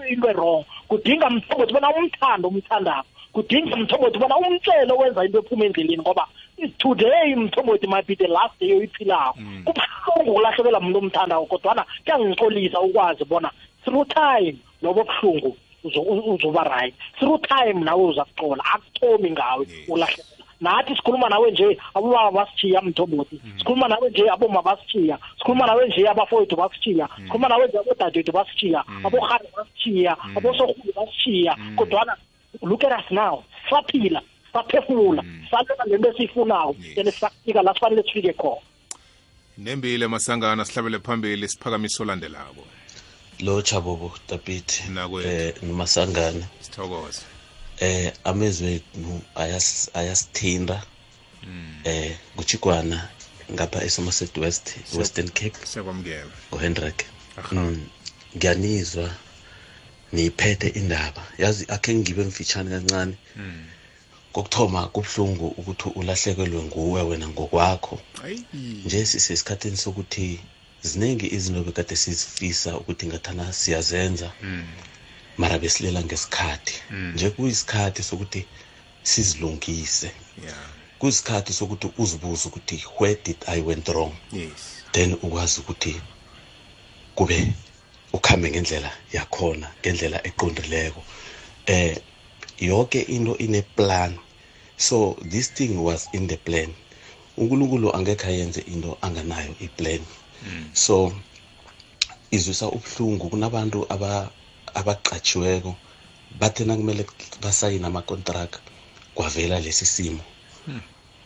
into 0.09 0.33
wrong 0.33 0.65
kudinga 0.89 1.31
mthombothi 1.31 1.73
bona 1.73 1.89
umthando 1.97 2.49
umthandako 2.49 3.07
kudinga 3.33 3.77
mthombothi 3.77 4.19
bona 4.19 4.37
umtshele 4.37 4.93
wenza 4.93 5.25
into 5.25 5.39
ephuma 5.39 5.65
endleleni 5.65 5.99
ngoba 6.03 6.27
today 6.79 7.35
mthombothi 7.35 7.87
might 7.89 8.07
be 8.07 8.15
the 8.15 8.29
last 8.29 8.55
day 8.61 8.73
oyiphilako. 8.73 9.39
Kubuhlungu 9.65 10.31
ukulahlekelwa 10.33 10.81
muntu 10.81 10.99
omthandako 10.99 11.47
kodwana 11.47 11.85
kuyangixolisa 12.05 12.81
ukwazi 12.81 13.25
bona 13.25 13.51
through 13.85 14.07
time 14.09 14.57
lobo 14.83 15.05
buhlungu 15.05 15.57
uzo- 15.85 16.01
u- 16.03 16.35
uzoba 16.35 16.63
right. 16.65 16.95
Through 17.19 17.41
time 17.43 17.81
nawe 17.85 18.05
uza 18.05 18.25
kuxola 18.25 18.63
akuthomi 18.75 19.31
ngawe 19.31 19.67
Yes. 19.69 19.89
Ulahlekelwa 20.63 20.83
nathi 20.83 20.97
sikhuluma 20.97 21.29
nawe 21.29 21.51
nje 21.51 21.79
abobaba 21.95 22.31
basithiya 22.31 22.83
mthombothi. 22.83 23.41
Sikhuluma 23.59 23.89
nawe 23.89 24.11
nje 24.11 24.31
aboma 24.31 24.63
basithiya. 24.63 25.19
Sikhuluma 25.39 25.67
nawe 25.67 25.89
nje 25.89 26.09
abafowethu 26.09 26.57
basithiya. 26.57 27.09
Sikhuluma 27.17 27.49
nawe 27.49 27.67
nje 27.69 27.79
abodadewethu 27.79 28.33
basithiya. 28.33 28.85
Abohari 29.05 29.47
basithiya. 29.57 30.17
Abosorhulu 30.37 30.93
basithiya. 30.97 31.57
Kodwana 31.77 32.17
look 32.63 32.85
at 32.85 32.93
us 32.93 33.11
now. 33.11 33.45
Saphila 33.71 34.21
saphefumula. 34.53 35.23
Salela 35.51 35.85
lento 35.87 36.09
esiyifunako 36.11 36.77
Yes. 36.81 36.99
and 36.99 37.09
safika 37.15 37.63
la 37.63 37.75
sifanele 37.75 38.03
sifike 38.03 38.33
khona. 38.33 38.61
Nembile 39.59 40.07
masangana 40.09 40.65
sihlabele 40.65 40.99
phambili 40.99 41.49
siphakamiso 41.49 42.03
olandelako. 42.03 42.65
Lotsha 43.41 43.81
bobo 43.81 44.13
tapiti 44.27 44.85
Nakwethu. 44.91 45.29
eh 45.29 45.55
nomasangana. 45.63 46.47
Sithokoze. 46.61 47.23
Eh 47.85 48.13
amezwe 48.31 48.69
ethu 48.79 49.13
ayas 49.43 49.67
ayasithinda 50.01 50.77
eh 51.91 52.11
kuchikwana 52.37 52.99
ngapha 53.55 53.79
esomerset 53.89 54.35
west 54.43 54.67
western 54.99 55.29
cape. 55.39 55.59
siyakwamukela 55.71 56.33
uhendrik 56.57 56.99
mm, 57.53 57.81
ngiyanizwa 58.37 59.09
niyiphethe 60.13 60.69
indaba. 60.69 61.23
Yazi 61.39 61.65
akhe 61.69 61.95
ngibe 61.95 62.25
mfitshane 62.25 62.71
kancane. 62.71 63.15
Kokuthoma 64.33 64.81
kubuhlungu 64.95 65.47
ukuthi 65.61 65.89
ulahlekelwe 66.01 66.63
nguwe 66.63 67.03
wena 67.03 67.29
ngokwakho. 67.29 68.01
Nje 68.85 69.07
sisesikhathini 69.07 69.77
sokuthi 69.77 70.41
ziningi 70.83 71.27
izinto 71.37 71.61
bekade 71.65 71.97
sizifisa 71.97 72.71
ukuthi 72.81 73.07
ngathana 73.07 73.53
siyazenza. 73.53 74.29
Mara 75.37 75.59
besilela 75.59 76.03
ngesikhathi. 76.05 76.75
Nje 77.15 77.31
kuyisikhathi 77.31 78.03
sokuthi 78.03 78.47
sizilungise. 79.03 80.11
Yeah. 80.45 80.57
Kuyisikhathi 80.99 81.53
sokuthi 81.53 81.91
uzibuze 81.99 82.49
ukuthi 82.49 82.85
where 83.01 83.19
did 83.25 83.37
i 83.47 83.61
went 83.61 83.89
wrong? 83.89 84.13
Yes. 84.33 84.85
Then 84.93 85.15
ukwazi 85.15 85.61
ukuthi 85.61 86.01
kube 87.15 87.53
ukhambe 88.13 88.51
ngendlela 88.51 88.91
yakhona 89.13 89.69
ngendlela 89.81 90.27
eqondileko. 90.27 91.03
Eh 91.67 91.97
yonke 92.59 93.01
into 93.01 93.37
ine 93.39 93.63
plan. 93.63 94.19
So 94.77 95.17
this 95.31 95.49
thing 95.55 95.83
was 95.83 96.09
in 96.13 96.27
the 96.29 96.37
plan. 96.37 96.75
Unkulunkulu 97.37 97.97
angekhe 97.97 98.27
ayenze 98.29 98.61
into 98.61 98.99
anganayo 99.01 99.55
iplan. 99.61 100.01
So 100.73 101.13
izwisa 102.31 102.67
ubuhlungu 102.67 103.29
kunabantu 103.31 103.87
aba- 103.93 104.31
abaqatshiweko 104.75 105.75
bathena 106.41 106.77
kumele 106.77 107.07
basayine 107.43 107.87
amakontraka 107.87 108.59
kwavela 109.15 109.61
lesi 109.61 109.87
simo. 109.87 110.25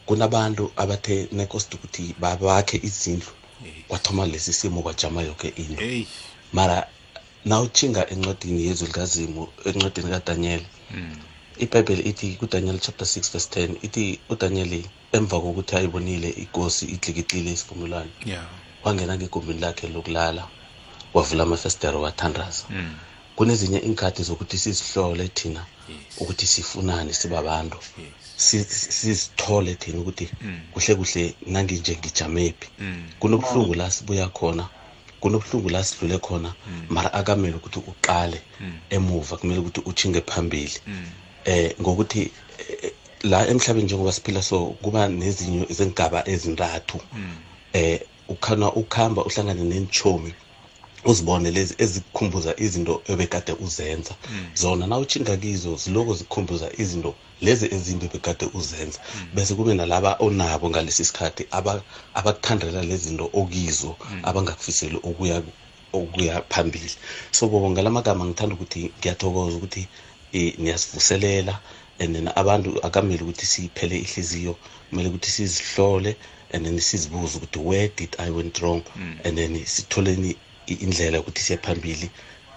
Kunabantu 0.07 0.73
abathe 0.77 1.29
nekosti 1.33 1.77
ukuthi 1.77 2.15
babakhe 2.21 2.77
izindlu 2.89 3.33
kwathoma 3.89 4.27
lesi 4.27 4.53
simo 4.53 4.83
kwajama 4.83 5.23
yoke 5.23 5.49
into. 5.49 5.83
Mara 6.53 6.87
nawutshinga 7.45 8.11
encwadini 8.11 8.67
yezwi 8.67 8.87
likazimu 8.87 9.43
encwadini 9.65 10.11
kadanyeli 10.11 10.67
ibhayibheli 11.59 12.03
ithi 12.11 12.37
kudanyeli 12.41 12.79
chapter 12.79 13.07
6 13.07 13.33
verse 13.33 13.49
10 13.67 13.77
ithi 13.87 14.21
udanyeli 14.29 14.81
emva 15.13 15.41
kokuthi 15.41 15.77
ayibonile 15.77 16.29
inkosi 16.43 16.85
idlikitile 16.95 17.51
isivumelwano 17.53 18.11
wangena 18.85 19.17
ngegumbini 19.17 19.61
lakhe 19.61 19.89
lokulala 19.89 20.45
wavula 21.15 21.43
amafestero 21.43 22.01
wathandaza. 22.01 22.65
Mm. 22.71 22.95
Kunezinye 23.37 23.79
inkhathi 23.79 24.23
zokuthi 24.23 24.59
sizihlole 24.59 25.29
thina 25.29 25.67
ukuthi 26.19 26.47
sifunani 26.47 27.15
sibabantu 27.15 27.79
sizithole 28.37 29.75
thina 29.75 30.01
ukuthi 30.01 30.29
Mm. 30.41 30.61
kuhle 30.73 30.95
kuhle 30.95 31.35
nanginje 31.47 31.97
ngijamephi 31.97 32.69
mm. 32.79 33.09
kunobuhlungu 33.21 33.75
la 33.75 33.91
sibuya 33.91 34.29
khona 34.29 34.69
kunobuhlungu 35.21 35.69
la 35.69 35.85
sidlule 35.85 36.19
khona 36.19 36.55
mara 36.89 37.13
akamele 37.13 37.57
ukuthi 37.57 37.79
uqale 37.79 38.43
emuva 38.91 39.37
kumele 39.37 39.61
ukuthi 39.61 39.81
uchinge 39.85 40.21
phambili. 40.21 40.79
Mm. 40.87 41.07
eh 41.45 41.75
ngokuthi 41.81 42.31
eh, 42.59 42.93
la 43.23 43.47
emhlabeni 43.49 43.85
njengoba 43.85 44.13
siphila 44.13 44.43
so 44.43 44.67
kuba 44.83 45.09
nezinye 45.09 45.67
zengaba 45.71 46.29
ezintathu. 46.29 47.01
Eh 47.73 48.01
ukhana 48.29 48.73
ukhamba 48.73 49.25
uhlangane 49.25 49.63
nenchomi 49.65 50.35
uzibone 51.07 51.51
lezi 51.51 51.75
ezikukhumbuza 51.79 52.55
izinto 52.59 53.03
ebekade 53.13 53.53
uzenza. 53.53 54.15
Zona 54.55 54.87
na 54.87 54.99
uchinga 54.99 55.37
kizo 55.37 55.77
ziloko 55.77 56.15
zikhumbuza 56.15 56.69
izinto 56.79 57.15
lezi 57.41 57.67
ezimbi 57.75 58.09
bekade 58.13 58.47
uzenza. 58.55 58.99
Bese 59.35 59.55
kube 59.55 59.75
nalaba 59.75 60.17
onabo 60.21 60.71
ngalesi 60.71 61.05
sikhathi 61.05 61.47
aba- 61.51 61.83
abakuthandela 62.15 62.83
lezi 62.83 63.09
zinto 63.09 63.31
okizo 63.33 63.97
abangakufiseli 64.23 64.97
okuya 65.03 65.43
okuya 65.93 66.43
phambili. 66.49 66.91
So 67.33 67.49
bobo 67.49 67.71
ngalamagama 67.71 68.25
ngithanda 68.25 68.55
ukuthi 68.55 68.91
ngiyathokoza 68.99 69.57
ukuthi 69.57 69.89
eh, 70.33 70.55
niyasivuselela 70.59 71.59
and 71.99 72.15
then 72.15 72.29
abantu 72.37 72.79
akamele 72.85 73.23
ukuthi 73.23 73.47
siphele 73.47 73.97
ihliziyo 73.99 74.57
kumele 74.91 75.09
ukuthi 75.09 75.31
sizihlole 75.31 76.17
and 76.53 76.65
then 76.65 76.79
sizibuze 76.81 77.37
ukuthi 77.39 77.59
where 77.59 77.89
did 77.97 78.17
i 78.19 78.31
went 78.31 78.59
wrong? 78.61 78.83
And 79.25 79.37
then 79.39 79.55
sitholeni 79.65 80.37
indlela 80.67 81.17
yokuthi 81.17 81.41
siye 81.43 81.59
phambili 81.59 82.11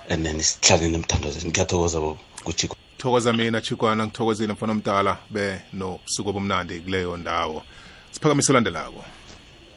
and 0.10 0.26
then 0.26 0.40
sihlale 0.42 0.88
nemthandazweni 0.90 1.50
ngiyathokoza 1.50 2.00
bobo 2.00 2.20
kuchiko 2.44 2.76
thokoza 2.98 3.34
mina 3.34 3.62
chikwana 3.62 4.06
ngithokozile 4.06 4.54
mfana 4.54 4.72
omdala. 4.74 5.18
Be 5.30 5.62
nobusuku 5.74 6.30
obumnandi 6.30 6.80
kuleyo 6.80 7.18
ndawo. 7.18 7.64
Siphakamise 8.12 8.52
olandelako. 8.52 9.04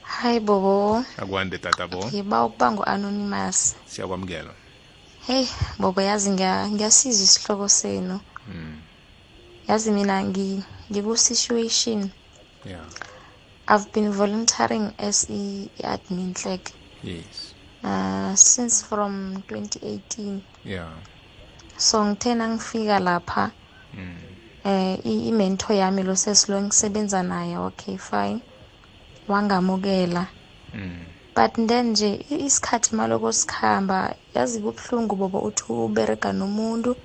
Hayi 0.02 0.40
bobo. 0.40 1.04
Akwande 1.16 1.58
tata 1.58 1.86
bo. 1.88 2.06
Ngiba 2.06 2.44
ukuba 2.44 2.72
ngu-anonymous. 2.72 3.74
Siyakwamukela. 3.86 4.54
Heyi 5.26 5.48
bobo 5.78 6.00
yazi 6.02 6.30
ngiya- 6.30 6.68
ngiyasizwa 6.70 7.24
isihloko 7.24 7.68
senu. 7.68 8.20
Yazi 9.68 9.90
mina 9.90 10.22
ngi- 10.22 10.62
ngiku-situation. 10.90 12.10
Yeah. 12.66 12.84
I've 13.68 13.92
been 13.92 14.12
volunteering 14.12 14.90
as 14.98 15.30
i- 15.30 15.68
i-admin 15.78 16.34
clerk. 16.34 16.70
Yes. 17.04 17.51
Uh, 17.84 18.34
since 18.34 18.84
from 18.86 19.42
2018 19.48 20.40
yeah. 20.64 20.90
So 21.76 22.04
ngithe 22.04 22.34
nangifika 22.34 22.98
lapha 22.98 23.50
mm. 23.94 24.16
eh 24.64 24.98
i- 25.04 25.28
i-mentor 25.28 25.76
yami 25.76 26.02
lo 26.02 26.16
sesilo 26.16 26.62
ngisebenza 26.62 27.22
naye 27.22 27.58
okay 27.58 27.96
fine. 27.98 28.40
Wangamukela. 29.28 30.26
Mm. 30.74 31.04
but 31.34 31.52
then 31.68 31.90
nje 31.90 32.14
i- 32.30 32.44
isikhathi 32.46 32.96
maloko 32.96 33.32
sikhamba 33.32 34.14
yazi 34.34 34.60
kubuhlungu 34.60 35.16
bobo 35.16 35.38
uthi 35.40 35.64
uberega 35.72 36.32
nomuntu 36.32 36.96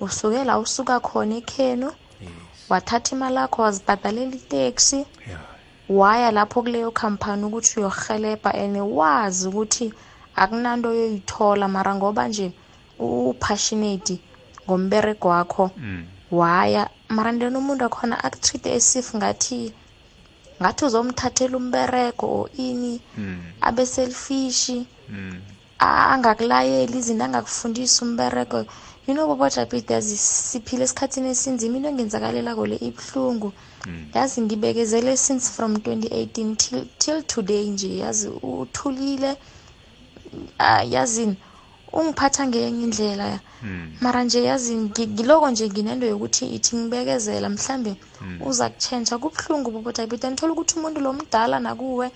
usuke 0.00 0.44
la 0.44 0.58
usuka 0.58 1.00
khona 1.00 1.34
ekhenu 1.36 1.86
yes. 1.86 2.30
wathatha 2.68 3.16
imali 3.16 3.36
yakho 3.36 3.62
wazibhadalela 3.62 4.36
iteksi. 4.36 4.96
Yeah. 5.28 5.40
Waya 5.88 6.30
lapho 6.30 6.62
kuleyo 6.62 6.90
khampani 6.90 7.44
ukuthi 7.44 7.80
uyohelebha 7.80 8.54
and 8.54 8.76
wazi 8.76 9.48
ukuthi 9.48 9.92
akunanto 10.36 10.88
oyoyithola 10.88 11.68
mara 11.68 11.94
ngoba 11.94 12.28
nje 12.28 12.52
upassionate 12.98 14.20
ngomberego 14.66 15.28
wakho 15.28 15.70
mm. 15.76 16.04
waya 16.30 16.88
mara 17.08 17.32
ndena 17.32 17.58
umuntu 17.58 17.84
akhona 17.84 18.24
akutreat 18.24 18.66
esifu 18.66 19.16
ngathi 19.16 19.72
ngathi 20.60 20.84
uzomthathela 20.84 21.56
umberego 21.56 22.26
or 22.26 22.50
ini 22.56 23.00
Mm. 23.18 23.42
abe 23.60 23.86
selfish 23.86 24.70
Mm. 25.08 25.40
angakulayeli 25.78 26.98
izinto 26.98 27.24
angakufundisi 27.24 28.04
umberego 28.04 28.66
you 29.06 29.14
know 29.14 29.26
bobo 29.26 29.48
japit 29.48 29.90
yazi 29.90 30.16
siphile 30.16 30.84
esikhathini 30.84 31.28
esinzima 31.30 31.76
into 31.76 31.88
engenzakalelako 31.88 32.66
le 32.66 32.76
ibuhlungu. 32.76 33.52
Yazi 34.14 34.40
ngibekezele 34.40 35.16
since 35.16 35.50
from 35.50 35.74
2018 35.76 36.56
till, 36.56 36.84
till 36.98 37.22
today 37.22 37.64
nje 37.70 37.96
yazi 37.98 38.28
uthulile. 38.28 39.36
Ah, 40.58 40.82
yazini 40.82 41.36
ungiphatha 41.92 42.46
ngenye 42.46 42.84
indlela 42.84 43.40
Mm. 43.62 43.92
mara 44.00 44.24
nje 44.24 44.42
yazi 44.44 44.74
ngi- 44.76 45.08
ngiloko 45.08 45.50
nje 45.50 45.68
nginento 45.70 46.06
yokuthi 46.06 46.44
ithi 46.56 46.76
ngibekezela 46.76 47.48
mhlambe 47.48 47.96
uza 48.46 48.68
kutshentsha 48.70 49.18
kubuhlungu 49.18 49.70
bobodabida 49.70 50.30
ngithola 50.30 50.52
ukuthi 50.52 50.74
umuntu 50.78 51.00
lo 51.00 51.12
mdala 51.12 51.60
nakuwe 51.60 52.10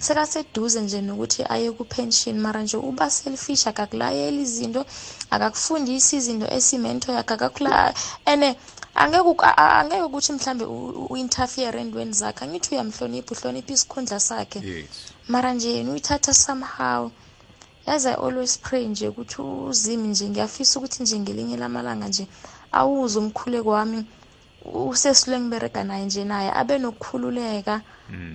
sekaseduze 0.00 0.80
nje 0.80 1.00
nokuthi 1.02 1.44
aye 1.48 1.70
ku-pension. 1.72 2.38
Mara 2.38 2.62
nje 2.62 2.76
uba 2.76 3.10
selfish 3.10 3.66
akakulayeli 3.66 4.42
izinto 4.42 4.86
akakufundisi 5.30 6.16
izinto 6.16 6.46
esimento 6.56 7.12
yakhe 7.12 7.34
akakula 7.34 7.94
ene 8.24 8.56
angeke 8.94 9.22
uk- 9.32 9.44
a- 9.44 9.56
a- 9.56 9.80
angeke 9.80 10.02
ukuthi 10.02 10.32
mhlambe 10.32 10.64
u- 10.64 11.06
u-interfere 11.12 11.80
entweni 11.80 12.12
zakhe. 12.12 12.44
Angithi 12.44 12.74
uyamhlonipha 12.74 13.34
uhlonipha 13.34 13.72
isikhundla 13.74 14.20
sakhe. 14.20 14.58
Yes. 14.64 14.86
Mara 15.28 15.52
nje 15.54 15.68
yena 15.76 15.90
uyithatha 15.92 16.32
somehow. 16.34 17.02
yazi 17.04 17.25
i 17.86 18.14
always 18.14 18.58
pray 18.58 18.86
nje 18.86 19.08
ukuthi 19.08 19.42
uzimi 19.42 20.08
nje 20.08 20.28
ngiyafisa 20.28 20.78
ukuthi 20.78 21.02
nje 21.02 21.18
ngelinye 21.18 21.56
lamalanga 21.56 22.08
nje 22.08 22.26
awuze 22.72 23.18
umkhuleko 23.18 23.70
wami 23.70 24.04
usesilo 24.74 25.36
engiberega 25.36 25.84
naye 25.84 26.04
nje 26.06 26.24
naye 26.24 26.50
abe 26.60 26.78
nokukhululeka 26.78 27.74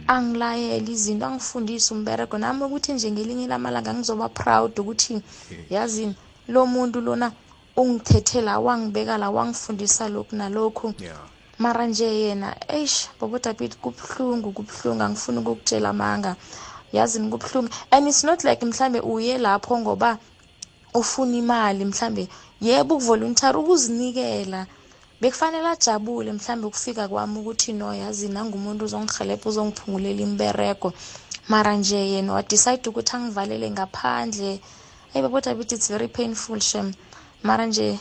angilayele 0.08 0.92
izinto 0.92 1.26
angifundise 1.26 1.94
umberego. 1.94 2.38
Nami 2.38 2.64
ukuthi 2.64 2.94
nje 2.94 3.12
ngelinye 3.12 3.48
lamalanga 3.48 3.94
ngizoba 3.94 4.30
proud 4.30 4.80
ukuthi 4.80 5.22
yazini 5.70 6.16
lo 6.48 6.66
muntu 6.66 7.02
lona 7.02 7.32
ungithethe 7.76 8.42
la 8.42 8.60
wangibeka 8.60 9.18
la 9.18 9.30
wangifundisa 9.30 10.08
lokhu 10.10 10.36
nalokhu. 10.36 10.94
Yeah. 11.00 11.20
Mara 11.60 11.88
nje 11.88 12.06
yena 12.22 12.56
eish 12.68 13.10
bobo 13.20 13.40
david 13.40 13.76
kubuhlungu 13.76 14.52
kubuhlungu 14.52 15.04
angifuni 15.04 15.38
ukukutshela 15.40 15.90
amanga. 15.90 16.36
Yazini 16.94 17.30
kubuhlungu 17.30 17.70
and 17.92 18.08
it's 18.08 18.24
not 18.24 18.44
like 18.44 18.66
mhlambe 18.66 19.00
uye 19.00 19.38
lapho 19.38 19.80
ngoba 19.80 20.18
ufuna 20.94 21.38
imali 21.38 21.86
mhlambe. 21.86 22.28
Yebo 22.62 22.96
ukuvolunteer 22.96 23.58
ukuzinikela. 23.58 24.68
Bekufanele 25.22 25.68
ajabule 25.68 26.32
mhlambe 26.34 26.68
ukufika 26.68 27.08
kwami 27.08 27.40
ukuthi 27.40 27.74
no 27.74 27.94
yazi 27.94 28.28
nangumuntu 28.28 28.86
uzongihelebha 28.86 29.50
uzongiphungulela 29.50 30.22
imbereko 30.22 30.94
mara 31.48 31.74
nje 31.76 31.98
yena 32.12 32.34
wadecide 32.34 32.90
ukuthi 32.90 33.16
angivalele 33.16 33.72
ngaphandle. 33.72 34.60
Eyi 35.14 35.22
babo 35.24 35.42
david 35.42 35.72
it's 35.72 35.88
very 35.90 36.08
painful 36.08 36.60
shem. 36.60 36.94
Mara 37.44 37.66
nje 37.66 38.00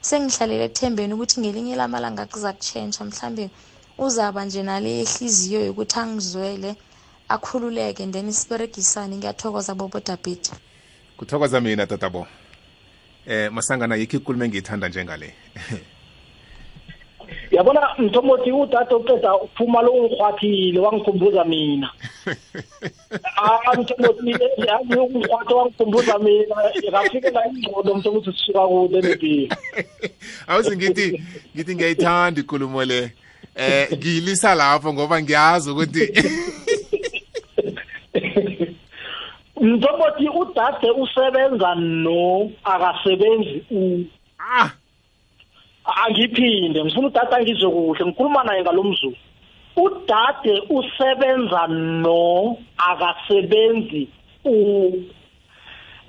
sengihlalele 0.00 0.64
ekuthembeni 0.64 1.14
ukuthi 1.14 1.40
ngelinye 1.40 1.76
lamalanga 1.76 2.26
kuza 2.26 2.52
kutshentsha 2.52 3.04
mhlambe 3.04 3.50
uzaba 3.98 4.44
nje 4.44 4.62
nale 4.62 5.04
hliziyo 5.04 5.60
yokuthi 5.66 5.98
angizwele. 5.98 6.76
Akhululeke 7.34 8.02
and 8.02 8.12
then 8.12 8.28
isiberegisane 8.28 9.16
ngiyathokoza 9.16 9.74
bobo 9.74 10.00
david 10.00 10.42
kuthokoza 11.20 11.60
mina 11.60 11.86
tatabo. 11.86 12.26
Eh 13.26 13.52
masangana 13.52 13.96
yikho 13.96 14.16
ikulumo 14.16 14.44
engiyithanda 14.44 14.88
njengale. 14.88 15.34
Yabona 17.50 17.80
mthomothi 17.98 18.52
utata 18.52 18.96
uceda 18.96 19.34
ukuphuma 19.34 19.82
lo 19.82 19.92
ungirhwathile 19.92 20.80
wangikhumbuza 20.80 21.44
mina. 21.44 21.90
Ah 23.36 23.76
mthomothi 23.78 24.30
yazi 24.68 24.94
ungirhwathe 24.98 25.54
wangikhumbuza 25.54 26.18
mina. 26.18 26.56
Ngafikela 26.88 27.46
ingqondo 27.46 27.94
mthomothi 27.94 28.32
sisuka 28.32 28.68
kude 28.68 29.00
nepilo 29.00 29.56
awuze 30.48 30.76
ngithi 30.76 31.22
ngithi 31.54 31.74
ngiyayithanda 31.74 32.40
ikulumo 32.40 32.84
le. 32.84 33.12
Eh 33.54 33.92
ngiyilisa 33.92 34.54
lapho 34.54 34.94
ngoba 34.94 35.22
ngiyazi 35.22 35.70
ukuthi 35.70 36.12
mntobothi 39.60 40.28
udade 40.28 40.90
usebenza 40.90 41.74
no 41.74 42.50
akasebenzi 42.64 43.64
u. 43.70 44.04
Ah! 44.38 44.70
Angiphinde 45.84 46.84
ngifuna 46.84 47.06
udade 47.06 47.36
angizwe 47.36 47.70
kuhle 47.70 48.04
ngikhuluma 48.06 48.44
naye 48.44 48.62
ngalomzuzu 48.62 49.16
udade 49.76 50.62
usebenza 50.68 51.66
no 51.66 52.56
akasebenzi 52.78 54.08
u. 54.44 54.92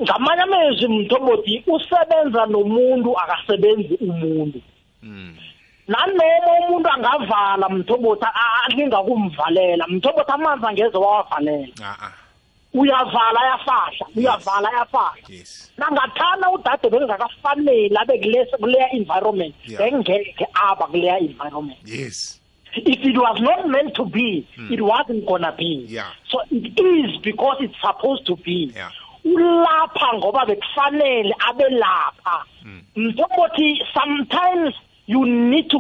Ngamanye 0.02 0.42
amezwi 0.42 0.88
mntobothi 0.88 1.64
usebenza 1.68 2.46
nomuntu 2.46 3.18
akasebenzi 3.20 3.96
umuntu. 4.02 4.62
Nanoma 5.88 6.52
umuntu 6.68 6.90
angavala 6.90 7.70
mthobothi 7.70 8.26
alingakumvalela 8.66 9.88
mthobothi 9.88 10.32
amanzi 10.32 10.66
angeze 10.66 10.98
wawavalela 10.98 11.74
ah 11.84 11.98
ah. 12.06 12.21
Uyavala 12.74 13.40
ayafahla 13.42 14.06
uyavala 14.16 14.70
ayafahla. 14.74 15.24
Yes. 15.30 15.72
Nangathana 15.78 16.52
udade 16.52 16.90
bengakafanele 16.90 17.98
abe 18.02 18.18
kulesa- 18.20 18.58
kuleya 18.58 18.92
environment 18.94 19.56
Yeah. 19.68 19.80
bengeke 19.82 20.46
aba 20.54 20.88
kuleya 20.88 21.20
environment. 21.20 21.80
Yes. 21.86 22.38
If 22.76 23.04
it 23.04 23.18
was 23.18 23.38
not 23.42 23.68
meant 23.68 23.94
to 23.96 24.06
be 24.06 24.48
it 24.70 24.82
wasn't 24.82 25.26
gonna 25.26 25.52
be. 25.58 25.86
Yeah. 25.90 26.08
so 26.30 26.40
it 26.50 26.80
is 26.80 27.18
because 27.22 27.58
it's 27.60 27.76
supposed 27.82 28.26
to 28.28 28.36
be. 28.38 28.72
Yeah. 28.76 28.92
ulapha 29.26 30.14
ngoba 30.18 30.46
bekufanele 30.46 31.34
abe 31.50 31.64
lapha. 31.70 32.46
Mntobothi 32.96 33.82
sometimes 33.94 34.74
you 35.08 35.26
need 35.26 35.70
to 35.70 35.78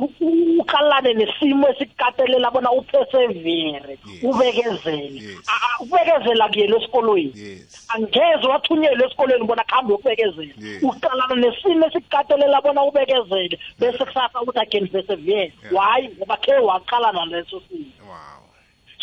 uqalane 0.60 1.14
nesimo 1.14 1.68
esikatelela 1.70 2.52
bona 2.52 2.72
upersevere 2.72 3.98
Yes. 4.06 4.24
ubekezele. 4.24 5.22
Yes. 5.22 5.38
A- 5.48 5.66
a- 5.68 5.84
ukubekezela 5.84 6.48
kuyelo 6.50 6.78
esikolweni. 6.78 7.34
Yes. 7.36 7.86
Angeze 7.90 8.48
wathunyelwa 8.48 9.06
esikolweni 9.08 9.46
bona 9.46 9.64
kuhambe 9.64 9.94
ukubekezela 9.94 10.54
Yes. 10.58 10.84
uqalana 10.84 11.36
nesimo 11.36 11.86
esikatelela 11.88 12.62
bona 12.62 12.84
ubekezele. 12.84 13.60
Bese 13.80 14.06
kusasa 14.06 14.42
ukuthi 14.42 14.60
again 14.60 14.88
persevere 14.88 15.54
Yeah. 15.64 15.74
why? 15.74 16.10
Ngoba 16.18 16.38
khe 16.38 16.54
waqalana 16.60 17.26
leso 17.26 17.62
simo. 17.70 17.86
Wow. 18.08 18.41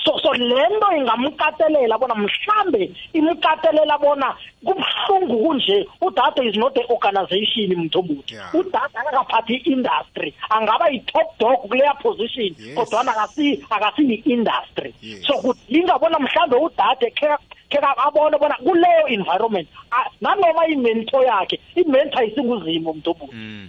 So 0.09 0.19
so 0.25 0.33
lento 0.33 0.89
ingamkatelela 0.97 1.99
bona 1.99 2.15
mhlambe 2.15 2.91
imkatelela 3.13 3.99
bona 3.99 4.35
kubuhlungu 4.65 5.37
kunje 5.45 5.87
udade 6.01 6.41
is 6.49 6.57
not 6.57 6.77
an 6.79 6.85
organization 6.89 7.77
mthombothi 7.77 8.35
Yeah. 8.35 8.55
udade 8.55 8.95
akakaphathi 8.99 9.55
i-industry 9.55 10.35
angaba 10.51 10.89
yi-top 10.89 11.39
dog 11.39 11.57
kuleya 11.69 11.95
position 12.03 12.55
Yes. 12.59 12.75
kodwana 12.75 13.13
akasi 13.13 13.65
akasiyi-industry 13.71 14.95
Yes. 15.03 15.27
so 15.27 15.35
kudinga 15.45 15.99
bona 15.99 16.19
mhlambe 16.19 16.57
udade 16.57 17.11
khe 17.11 17.29
khe 17.71 17.79
abone 18.07 18.39
bona 18.39 18.55
kuleyo 18.55 19.07
environment 19.09 19.69
nanoma 20.21 20.67
imento 20.67 21.23
yakhe 21.23 21.61
imento 21.77 22.19
ayisinguzimo 22.19 22.93
mthombothi 22.93 23.35
mm 23.37 23.69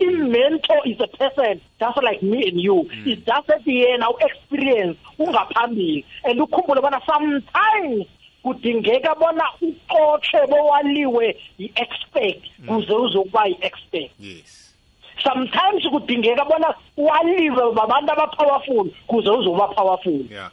i-mentor 0.00 0.86
is 0.86 1.00
a 1.00 1.06
person 1.16 1.60
just 1.78 2.02
like 2.02 2.22
me 2.22 2.48
and 2.48 2.60
you. 2.60 2.88
It's 3.04 3.24
just 3.24 3.50
at 3.50 3.64
yena 3.66 4.08
u-experience 4.08 4.98
ungaphambili. 5.18 6.04
And 6.24 6.40
ukhumbule 6.40 6.80
bona 6.80 7.00
sometimes 7.06 8.06
kudingeka 8.44 9.14
bona 9.18 9.44
uqothe 9.62 10.46
bowaliwe 10.48 11.36
yi-expert 11.58 12.42
kuze 12.66 12.92
uzokuba 12.92 13.46
yi-expert 13.46 14.10
yes. 14.18 14.74
Sometimes 15.22 15.84
kudingeka 15.90 16.44
bona 16.44 16.74
waliwe 16.96 17.72
babantu 17.72 18.12
abapowerful 18.12 18.90
kuze 19.06 19.30
uzoba 19.30 19.68
powerful. 19.68 20.24
Yeah. 20.30 20.50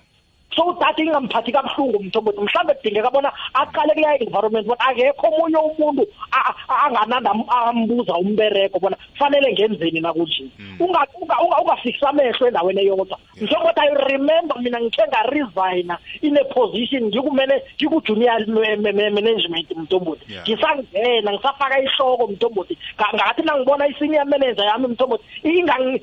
So 0.57 0.63
udade 0.73 1.03
ingamphathi 1.03 1.51
kabuhlungu 1.53 2.03
mthombothi 2.03 2.41
mhlawumbe 2.41 2.73
kudingeka 2.73 3.11
bona 3.13 3.29
aqale 3.53 3.93
kuleya 3.93 4.17
environment 4.25 4.65
bona 4.67 4.79
akekho 4.89 5.27
omunye 5.29 5.57
umuntu 5.57 6.03
a- 6.33 6.53
a- 6.67 6.79
angananda 6.89 7.31
ambuza 7.69 8.13
umbereko 8.17 8.79
bona 8.79 8.97
kufanele 9.13 9.53
ngenzeni 9.53 10.01
nakunje 10.01 10.49
Unga- 10.79 11.05
unga- 11.21 11.39
unga- 11.45 11.61
ungafikisi 11.61 12.05
amehlo 12.05 12.47
endaweni 12.47 12.81
eyodwa. 12.81 13.17
Mthombothi 13.41 13.79
i 13.81 13.89
remember 14.11 14.57
mina 14.61 14.79
ngikhe 14.81 15.03
ngaresigna 15.07 15.97
in 16.21 16.37
a 16.37 16.43
position 16.53 17.03
ngikumele 17.05 17.61
ngikujunior 17.77 18.45
ma- 18.47 18.75
ma- 18.81 18.93
ma- 18.97 19.11
management 19.13 19.69
mthombothi 19.77 20.25
Yeah. 20.33 20.43
ngisangena 20.43 21.31
ngisafaka 21.33 21.79
ihloko 21.81 22.27
mthombothi 22.27 22.77
Nga- 22.97 23.13
ngathi 23.15 23.41
nangibona 23.41 23.87
i-senior 23.87 24.25
manager 24.25 24.65
yami 24.65 24.87
mthombothi 24.87 25.23
ingangi- 25.43 26.01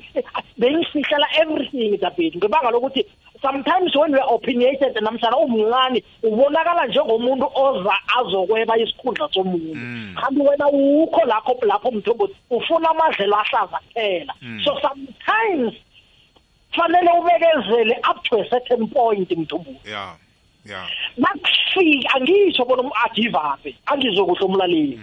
bengifihlela 0.57 1.27
everything 1.41 1.97
dabhethi 1.97 2.37
ngebanga 2.37 2.71
lokuthi 2.71 3.05
sometimes 3.45 3.95
when 3.95 4.11
we 4.11 4.19
are 4.19 4.33
opinionated 4.33 4.95
namhlanje 5.01 5.37
umncane 5.45 6.03
ubonakala 6.23 6.87
njengomuntu 6.87 7.47
oza 7.55 7.95
azokweba 8.17 8.77
isikhundla 8.77 9.29
somuntu. 9.33 9.77
Kanti 10.19 10.41
wena 10.41 10.67
ukho 10.67 11.21
lakho 11.25 11.57
lapho 11.61 11.91
mthombothi 11.91 12.35
ufuna 12.49 12.89
amadlelo 12.89 13.35
ahlaza 13.35 13.79
kuphela 13.79 14.33
so 14.63 14.71
sometimes 14.81 15.73
fanele 16.71 17.11
ubekezele 17.19 17.95
up 18.09 18.23
to 18.23 18.39
a 18.41 18.49
certain 18.49 18.87
point 18.87 19.31
mthombothi 19.31 19.89
yeah 19.89 20.15
yeah 20.65 20.87
nakufika 21.17 22.15
angisho 22.15 22.65
bona 22.65 22.91
adivape 23.03 23.75
angizokuhle 23.85 24.45
umlaleli. 24.45 24.99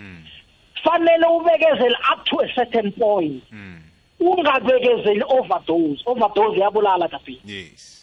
Fanele 0.84 1.26
ubekezele 1.26 1.96
up 2.12 2.24
to 2.24 2.40
a 2.40 2.48
certain 2.54 2.92
point. 2.92 3.42
Ungabekezeli 4.20 5.24
overdose 5.28 6.02
overdose 6.06 6.60
yabulala 6.60 7.08
dabhethi 7.08 7.40
yes. 7.44 8.01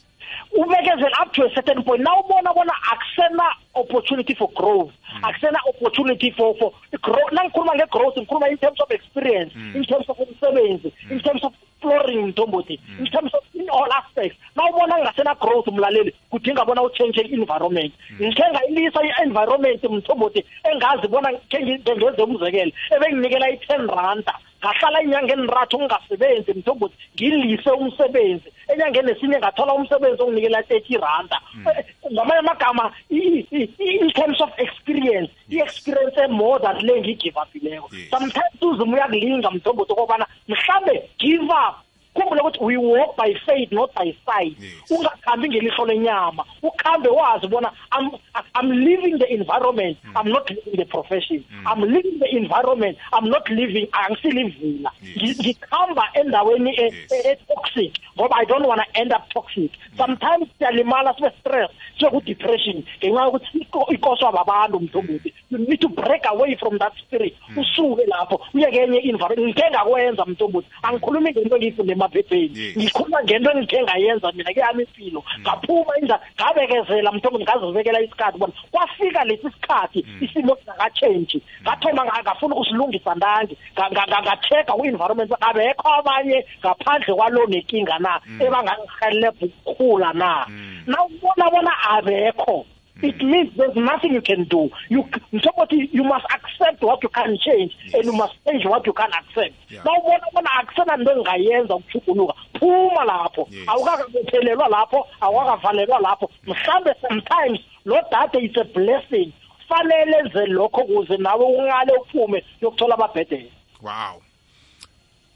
Ubekezela 0.52 1.22
up 1.22 1.34
to 1.34 1.44
a 1.46 1.50
certain 1.56 1.84
point. 1.84 2.02
Now 2.02 2.22
ubona 2.22 2.54
bona 2.54 2.74
akusena 2.92 3.46
opportunity 3.76 4.36
for 4.36 4.50
growth. 4.56 4.92
Mm. 5.16 5.24
Akusena 5.24 5.60
opportunity 5.68 6.32
for 6.32 6.56
for 6.60 6.74
growth 7.02 7.32
nangikhuluma 7.32 7.76
nge-growth 7.76 8.16
ngikhuluma 8.18 8.50
in 8.50 8.58
terms 8.58 8.80
of 8.82 8.92
experience 8.92 9.54
mm. 9.54 9.76
in 9.76 9.84
terms 9.84 10.06
of 10.10 10.18
umsebenzi 10.18 10.92
in 11.10 11.20
mm. 11.20 11.24
terms 11.24 11.44
of 11.44 11.54
exploring 11.90 12.28
mntombothi 12.28 12.80
in 13.00 13.06
terms 13.06 13.34
of 13.34 13.44
in 13.54 13.70
all 13.70 13.92
aspects 13.92 14.38
nawubona 14.56 14.98
ngingasena 14.98 15.36
growth 15.36 15.68
mlaleli 15.68 16.14
kudinga 16.32 16.66
bona 16.66 16.84
uchange 16.84 17.22
i-environment. 17.22 17.94
Ngikhe 18.22 18.44
ngayilisa 18.52 19.04
i-environment 19.04 19.84
mntombothi 19.84 20.46
engazi 20.64 21.08
bona 21.08 21.30
ngenze 21.32 22.24
umzekelo. 22.24 22.72
Ebenginikela 22.96 23.50
i-ten 23.50 23.88
randa 23.88 24.34
ngahlala 24.62 25.02
inyanga 25.04 25.34
enrathu 25.34 25.80
ngingasebenzi 25.80 26.54
mthombothi 26.54 26.96
ngilise 27.16 27.72
umsebenzi. 27.72 28.50
Enyangeni 28.68 29.12
esinye 29.12 29.38
ngathola 29.40 29.74
umsebenzi 29.74 30.22
onginikela 30.22 30.64
thirty 30.64 30.98
randa. 30.98 31.38
Eh, 31.68 31.86
ngamanye 32.12 32.40
amagama 32.40 32.92
in 33.10 34.10
terms 34.12 34.42
of 34.42 34.50
experience. 34.90 35.30
I-experience 35.50 36.18
emore 36.18 36.60
than 36.62 36.78
le 36.86 37.02
ngiyigivapileko 37.02 37.90
Yes. 37.92 38.10
sometimes 38.10 38.62
uzima 38.62 38.94
uyakulinga 38.98 39.52
mthombothi 39.52 39.92
okobana 39.94 40.26
mhlambe 40.48 41.10
give 41.20 41.44
up. 41.44 41.76
Khumbule 42.24 42.42
ukuthi 42.42 42.60
we 42.64 42.78
walk 42.78 43.16
by 43.18 43.34
faith 43.46 43.72
not 43.72 43.94
by 43.96 44.14
sight. 44.26 44.56
Yes. 44.60 44.92
ungakhambi 44.92 45.50
ngelihlo 45.50 45.86
lenyama. 45.86 46.46
Ukhambe 46.64 47.10
wazi 47.10 47.48
bona 47.48 47.72
I'm, 47.92 48.12
I'm 48.56 48.72
living 48.72 49.18
the 49.18 49.28
environment. 49.34 49.98
I'm 50.16 50.30
not 50.30 50.50
living 50.50 50.76
the 50.78 50.86
profession. 50.86 51.44
I'm 51.66 51.82
living 51.82 52.20
the 52.20 52.30
environment. 52.36 52.98
I'm 53.14 53.30
not 53.30 53.50
living 53.50 53.88
angisilivila 53.92 54.92
Yes. 55.16 55.40
ngikhamba 55.40 56.04
endaweni 56.14 56.70
e- 56.76 56.82
Yes. 56.84 57.12
e- 57.12 57.32
e-toxic 57.32 57.94
ngoba 58.18 58.36
I 58.36 58.46
don't 58.46 58.66
want 58.68 58.82
to 58.82 59.00
end 59.02 59.12
up 59.14 59.30
toxic. 59.30 59.72
Sometimes 59.98 60.48
siyalimala 60.58 61.14
sibe 61.16 61.32
stress 61.40 61.70
sibe 62.00 62.10
ku-depression 62.12 62.84
ngenxa 63.00 63.24
yokuthi 63.26 63.58
iko- 63.60 63.88
ikoswa 63.94 64.32
babantu 64.32 64.80
mthombothi. 64.80 65.34
You 65.52 65.58
need 65.58 65.82
to 65.82 65.90
break 65.90 66.26
away 66.26 66.56
from 66.56 66.78
that 66.80 66.94
spirit. 66.98 67.36
Usuke 67.58 68.06
lapho 68.06 68.42
uye 68.54 68.72
kenye 68.72 68.98
environment 69.00 69.56
ngikhe 69.56 69.70
ngakwenza 69.72 70.26
mthombothi. 70.26 70.68
Angikhulumi 70.84 71.32
ngento 71.32 71.56
engiyifunde 71.56 71.96
emaphepheni 72.10 72.60
Yes. 72.60 72.78
ngikhuluma 72.78 73.24
ngento 73.24 73.52
engikhe 73.52 73.84
ngayenza 73.84 74.32
mina 74.32 74.54
kuyami 74.54 74.84
impilo. 74.84 75.24
Ngaphuma 75.42 75.94
inja 76.02 76.20
ngabekezela 76.38 77.12
mthombothi 77.12 77.44
ngazibekela 77.46 78.02
isikhathi 78.02 78.38
bona 78.40 78.54
kwafika 78.72 79.24
lesi 79.24 79.48
sikhathi 79.54 80.06
isimo 80.22 80.56
singakatshentshi 80.56 81.42
ngathoma 81.64 82.06
nga- 82.06 82.22
ngafuna 82.24 82.56
ukusilungisa 82.56 83.16
ndange. 83.16 83.58
Nga- 83.76 83.90
nga- 83.92 84.08
nga- 84.08 84.22
nga-check-a 84.22 84.74
ku-environment 84.74 85.30
ukuthi 85.32 85.46
abekho 85.50 85.88
abanye 86.00 86.46
ngaphandle 86.64 87.14
kwalo 87.16 87.46
nenkinga 87.48 88.00
na 88.00 88.20
ebangangihelebha 88.40 89.46
ukukhula 89.46 90.14
na. 90.14 90.46
Nawubona 90.88 91.46
bona 91.52 91.74
abekho 91.90 92.66
it 93.02 93.22
means 93.22 93.50
there's 93.56 93.76
nothing 93.76 94.14
you 94.14 94.22
can 94.22 94.44
do. 94.46 94.70
You 94.90 95.04
mthombothi 95.34 95.90
you 95.92 96.04
must 96.04 96.26
accept 96.26 96.84
what 96.84 97.04
you 97.04 97.10
can 97.10 97.38
change 97.38 97.76
and 97.94 98.06
you 98.06 98.14
must 98.14 98.34
change 98.46 98.66
what 98.66 98.86
you 98.86 98.94
can 98.94 99.12
accept. 99.14 99.56
Yeah. 99.70 99.84
nawubona 99.86 100.26
bona 100.34 100.50
akusena 100.52 100.98
nto 100.98 101.12
engingayenza 101.12 101.76
ukuchuguluka 101.76 102.34
phuma 102.60 103.04
lapho. 103.06 103.48
Yes. 103.52 103.68
awukakabethelelwa 103.68 104.68
lapho 104.68 105.08
awukakavalelwa 105.22 106.00
lapho. 106.00 106.30
Mhlambe 106.48 106.94
sometimes 107.02 107.60
lo 107.86 108.02
dade 108.12 108.40
is 108.46 108.58
a 108.58 108.64
blessing. 108.64 109.34
Fanele 109.70 110.18
enze 110.18 110.46
lokho 110.46 110.84
kuze 110.84 111.18
nawe 111.18 111.46
ungale 111.46 111.94
uphume 111.98 112.44
yokuthola 112.62 112.96
ababhedela 112.96 113.50
wow. 113.82 114.22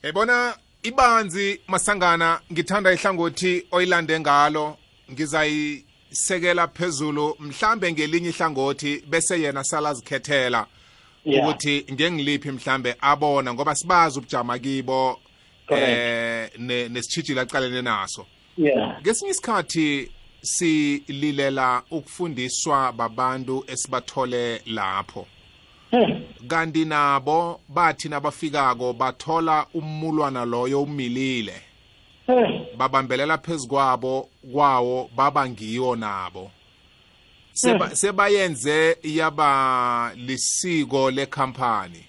Ebona 0.03 0.57
ibanzi 0.83 1.61
masangana 1.67 2.39
ngithanda 2.51 2.93
ihlangothi 2.93 3.67
oyilande 3.71 4.19
ngalo 4.19 4.77
ngizayisekela 6.13 6.67
phezulu 6.67 7.35
mhlambe 7.39 7.91
ngelinye 7.91 8.29
ihlangothi 8.29 9.03
bese 9.07 9.41
yena 9.41 9.63
salazikhethela 9.63 10.67
Yeah. 11.25 11.47
ukuthi 11.49 11.85
ngengiliphi 11.93 12.51
mhlambe 12.51 12.95
abona 13.01 13.53
ngoba 13.53 13.75
sibazi 13.75 14.19
ubujama 14.19 14.59
kibo 14.59 15.19
eh 15.69 16.49
ne- 16.57 16.89
nesitshijilo 16.89 17.41
aqalene 17.41 17.81
naso 17.81 18.25
ngesinye 19.01 19.31
isikhathi 19.31 20.11
sililela 20.41 21.83
ukufundiswa 21.91 22.91
babantu 22.91 23.63
esibathole 23.67 24.61
lapho 24.65 25.27
Hmm. 25.91 26.21
kanti 26.47 26.85
nabo 26.85 27.61
bathi 27.69 28.09
nabafikako 28.09 28.93
bathola 28.93 29.65
umulwana 29.73 30.45
loyo 30.45 30.81
umilile. 30.83 31.61
babambelela 32.77 33.37
phezu 33.37 33.67
kwabo 33.67 34.29
kwawo 34.51 35.09
baba 35.15 35.49
ngiyo 35.49 35.95
nabo. 35.95 36.51
Seba, 37.53 37.89
sebayenze 37.95 38.97
yaba 39.03 40.11
lisiko 40.15 41.11
lekhampani 41.11 42.05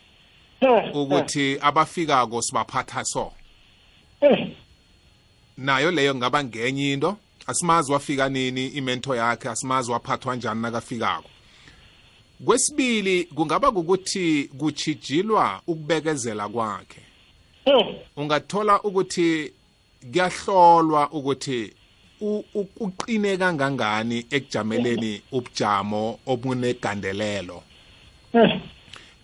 ukuthi 0.94 1.58
abafikako 1.60 2.42
sibaphatha 2.42 3.04
so. 3.04 3.32
Nayo 5.56 5.90
leyo 5.90 6.14
ngaba 6.14 6.44
ngenye 6.44 6.92
into? 6.92 7.16
Asimazi 7.46 7.92
wafika 7.92 8.28
nini 8.28 8.66
imento 8.66 9.14
yakhe? 9.14 9.48
Asimazi 9.48 9.90
waphathwa 9.90 10.36
njani 10.36 10.62
nakafikako? 10.62 11.30
Kwesibili 12.44 13.24
kungaba 13.24 13.68
ukuthi 13.68 14.50
kuchijilwa 14.58 15.60
ukubekezela 15.66 16.48
kwakhe. 16.48 17.00
Ungathola 18.16 18.82
ukuthi 18.82 19.52
kuyahlolwa 20.12 21.10
ukuthi 21.10 21.72
u- 22.20 22.44
u- 22.54 22.68
uqine 22.80 23.36
kangangani 23.36 24.26
ekujameleni 24.30 25.22
ubujamo 25.32 26.18
obunegandelelo 26.26 27.62
Hmm. 28.32 28.60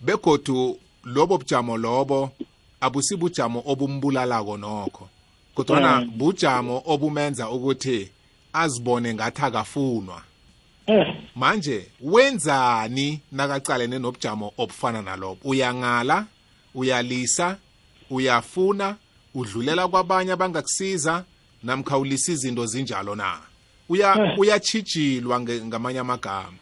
begodu 0.01 0.79
lobo 1.05 1.37
bujamo 1.37 1.77
lobo 1.77 2.31
abusibujamo 2.81 3.63
obumbulalako 3.65 4.57
nokho 4.57 5.09
kodwana 5.55 6.01
bujamo 6.01 6.83
obumenza 6.85 7.49
ukuthi 7.49 8.09
azibone 8.53 9.13
ngathi 9.13 9.41
akafunwa 9.41 10.21
Hmm. 10.87 11.15
manje 11.35 11.87
wenzani 12.01 13.19
nakacalene 13.31 13.99
nobujamo 13.99 14.53
obufana 14.57 15.01
nalobo 15.01 15.39
uyangala 15.43 16.25
uyalisa 16.75 17.57
uyafuna 18.09 18.95
udlulela 19.35 19.87
kwabanye 19.87 20.31
abangakusiza 20.31 21.23
namkha 21.63 21.97
ulisa 21.97 22.31
izinto 22.31 22.65
zinjalo 22.65 23.15
na 23.15 23.39
uya 23.89 24.35
uyachijilwa 24.37 25.39
nge- 25.39 25.65
ngamanye 25.65 25.99
amagama 25.99 26.57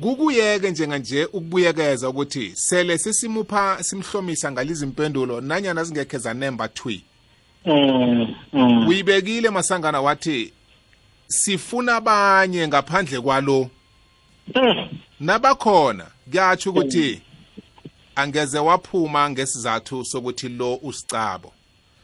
kukuyeke 0.00 0.70
njenganje 0.70 1.24
ukubuyekeza 1.24 2.08
ukuthi 2.08 2.52
sele 2.54 2.98
sisimupha 2.98 3.78
simhlomisa 3.82 4.52
ngalizimpendulo 4.52 5.40
nanyana 5.40 5.84
zingekhe 5.84 6.18
zanemba 6.18 6.68
thwi 6.68 7.04
Hmm. 7.64 8.34
Hmm. 8.50 8.88
uyibekile 8.88 9.50
masangana 9.50 10.00
wathi 10.00 10.52
sifuna 11.26 11.96
abanye 11.96 12.68
ngaphandle 12.68 13.20
kwalo 13.20 13.70
Hmm. 14.54 14.88
nabakhona 15.20 16.06
kuyatsho 16.30 16.70
ukuthi 16.70 17.22
angeze 18.16 18.58
waphuma 18.58 19.30
ngesizathu 19.30 20.04
sokuthi 20.04 20.48
lo 20.48 20.74
usicabo. 20.82 21.52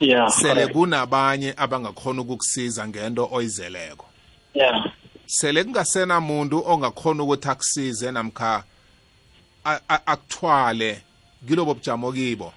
Yeah 0.00 0.28
sele 0.30 0.66
kunabanye 0.66 1.54
abangakhona 1.56 2.22
ukukusiza 2.22 2.88
ngento 2.88 3.28
oyizeleko. 3.32 4.06
Yeah. 4.54 4.92
Sele 5.26 5.64
kungasena 5.64 6.20
muntu 6.20 6.62
ongakhona 6.66 7.22
ukuthi 7.22 7.48
akusize 7.48 8.10
namkha 8.12 8.64
akuthwale 9.88 11.02
kilobo 11.48 11.74
bujamo 11.74 12.12
kibo. 12.12 12.52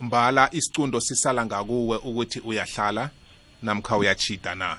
Mbala 0.00 0.48
isicundo 0.52 1.00
sisala 1.00 1.46
ngakuwe 1.46 1.96
ukuthi 1.96 2.40
uyahlala 2.40 3.10
namkha 3.62 3.96
uyachita 3.96 4.54
na. 4.54 4.78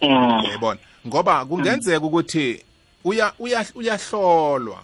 Hmm. 0.00 0.44
yayibona 0.44 0.80
ngoba 1.06 1.44
kungenzeka 1.44 2.06
ukuthi 2.06 2.64
uya 3.04 3.32
uyahlolwa. 3.74 4.82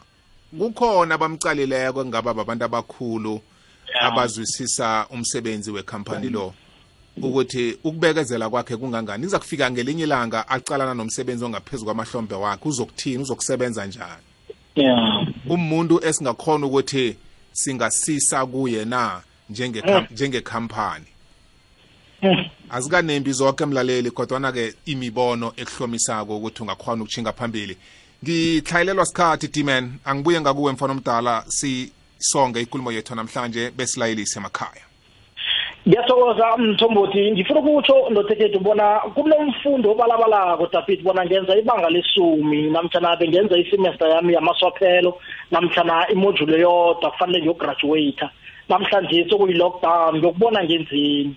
Kukhona 0.58 1.14
abamcalileko 1.14 2.00
engaba 2.02 2.34
babantu 2.34 2.64
abakhulu 2.64 3.40
abazwisisa 4.00 5.06
umsebenzi 5.10 5.70
wekhampani 5.70 6.30
lo. 6.30 6.54
Ukuthi 7.22 7.78
ukubekezela 7.84 8.50
kwakhe 8.50 8.76
kungangani? 8.76 9.24
Iza 9.26 9.38
kufika 9.38 9.70
ngelinye 9.70 10.02
ilanga 10.02 10.48
acalana 10.48 10.94
nomsebenzi 10.94 11.44
ongaphezulu 11.44 11.84
kwamahlombe 11.84 12.34
wakhe. 12.34 12.68
Uzokuthini? 12.68 13.22
Uzokusebenza 13.22 13.86
njani? 13.86 14.22
Yeah. 14.74 15.26
Umuntu 15.48 16.04
esingakhona 16.06 16.66
ukuthi 16.66 17.16
singasisa 17.52 18.46
kuye 18.46 18.84
na 18.84 19.22
njengekha- 19.50 20.12
njengekhampani 20.12 21.04
Hmm. 22.20 22.44
azikanembi 22.70 23.32
zonke 23.32 23.66
mlaleli 23.66 24.10
kodwana-ke 24.10 24.74
imibono 24.86 25.52
ekuhlomisako 25.56 26.36
ukuthi 26.36 26.62
ungakhona 26.62 27.02
ukutshinga 27.02 27.32
phambili 27.32 27.76
ngihlayelelwa 28.24 29.04
sikhathi 29.06 29.48
d-man 29.48 29.84
angibuye 30.04 30.40
ngakuwe 30.40 30.72
mfana 30.72 30.92
omdala 30.92 31.44
sisonge 31.48 32.60
ikulumo 32.60 32.92
yethu 32.92 33.14
namhlanje 33.14 33.70
besilayelise 33.76 34.38
emakhaya. 34.38 34.84
Ngiyathokoza 35.88 36.56
mthombothi. 36.56 37.32
Ngifuna 37.32 37.60
ukutsho 37.60 38.08
ndothekhethu 38.10 38.60
bona 38.60 39.00
kunomfundo 39.14 39.90
obalabalako 39.90 40.66
david 40.72 41.02
bona 41.02 41.24
ngenza 41.26 41.56
ibanga 41.56 41.90
lesumi. 41.90 42.70
Namtshana 42.70 43.16
bengenza 43.16 43.58
isemester 43.58 44.08
yami 44.08 44.32
yamaswaphelo 44.34 45.20
namtshana 45.50 46.08
imodule 46.08 46.60
yodwa 46.60 47.10
kufanele 47.10 47.40
ngiyograduata 47.40 48.30
namhlanje 48.68 49.28
sokuyi-lockdown 49.28 50.16
ngiyokubona 50.16 50.64
ngenzini 50.64 51.36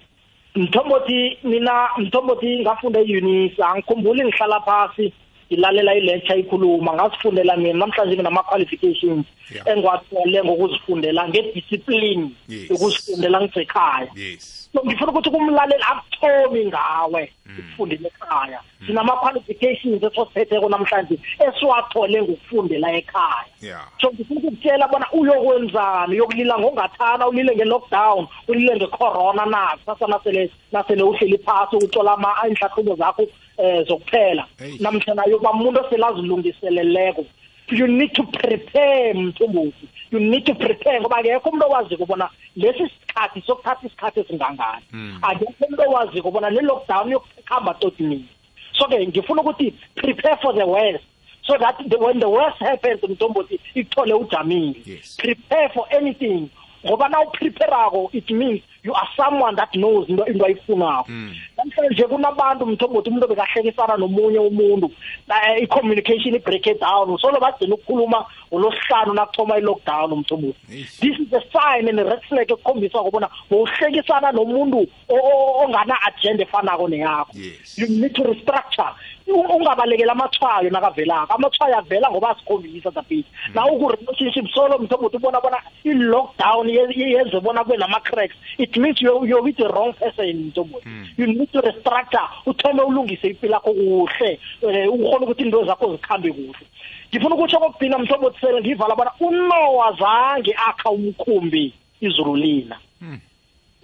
mthombothi 0.56 1.38
mina 1.44 1.90
mthombothi 1.98 2.60
ngafunda 2.60 3.00
e-unisa. 3.00 3.68
Angikhumbuli 3.70 4.24
ngihlala 4.24 4.60
phasi. 4.60 5.14
Ngilalela 5.52 5.95
ilecture 5.95 6.39
ikhuluma 6.39 6.93
ngasifundela 6.93 7.58
mina 7.58 7.74
namhlanje 7.80 8.16
nginama-qualifications 8.16 9.26
Yeah. 9.56 9.68
engiwathole 9.68 10.43
ngokuzifundela 10.43 11.28
ngediscipline 11.30 12.30
Yes. 12.48 12.70
yokuzifundela 12.70 13.41
ngisekhaya. 13.41 14.08
Yes. 14.16 14.70
So 14.74 14.82
ngifuna 14.86 15.12
ukuthi 15.12 15.30
kumlaleli 15.30 15.84
akuthomi 15.91 16.66
ngawe 16.66 17.32
ukufundela 17.60 18.08
ekhaya. 18.08 18.60
Sinama-qualifications 18.88 20.04
esosiphetheko 20.04 20.70
namhlanje 20.70 21.20
esiwathole 21.48 22.22
ngokufundela 22.22 22.91
ekhaya. 22.93 23.45
Yeah. 23.62 23.88
So 24.02 24.12
ngifuna 24.12 24.39
ukukutshela 24.39 24.88
bona 24.88 25.06
uyokwenzani? 25.14 26.14
Uyokulila 26.16 26.60
ngongathana 26.60 27.28
ulile 27.28 27.56
nge-lockdown 27.56 28.28
ulile 28.48 28.76
nge-corona 28.76 29.45
na? 29.45 29.78
Kusasa 29.86 30.08
nasele 30.08 30.52
nasele 30.72 31.04
uhleli 31.04 31.38
phasi 31.38 31.76
utlola 31.76 32.12
ama- 32.14 32.36
iinhlahlubo 32.48 32.95
zakho 32.95 33.28
um 33.58 33.84
zokuphela. 33.86 34.47
Hey. 34.60 34.78
namhlanje 34.80 35.32
yoba 35.32 35.51
umuntu 35.51 35.80
osele 35.80 36.05
azilungiseleleko 36.05 37.26
you 37.70 37.88
need 37.88 38.14
to 38.14 38.24
prepare 38.24 39.14
mthumbuthi 39.14 39.88
you 40.12 40.20
need 40.20 40.45
to 40.45 40.55
prepare 40.55 41.01
ngoba 41.01 41.18
akekho 41.18 41.49
umuntu 41.49 41.66
owaziko 41.66 42.05
bona 42.05 42.30
lesi 42.55 42.89
sikhathi 42.89 43.41
sokuthatha 43.41 43.88
isikhathi 43.88 44.20
esingangani. 44.20 44.86
Akekho 45.22 45.66
umuntu 45.66 45.84
owaziko 45.89 46.32
bona 46.32 46.49
le 46.49 46.62
lockdown 46.62 47.12
yokuhamba 47.12 47.74
toti 47.74 48.03
nini 48.03 48.30
so-ke 48.78 49.08
ngifuna 49.08 49.41
ukuthi 49.41 49.74
prepare 49.95 50.38
for 50.41 50.53
the 50.53 50.66
worst. 50.66 51.03
So 51.43 51.58
that 51.58 51.78
the, 51.89 51.97
when 51.97 52.20
the 52.20 52.30
worst 52.30 52.60
happens 52.60 53.01
mthombothi 53.01 53.60
ikuthole 53.76 54.14
ujamile. 54.14 54.82
Yes. 54.86 55.16
prepare 55.18 55.70
for 55.74 55.88
anything. 55.91 56.49
Ngoba 56.86 57.10
na 57.10 57.22
upreparako 57.22 58.10
it 58.14 58.30
means 58.30 58.62
you 58.88 58.94
are 58.96 59.10
someone 59.18 59.56
that 59.56 59.70
knows 59.76 60.08
into 60.10 60.24
into 60.26 60.46
ayifunako 60.46 61.12
namhlanje 61.58 62.04
kunabantu 62.04 62.66
mthombothi 62.66 63.10
umuntu 63.10 63.28
bekahlekisana 63.28 63.98
nomunye 63.98 64.40
umuntu 64.40 64.92
na- 65.28 65.58
i-communication 65.58 66.36
i-break 66.36 66.68
it 66.68 66.80
down. 66.80 67.18
Solo 67.18 67.40
bagcina 67.40 67.76
ukukhuluma 67.76 68.26
ngolosihlanu 68.54 69.14
nakuthoma 69.14 69.58
i-lockdown 69.58 70.16
mthombothi. 70.20 70.60
Eish. 70.72 71.00
this 71.00 71.20
is 71.20 71.34
a 71.34 71.42
sign 71.52 71.90
and 71.90 72.00
a 72.00 72.04
red 72.04 72.22
flag 72.30 72.48
ekukhombisa 72.52 73.02
ukubona 73.02 73.30
bowuhlekisana 73.50 74.32
nomuntu 74.32 74.88
o- 75.10 75.16
o- 75.16 75.66
ongana-agenda 75.66 76.44
efanako 76.44 76.88
neyakho. 76.88 77.32
Yes. 77.34 77.78
you 77.78 77.88
need 77.88 78.14
to 78.16 78.24
restructure. 78.24 78.90
U- 78.90 78.96
ungabalekela 79.32 80.11
amathwayo 80.11 80.69
nakavelako 80.69 81.34
amathwayo 81.34 81.78
avela 81.78 82.11
ngoba 82.11 82.30
asikhombisa 82.30 82.91
david 82.91 83.25
na 83.53 83.65
uku-relationship 83.65 84.47
solo 84.53 84.78
mthombothi 84.80 85.17
ubona 85.17 85.41
bona 85.41 85.57
i-lockdown 85.84 86.69
ye- 86.69 86.88
ye- 86.95 87.11
yenze 87.11 87.39
bona 87.39 87.63
kube 87.63 87.78
nama-cracks. 87.78 88.36
It 88.57 88.78
means 88.78 89.01
you're, 89.01 89.25
you're 89.28 89.41
with 89.43 89.57
the 89.57 89.67
wrong 89.67 89.93
person 89.93 90.25
mthombothi 90.51 90.88
you 91.17 91.28
need 91.28 91.51
to 91.51 91.61
restructure 91.61 92.28
uthome 92.45 92.82
ulungise 92.82 93.28
impilo 93.28 93.53
yakho 93.53 93.73
kuhle 93.73 94.39
um 94.61 94.99
ukhona 94.99 95.25
ukuthi 95.25 95.43
into 95.43 95.65
zakho 95.65 95.91
zikhambe 95.91 96.32
kuhle. 96.32 96.65
Ngifuna 97.11 97.36
ukutsho 97.36 97.59
kokugcina 97.59 97.97
mthombothi 97.97 98.39
sele 98.41 98.61
ngiyivala 98.61 98.95
bona 98.95 99.11
unowa 99.19 99.91
zange 99.99 100.55
akha 100.67 100.89
umkhumbi 100.89 101.73
izulu 102.01 102.36
lina. 102.36 102.78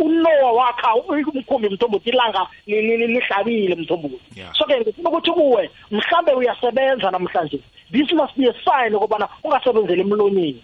Unowa 0.06 0.52
wakha 0.52 0.96
umkhumbi 0.96 1.70
mthombothi 1.70 2.10
ilanga 2.10 2.48
li- 2.68 2.82
li- 2.82 2.98
li- 2.98 3.08
lihlabile 3.08 3.76
mthombothi. 3.76 4.20
So 4.54 4.66
ke 4.66 4.80
ngifuna 4.80 5.10
ukuthi 5.10 5.32
kuwe 5.32 5.70
mhlambe 5.92 6.32
uyasebenza 6.34 7.12
namhlanje 7.12 7.60
this 7.92 8.12
must 8.14 8.36
be 8.38 8.48
a 8.50 8.54
sign 8.66 8.96
ukubana 8.96 9.28
ungasebenzeli 9.44 10.02
emlonyeni. 10.02 10.62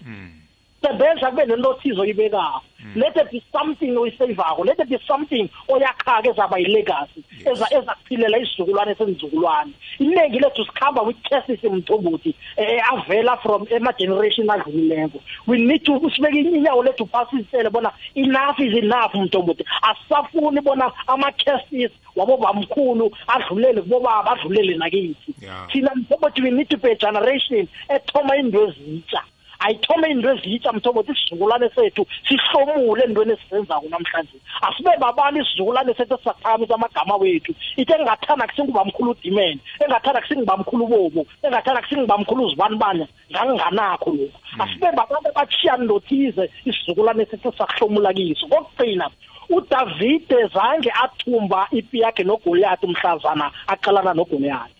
Sebenza 0.81 1.29
kube 1.29 1.45
nento 1.45 1.73
thizo 1.73 2.01
oyibekako 2.01 2.61
let 2.95 3.15
it 3.15 3.31
be 3.31 3.43
something 3.51 3.97
oyisavako 3.97 4.63
let 4.63 4.79
it 4.79 4.89
be 4.89 4.99
something 5.07 5.49
oyakhaka 5.67 6.29
ezaba 6.29 6.57
yilegacy 6.57 7.23
eza 7.45 7.67
ezakuphilela 7.77 8.37
isizukulwane 8.37 8.95
senizukulwane 8.95 9.71
iningi 9.99 10.39
lethu 10.39 10.65
sikhamba 10.65 11.01
with 11.01 11.17
cases 11.29 11.63
mthombothi 11.63 12.35
eh 12.57 12.81
avela 12.93 13.37
from 13.37 13.67
ema-generation 13.69 14.49
adlulileko. 14.49 15.19
We 15.47 15.57
need 15.57 15.85
to 15.85 15.99
sibeke 16.15 16.39
inyawo 16.39 16.83
lethu 16.83 17.05
phasi 17.07 17.43
sisele 17.43 17.69
bona 17.69 17.91
enough 18.15 18.59
is 18.59 18.73
enough 18.73 19.13
mthombothi. 19.13 19.65
Asisafuni 19.81 20.61
bona 20.61 20.91
ama-cases 21.07 21.91
wabobamkhulu 22.15 23.11
adlulele 23.27 23.81
kubobaba 23.81 24.31
adlulele 24.31 24.77
nakithi. 24.77 25.35
Yeah. 25.41 25.67
thina 25.71 25.91
mthombothi 25.95 26.41
we 26.41 26.51
need 26.51 26.69
to 26.69 26.77
be 26.77 26.91
a 26.91 26.95
generation 26.95 27.67
ethoma 27.89 28.35
into 28.35 28.67
ezitsha. 28.67 29.21
Ayithome 29.59 30.07
into 30.11 30.29
ezitsha 30.29 30.71
mthombothi 30.73 31.11
isizukulwane 31.11 31.69
sethu 31.75 32.05
sihlomule 32.27 33.03
entweni 33.03 33.33
esizenzako 33.33 33.87
namhlanje. 33.89 34.37
Asibe 34.61 34.97
babani 34.99 35.39
isizukulwane 35.39 35.93
sethu 35.93 36.13
esisaphakamisa 36.13 36.75
amagama 36.75 37.15
wethu 37.15 37.53
ite 37.77 37.93
engathanda 37.93 38.47
kusingubamkhulu 38.47 39.11
udimene 39.11 39.59
engathanda 39.83 40.21
kusingubamkhulu 40.21 40.87
bobo 40.87 41.25
engathanda 41.43 41.81
kusingubamkhulu 41.81 42.43
uzibanibane 42.45 43.07
nganginganakho 43.31 44.09
lokhu. 44.11 44.39
Asibe 44.59 44.91
babantu 44.91 45.29
abatshiyani 45.29 45.87
lothize 45.87 46.49
isizukulwane 46.65 47.25
sethu 47.25 47.53
sakuhlomula 47.57 48.13
kiso? 48.13 48.47
Kokugcina 48.47 49.09
udavide 49.49 50.47
zange 50.53 50.91
athumba 51.03 51.67
ipi 51.71 51.99
yakhe 51.99 52.23
nogoliyathi 52.23 52.87
mhlazana 52.87 53.51
aqalana 53.67 54.13
nogoliyathi. 54.13 54.78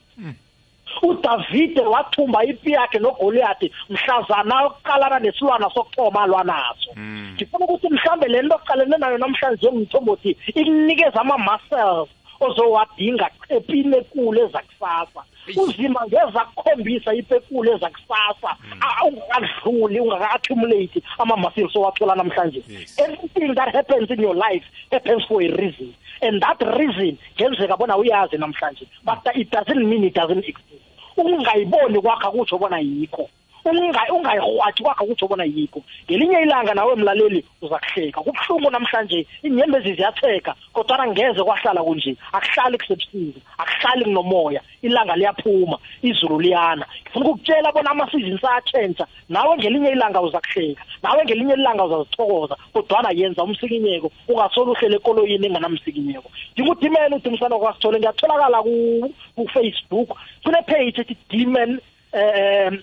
uDavide 1.02 1.82
wathumba 1.82 2.44
ipi 2.46 2.72
yakhe 2.72 3.00
noGoliath 3.00 3.64
mhlazana 3.90 4.66
oqalana 4.66 5.20
nesilwana 5.20 5.70
sokuthoma 5.74 6.22
alwa 6.24 6.44
naso. 6.44 6.92
Ngifuna 7.36 7.66
ukuthi 7.66 7.90
mhlambe 7.90 8.28
le 8.28 8.42
nto 8.42 8.56
oqalene 8.56 8.98
nayo 8.98 9.18
namhlanje 9.18 9.72
ngithombothi 9.72 10.38
ikunikeza 10.48 11.22
ama-muscles 11.22 12.10
ozowadinga 12.40 13.30
epini 13.50 13.98
ekulu 13.98 14.40
ezakusasa. 14.46 15.22
Uzima 15.58 16.02
ngeza 16.08 16.40
kukhombisa 16.56 17.14
ipekulu 17.14 17.74
ezakusasa. 17.76 18.50
A- 18.82 19.06
ungakadluli 19.06 20.00
ungaka-accumulate 20.00 21.02
ama-muscles 21.18 21.76
owathola 21.76 22.16
namhlanje. 22.16 22.64
Yes. 22.68 23.00
everything 23.00 23.54
that 23.56 23.74
happens 23.76 24.10
in 24.12 24.20
your 24.20 24.36
life 24.36 24.64
happens 24.92 25.24
for 25.28 25.42
a 25.42 25.48
reason. 25.56 25.94
And 26.22 26.42
that 26.42 26.62
reason 26.78 27.18
ngenzeka 27.40 27.78
bona 27.78 27.98
uyazi 27.98 28.38
namhlanje. 28.38 28.86
But 29.04 29.20
it 29.36 29.50
doesn't 29.52 29.90
mean 29.90 30.04
it 30.04 30.14
doesn't 30.14 30.46
exist. 30.46 30.84
Ungayiboni 31.22 32.02
kwakho 32.02 32.32
kutsho 32.32 32.58
bona 32.58 32.80
yikho. 32.80 33.22
Unga- 33.22 33.39
ungayirhwathi 33.70 34.84
kwakho 34.84 35.06
kutsho 35.06 35.28
bona 35.28 35.44
yikho. 35.44 35.84
Ngelinye 36.06 36.42
ilanga 36.42 36.74
nawe 36.74 36.96
mlaleli 36.96 37.46
uza 37.62 37.80
kuhleka. 37.80 38.22
Kubuhlungu 38.22 38.72
namhlanje 38.72 39.28
iinyembezi 39.44 39.94
ziyatheka 39.94 40.56
kodwana 40.74 41.08
ngeze 41.08 41.44
kwahlala 41.44 41.84
kunje. 41.84 42.16
Akuhlali 42.34 42.78
kusebusika 42.78 43.40
akuhlali 43.58 44.04
kunomoya. 44.06 44.62
Ilanga 44.82 45.16
liyaphuma 45.16 45.78
izulu 46.02 46.40
liyana. 46.40 46.86
Ngifuna 47.02 47.26
ukukutshela 47.26 47.72
bona 47.72 47.92
ama-seasons 47.92 48.44
ayatshentsha 48.44 49.08
nawe 49.30 49.58
ngelinye 49.58 49.90
ilanga 49.90 50.22
uza 50.22 50.42
kuhleka. 50.42 50.84
Nawe 51.04 51.24
ngelinye 51.26 51.54
ilanga 51.54 51.86
uzazithokoza 51.86 52.56
kodwana 52.74 53.10
yenza 53.12 53.44
umsikinyeko 53.44 54.12
ungasolo 54.28 54.72
uhlele 54.72 54.96
ekoloyini 54.96 55.48
enganamsikinyeko 55.48 56.30
ndingudimene 56.54 57.16
udimisana 57.16 57.58
kwasithole 57.58 58.00
ngiyatholakala 58.00 58.62
ku- 58.64 59.14
ku-facebook 59.36 60.10
kune-page 60.44 61.02
ethi 61.02 61.16
demon 61.30 61.80
um 62.14 62.80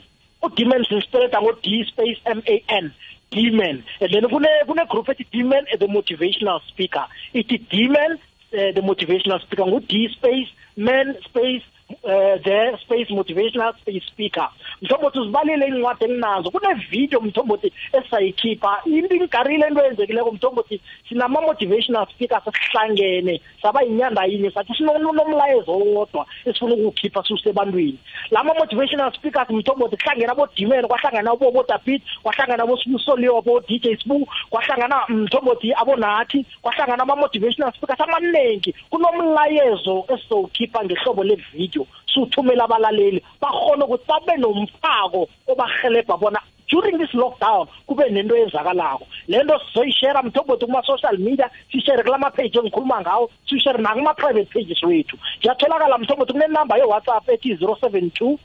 udemon 0.47 0.84
sinspeleda 0.88 1.38
ngo-d 1.40 1.66
space 1.90 2.20
m 2.24 2.40
a 2.47 2.57
n 2.82 2.92
demon 3.30 3.82
and 4.01 4.11
then 4.12 4.28
kune 4.28 4.49
kune 4.66 4.84
group 4.88 5.07
ethi 5.12 5.26
demon 5.32 5.64
the 5.80 5.86
motivational 5.86 6.61
speaker. 6.70 7.07
Ithi 7.34 7.59
demon 7.70 8.12
uh, 8.55 8.70
the 8.76 8.82
motivational 8.90 9.40
speaker 9.42 9.66
ngu-d 9.66 10.09
space 10.16 10.51
man 10.76 11.16
space 11.24 11.64
uh, 11.91 12.37
the 12.43 12.78
space 12.82 13.09
motivational 13.11 13.72
space 13.78 14.03
speaker 14.07 14.49
mthombothi 14.82 15.18
uzibalile 15.18 15.66
iy'ncwadi 15.66 16.05
enginazo 16.05 16.51
kunevidiyo 16.51 17.20
mthombothi 17.20 17.72
esisayikhipha 17.93 18.80
into 18.84 19.14
ingarile 19.14 19.66
into 19.68 19.82
eyenzekileko 19.82 20.32
mthombothi 20.32 20.80
sinama-motivational 21.09 22.07
speakers 22.07 22.47
esihlangene 22.47 23.41
saba 23.62 23.82
yinyanda 23.82 24.24
yinye 24.24 24.51
sathi 24.51 24.74
sinomlayezo 24.74 25.72
owodwa 25.72 26.26
esifuna 26.45 26.74
ukuwukhipha 26.74 27.22
susebantwini 27.22 27.99
lama-motivational 28.30 29.12
speakers 29.14 29.51
mthombothi 29.51 29.97
kuhlangene 29.97 30.32
abodimene 30.32 30.89
kwahlangana 30.89 31.30
abobodapit 31.30 32.03
kwahlangana 32.22 32.62
abosibusoliyo 32.62 33.39
abo-dj 33.39 33.87
sbu 34.01 34.28
kwahlangana 34.51 34.97
mthombothi 35.09 35.72
abonathi 35.74 36.47
kwahlangana 36.62 37.03
ama-motivational 37.03 37.72
speakers 37.72 38.01
amaningi 38.01 38.74
kunomlayezo 38.91 40.05
esizowukhipha 40.09 40.84
ngehlobo 40.84 41.24
levidiyo 41.24 41.76
siwuthumela 42.12 42.64
abalaleli 42.64 43.20
bakhona 43.41 43.85
ukuthi 43.85 44.07
babe 44.09 44.35
nomphako 44.39 45.29
obahelebha 45.49 46.16
bona 46.16 46.41
during 46.68 46.99
this 46.99 47.14
lockdown 47.14 47.66
kube 47.87 48.11
nento 48.11 48.37
eyenzakalako. 48.37 49.07
Le 49.29 49.43
nto 49.43 49.61
sizoyishare 49.66 50.22
mthombothi 50.22 50.66
kuma-social 50.66 51.18
media 51.18 51.51
siyishere 51.70 52.03
kulama-page 52.03 52.59
engikhuluma 52.59 53.01
ngawo 53.01 53.31
siyishere 53.49 53.79
nakuma-private 53.79 54.51
pages 54.53 54.83
wethu. 54.83 55.16
Ngiyatholakala 55.39 55.99
mthombothi 55.99 56.33
kunenamba 56.33 56.77
ye-whatsapp 56.77 57.29
ethi 57.29 57.55
072 57.55 58.39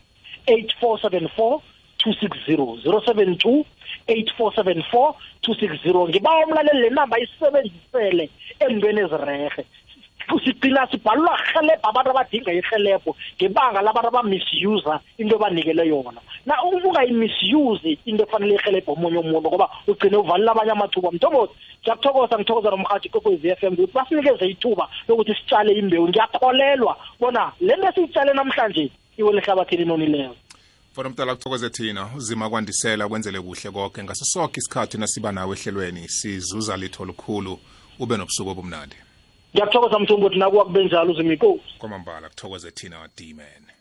8474 0.46 1.60
260 2.04 2.82
072 2.84 3.64
8474 4.08 5.14
260 5.42 6.08
ngibawa 6.08 6.46
umlaleli 6.46 6.80
le 6.80 6.90
namba 6.90 7.18
isebenzisele 7.18 8.30
entweni 8.58 9.00
ezirehe 9.00 9.64
sigcina 10.44 10.86
sibhalelwa 10.90 11.38
helebha 11.52 11.88
abantu 11.88 12.10
abadinga 12.10 12.52
irhelebho 12.52 13.16
ngebanga 13.36 13.82
labantu 13.82 14.08
abamisuse 14.08 14.94
into 15.18 15.36
ebanikele 15.36 15.88
yona. 15.88 16.20
Na 16.46 16.54
ungayimisuse 16.62 17.98
into 18.06 18.24
efanele 18.24 18.54
irhelebho 18.54 18.92
omunye 18.92 19.18
umuntu 19.18 19.48
ngoba 19.48 19.68
ugcine 19.86 20.16
uvalile 20.16 20.50
abanye 20.50 20.72
amathuba. 20.72 21.10
Mthombothi 21.10 21.54
ngiyakuthokoza 21.82 22.38
ngithokoza 22.38 22.70
nomhathi 22.70 23.08
kokwezi 23.08 23.48
f 23.48 23.62
m 23.62 23.74
ukuthi 23.74 23.92
basinikeze 23.92 24.46
ithuba 24.46 24.88
lokuthi 25.08 25.34
sitshale 25.34 25.72
imbewu. 25.72 26.08
Ngiyakholelwa 26.08 26.96
bona 27.20 27.52
le 27.60 27.76
nto 27.76 27.88
esiyitshale 27.88 28.32
namhlanje 28.32 28.90
iwe 29.16 29.32
lehlabathini 29.32 29.84
nonileyo 29.84 30.36
fona 30.94 31.08
mdala 31.08 31.34
kuthokoze 31.34 31.70
thina. 31.70 32.10
Uzima 32.16 32.50
kwandisela 32.50 33.08
kwenzele 33.08 33.40
kuhle 33.40 33.70
konke 33.70 34.04
ngaso 34.04 34.24
sonke 34.24 34.60
isikhathi 34.60 34.98
nasiba 34.98 35.32
nawe 35.32 35.56
ehlelweni 35.56 36.08
sizuza 36.08 36.76
litho 36.76 37.04
lukhulu 37.04 37.58
ube 37.98 38.16
nobusuku 38.16 38.50
obumnandi 38.50 38.96
ngiyakuthokoza 39.54 39.98
mthombothi 39.98 40.38
nakuwa 40.38 40.64
kube 40.64 40.84
njalo 40.84 41.12
uzima 41.12 41.32
inkosi 41.32 41.62
kwamambala 41.78 42.28
kuthokoze 42.28 42.70
thina 42.70 43.08
d-man. 43.16 43.71